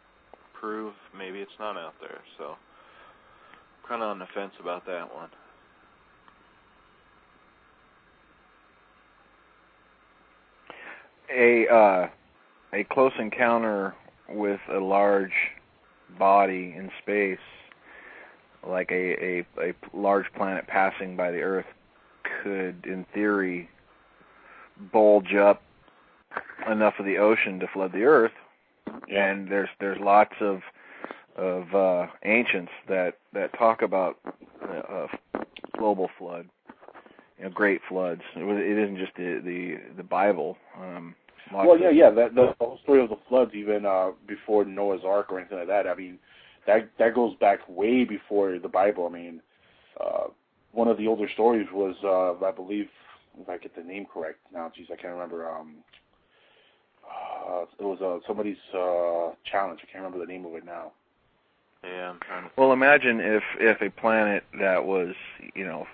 [0.54, 2.20] prove maybe it's not out there.
[2.38, 2.54] So,
[3.88, 5.28] kind of on the fence about that one.
[11.34, 12.08] a uh,
[12.72, 13.94] a close encounter
[14.28, 15.32] with a large
[16.18, 17.38] body in space,
[18.66, 21.66] like a, a a large planet passing by the Earth,
[22.42, 23.68] could, in theory,
[24.92, 25.62] bulge up
[26.70, 28.32] enough of the ocean to flood the Earth.
[29.10, 30.60] And there's there's lots of
[31.36, 34.18] of uh, ancients that that talk about
[34.62, 35.42] uh, uh,
[35.76, 36.48] global flood,
[37.38, 38.22] you know, great floods.
[38.36, 40.56] It, was, it isn't just the the the Bible.
[40.78, 41.14] Um,
[41.52, 42.10] lots well, yeah, yeah.
[42.10, 45.68] That the whole story of the floods, even uh, before Noah's Ark or anything like
[45.68, 45.86] that.
[45.86, 46.18] I mean,
[46.66, 49.06] that that goes back way before the Bible.
[49.06, 49.40] I mean,
[50.00, 50.28] uh,
[50.72, 52.88] one of the older stories was, uh, I believe,
[53.40, 55.48] if I get the name correct now, geez, I can't remember.
[55.48, 55.76] Um,
[57.52, 59.80] uh, it was uh, somebody's uh, challenge.
[59.82, 60.92] I can't remember the name of it now.
[61.84, 62.50] Yeah, I'm trying to.
[62.56, 65.14] Well, imagine if if a planet that was
[65.54, 65.86] you know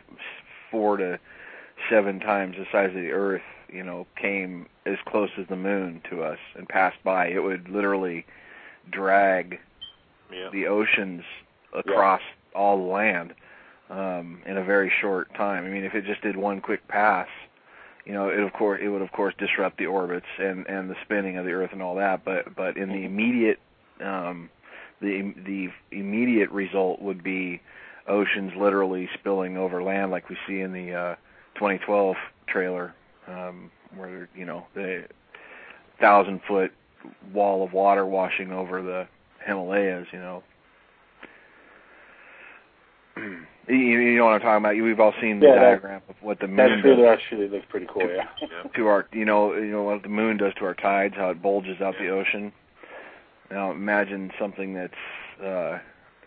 [0.70, 1.18] four to
[1.90, 6.02] seven times the size of the Earth, you know, came as close as the Moon
[6.10, 8.26] to us and passed by, it would literally
[8.90, 9.58] drag
[10.32, 10.50] Yeah.
[10.52, 11.22] the oceans
[11.72, 12.20] across
[12.54, 13.34] all the land
[13.90, 15.64] um, in a very short time.
[15.64, 17.28] I mean, if it just did one quick pass,
[18.08, 20.96] you know, it of course it would of course disrupt the orbits and and the
[21.04, 22.24] spinning of the Earth and all that.
[22.24, 23.60] But but in the immediate
[24.02, 24.48] um,
[25.00, 27.60] the the immediate result would be
[28.08, 31.14] oceans literally spilling over land, like we see in the uh,
[31.56, 32.16] 2012
[32.46, 32.94] trailer,
[33.26, 35.04] um, where you know the
[36.00, 36.72] thousand foot
[37.32, 39.06] wall of water washing over the
[39.44, 40.06] Himalayas.
[40.12, 40.42] You know,
[43.68, 44.82] you, you know what I'm talking about.
[44.82, 47.48] We've all seen the Yeah, that- diagram of what the That moon trailer does actually
[47.48, 48.08] looks pretty cool.
[48.08, 48.26] Yeah.
[48.74, 51.42] to our you know you know what the moon does to our tides, how it
[51.42, 52.52] bulges out the ocean.
[53.50, 54.94] Now imagine something that's
[55.42, 55.78] uh,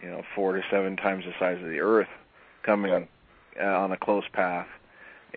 [0.02, 2.08] you know four to seven times the size of the Earth
[2.64, 3.08] coming
[3.60, 4.68] uh, on a close path.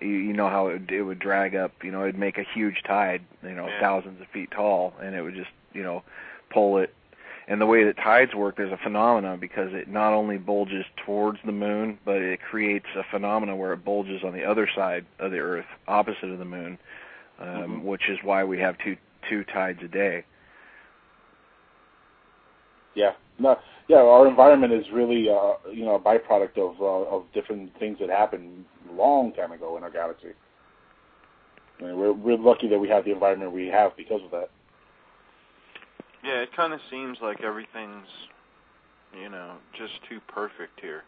[0.03, 1.73] You, you know how it would, it would drag up.
[1.83, 3.23] You know it'd make a huge tide.
[3.43, 3.81] You know Yeah.
[3.81, 6.03] thousands of feet tall, and it would just you know
[6.51, 6.95] pull it.
[7.47, 11.39] And the way that tides work, there's a phenomenon because it not only bulges towards
[11.45, 15.31] the moon, but it creates a phenomenon where it bulges on the other side of
[15.31, 16.79] the Earth, opposite of the moon,
[17.39, 17.83] um, Mhm.
[17.83, 18.97] which is why we have two
[19.29, 20.25] two tides a day.
[22.95, 23.59] Yeah, no,
[23.89, 23.99] yeah.
[23.99, 28.09] Our environment is really, uh, you know, a byproduct of uh, of different things that
[28.09, 30.33] happened long time ago in our galaxy.
[31.81, 34.51] I mean, we're we're lucky that we have the environment we have because of that.
[36.25, 38.09] Yeah, it kind of seems like everything's,
[39.21, 41.03] you know, just too perfect here.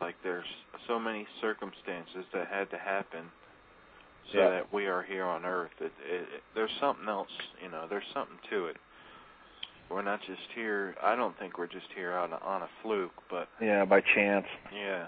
[0.00, 0.46] Like there's
[0.86, 3.30] so many circumstances that had to happen
[4.32, 4.50] so Yeah.
[4.50, 5.70] that we are here on Earth.
[5.80, 7.28] It, it, it, there's something else,
[7.62, 7.86] you know.
[7.88, 8.76] There's something to it.
[9.90, 10.94] We're not just here.
[11.02, 14.46] I don't think we're just here on a, on a fluke, but Yeah, by chance.
[14.74, 15.06] yeah,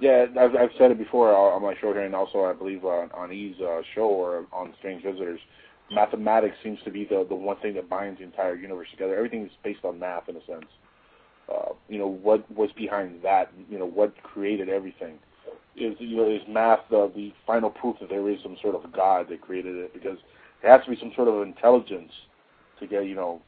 [0.00, 3.10] Yeah, I've, I've said it before on my show here, and also I believe on,
[3.12, 5.40] on E's uh, show or on Strange Visitors.
[5.94, 9.16] Mathematics seems to be the the one thing that binds the entire universe together.
[9.16, 10.66] Everything is based on math in a sense.
[11.52, 13.52] Uh, you know what was behind that?
[13.68, 15.18] You know what created everything?
[15.76, 18.92] Is you know is math the the final proof that there is some sort of
[18.92, 19.92] God that created it?
[19.92, 20.18] Because
[20.62, 22.12] there has to be some sort of intelligence
[22.80, 23.40] to get you know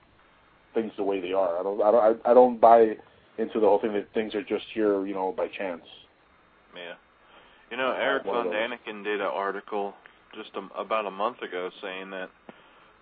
[0.75, 1.59] things the way they are.
[1.59, 2.97] I don't I don't I, I don't buy
[3.39, 5.85] into the whole thing that things are just here you know by chance.
[6.75, 6.95] Yeah.
[7.71, 8.47] You know, Erich von.
[8.47, 9.95] Däniken did an article
[10.35, 12.31] just a, about a month ago saying that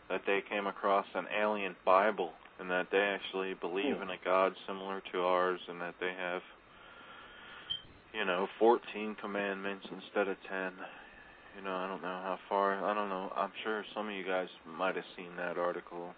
[0.09, 4.53] that they came across an alien Bible and that they actually believe in a God
[4.67, 6.43] similar to ours and that they have
[8.13, 10.73] you know 14 commandments instead of 10.
[11.57, 12.83] You know, I don't know how far.
[12.83, 13.31] I don't know.
[13.37, 14.49] I'm sure some of you guys
[14.79, 16.15] might have seen that article.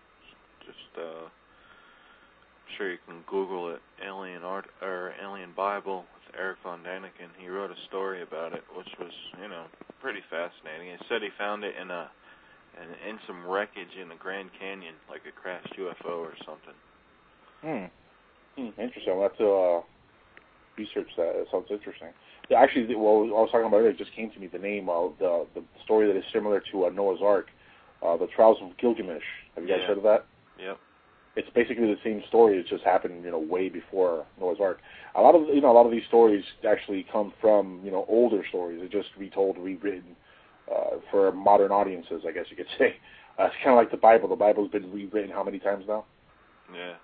[0.67, 6.05] Just uh I'm sure you can Google it, alien art or alien Bible
[6.39, 7.31] Erich von Däniken.
[7.39, 9.65] He wrote a story about it, which was you know
[10.01, 10.97] pretty fascinating.
[10.99, 12.11] He said he found it in a
[12.81, 16.77] in, in some wreckage in the Grand Canyon, like a crashed UFO or something.
[17.63, 17.87] Hmm.
[18.61, 18.81] hmm.
[18.81, 19.13] Interesting.
[19.15, 19.81] I'll have to uh,
[20.77, 21.39] research that.
[21.41, 22.09] It sounds interesting.
[22.55, 23.95] Actually, well, I was talking about it.
[23.95, 26.87] It just came to me the name of the the story that is similar to
[26.87, 27.47] uh, Noah's Ark,
[28.03, 29.23] uh, the Trials of Gilgamesh.
[29.55, 29.87] Have you guys Yeah.
[29.89, 30.27] heard of that?
[30.59, 30.79] Yep.
[31.37, 32.59] It's basically the same story.
[32.59, 34.79] It just happened, you know, way before Noah's Ark.
[35.17, 38.05] A lot of you know, a lot of these stories actually come from you know
[38.09, 38.79] older stories.
[38.81, 40.17] They're just retold, rewritten
[40.71, 42.97] uh, for modern audiences, I guess you could say.
[43.39, 44.29] Uh, it's kind of like the Bible.
[44.29, 46.05] The Bible's been rewritten how many times now?
[46.73, 46.95] Yeah.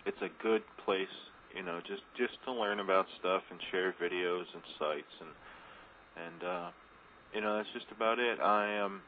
[0.06, 1.12] It's a good place,
[1.54, 5.30] you know, just just to learn about stuff and share videos and sites and
[6.26, 6.70] and uh
[7.34, 8.40] you know, that's just about it.
[8.40, 9.02] I am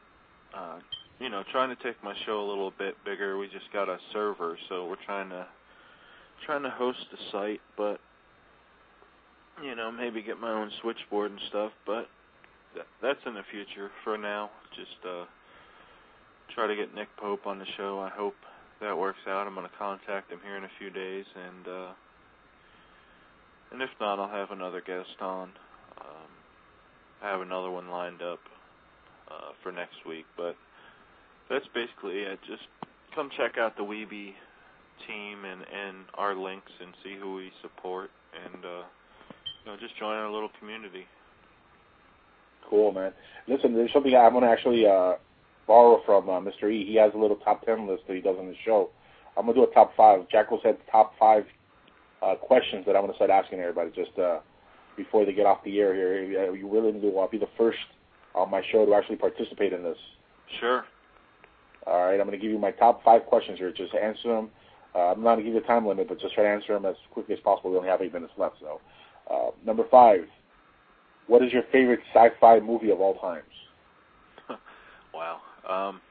[0.53, 0.79] uh
[1.21, 3.37] you know, trying to take my show a little bit bigger.
[3.37, 5.45] We just got a server, so we're trying to
[6.45, 7.99] trying to host the site, but
[9.63, 12.07] you know, maybe get my own switchboard and stuff, but
[12.75, 13.91] that, that's in the future.
[14.03, 15.25] For now, just uh,
[16.55, 17.99] try to get Nick Pope on the show.
[17.99, 18.33] I hope
[18.81, 19.45] that works out.
[19.45, 21.91] I'm going to contact him here in a few days, and uh,
[23.71, 25.49] and if not, I'll have another guest on.
[25.99, 26.31] Um,
[27.21, 28.39] I have another one lined up
[29.29, 30.55] uh, for next week, but
[31.51, 32.39] that's basically it.
[32.47, 32.63] Just
[33.13, 34.33] come check out the Weeby
[35.07, 38.09] team and and our links and see who we support,
[38.45, 38.83] and uh,
[39.63, 41.05] you know, just join our little community.
[42.69, 43.11] Cool, man.
[43.47, 45.15] Listen, there's something I'm to actually uh,
[45.67, 46.71] borrow from uh, Mr.
[46.71, 46.85] E.
[46.85, 48.89] He has a little top ten list that he does on his show.
[49.37, 50.27] I'm going to do a top five.
[50.29, 51.43] Jackal said top five
[52.21, 54.39] uh, questions that I'm going to start asking everybody just uh,
[54.95, 56.49] before they get off the air here.
[56.49, 57.79] Uh, You really do want to be the first
[58.35, 59.97] on my show to actually participate in this.
[60.59, 60.85] Sure.
[62.11, 63.71] All right, I'm going to give you my top five questions here.
[63.71, 64.49] Just answer them.
[64.93, 66.73] Uh, I'm not going to give you a time limit, but just try to answer
[66.73, 67.71] them as quickly as possible.
[67.71, 68.57] We only have eight minutes left.
[68.59, 68.81] So,
[69.33, 70.25] uh, number five,
[71.27, 73.45] what is your favorite sci-fi movie of all times?
[75.13, 75.39] Wow.
[75.69, 76.01] Um,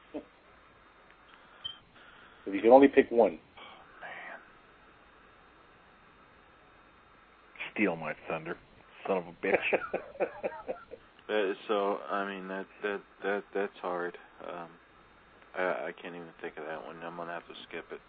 [2.47, 3.37] If you can only pick one.
[7.73, 8.57] Steal my thunder,
[9.07, 9.57] son of a bitch.
[11.27, 11.99] that is so.
[12.09, 14.17] I mean, that that that that's hard.
[14.47, 14.69] Um,
[15.57, 16.97] I I can't even think of that one.
[17.03, 17.99] I'm gonna have to skip it.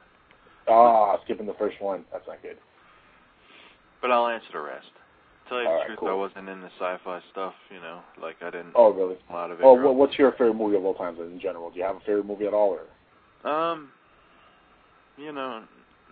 [0.68, 2.04] Ah, skipping the first one.
[2.12, 2.56] That's not good.
[4.00, 4.86] But I'll answer the rest.
[5.48, 6.08] tell you All the right, truth, cool.
[6.08, 7.54] I wasn't into sci-fi stuff.
[7.70, 8.72] You know, like I didn't.
[8.74, 9.16] Oh, really?
[9.30, 9.64] A lot of it.
[9.64, 11.70] Oh, what, what's your favorite movie of all time in general?
[11.70, 13.48] Do you have a favorite movie at all, or?
[13.50, 13.90] Um,
[15.16, 15.62] you know,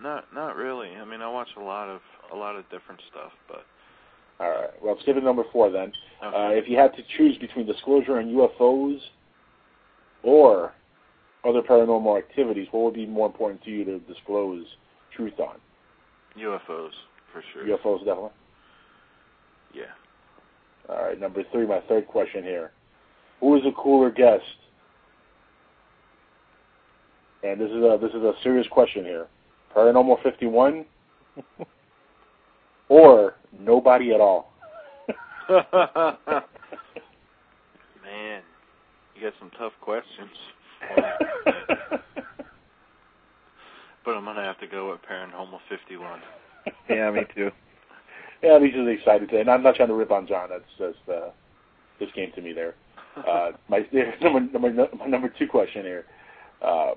[0.03, 0.91] not not really.
[0.97, 2.01] I mean, I watch a lot of
[2.33, 3.65] a lot of different stuff, but
[4.45, 4.71] All right.
[4.83, 5.93] Well, skip it number four then.
[6.25, 6.37] Okay.
[6.37, 8.99] Uh, if you had to choose between disclosure and UFOs
[10.23, 10.73] or
[11.45, 14.65] other paranormal activities, what would be more important to you to disclose
[15.17, 15.57] truth on?
[16.39, 16.91] UFOs
[17.33, 17.65] for sure.
[17.65, 18.31] UFOs, definitely.
[19.75, 19.85] Yeah.
[20.89, 21.19] All right.
[21.19, 22.73] Number three, my third question here:
[23.41, 24.45] Who is a cooler guest?
[27.43, 29.27] And this is a this is a serious question here.
[29.75, 30.85] Paranormal 51
[32.89, 34.53] or nobody at all.
[35.49, 35.63] Man,
[39.15, 40.31] you got some tough questions.
[44.05, 46.21] but I'm gonna have to go with Paranormal 51.
[46.89, 47.51] Yeah, me too.
[48.43, 49.43] Yeah, he's just excited today.
[49.43, 50.49] And I'm not trying to rip on John.
[50.49, 51.29] That's just uh,
[51.99, 52.75] just came to me there.
[53.15, 53.87] Uh, my
[54.23, 56.07] number number my number two question here:
[56.63, 56.93] uh,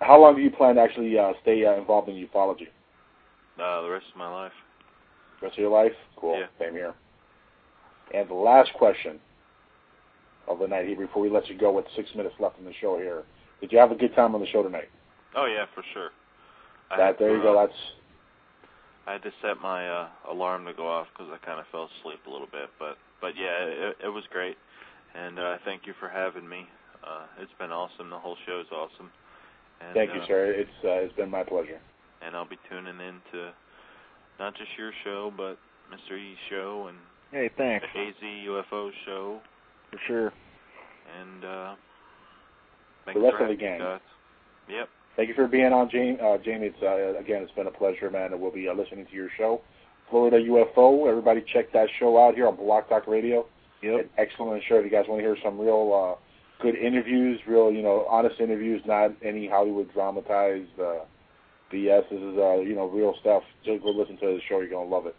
[0.00, 2.66] How long do you plan to actually uh, stay uh, involved in ufology?
[3.56, 4.52] Uh, the rest of my life.
[5.40, 5.92] The Rest of your life?
[6.16, 6.40] Cool.
[6.40, 6.46] Yeah.
[6.58, 6.94] Same here.
[8.12, 9.20] And the last question
[10.50, 12.72] of the night here before we let you go with six minutes left in the
[12.80, 13.22] show here.
[13.60, 14.88] Did you have a good time on the show tonight?
[15.36, 16.10] Oh yeah, for sure.
[16.90, 17.56] I That there to, you go.
[17.58, 17.78] uh, That's
[19.06, 21.88] I had to set my uh, alarm to go off because I kind of fell
[22.00, 22.68] asleep a little bit.
[22.78, 24.56] But but yeah, it, it was great,
[25.14, 26.66] and uh, thank you for having me.
[27.06, 28.10] Uh, it's been awesome.
[28.10, 29.10] The whole show's awesome.
[29.80, 30.52] And, thank you, uh, sir.
[30.52, 31.80] It's uh, it's been my pleasure.
[32.22, 33.50] And I'll be tuning in to
[34.38, 35.56] not just your show, but
[35.90, 36.18] Mr.
[36.18, 36.98] E's show and
[37.32, 37.86] Hey, thanks.
[37.94, 38.14] the AZ
[38.48, 39.40] UFO show,
[39.90, 40.32] For sure.
[41.20, 41.74] and uh,
[43.12, 43.78] The rest of the having me, gang.
[43.80, 44.00] guys.
[44.68, 44.88] Yep.
[45.16, 46.18] Thank you for being on, Jamie.
[46.22, 48.32] Uh, Jamie, it's, uh, again, it's been a pleasure, man.
[48.32, 49.60] And we'll be uh, listening to your show,
[50.08, 51.08] Florida UFO.
[51.08, 53.46] Everybody, check that show out here on Blog Talk Radio.
[53.82, 54.00] Yep.
[54.00, 54.76] An excellent show.
[54.76, 58.38] If you guys want to hear some real uh, good interviews, real you know honest
[58.38, 61.04] interviews, not any Hollywood dramatized uh,
[61.72, 62.08] BS.
[62.10, 63.42] This is uh, you know real stuff.
[63.64, 64.60] Just go listen to the show.
[64.60, 65.16] You're gonna love it.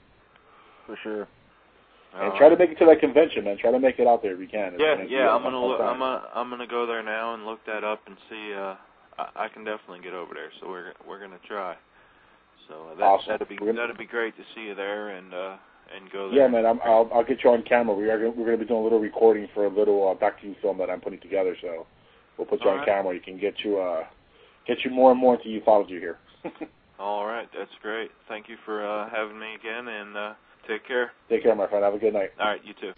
[0.85, 1.27] For sure.
[2.13, 3.57] And All try to make it to that convention, man.
[3.57, 4.73] Try to make it out there if you can.
[4.77, 5.29] Yeah, gonna be yeah.
[5.33, 5.79] I'm gonna look.
[5.79, 8.53] I'm gonna I'm gonna go there now and look that up and see.
[8.53, 8.75] uh
[9.17, 10.49] I, I can definitely get over there.
[10.59, 11.75] So we're we're gonna try.
[12.67, 13.31] So uh, that Awesome.
[13.31, 15.55] that'd be gonna- that'd be great to see you there and uh
[15.95, 16.39] and go there.
[16.41, 16.65] Yeah, man.
[16.65, 17.95] I'm, I'll I'll get you on camera.
[17.95, 20.15] We are gonna, we're going to be doing a little recording for a little uh,
[20.23, 21.55] docu film that I'm putting together.
[21.61, 21.85] So
[22.37, 22.87] we'll put you All on right.
[22.87, 23.13] camera.
[23.13, 24.03] You can get you uh
[24.67, 26.17] get you more and more into ufology here.
[26.99, 28.11] All right, that's great.
[28.29, 30.33] Thank you for uh having me again, and uh
[30.67, 31.11] take care.
[31.29, 31.83] Take care, my friend.
[31.83, 32.31] Have a good night.
[32.39, 32.93] All right, you too.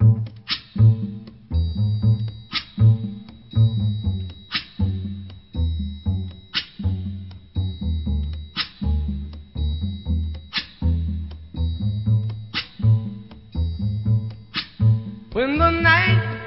[15.33, 16.43] When the night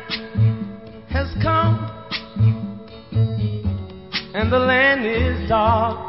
[1.09, 1.90] has come
[4.32, 6.05] and the land is dark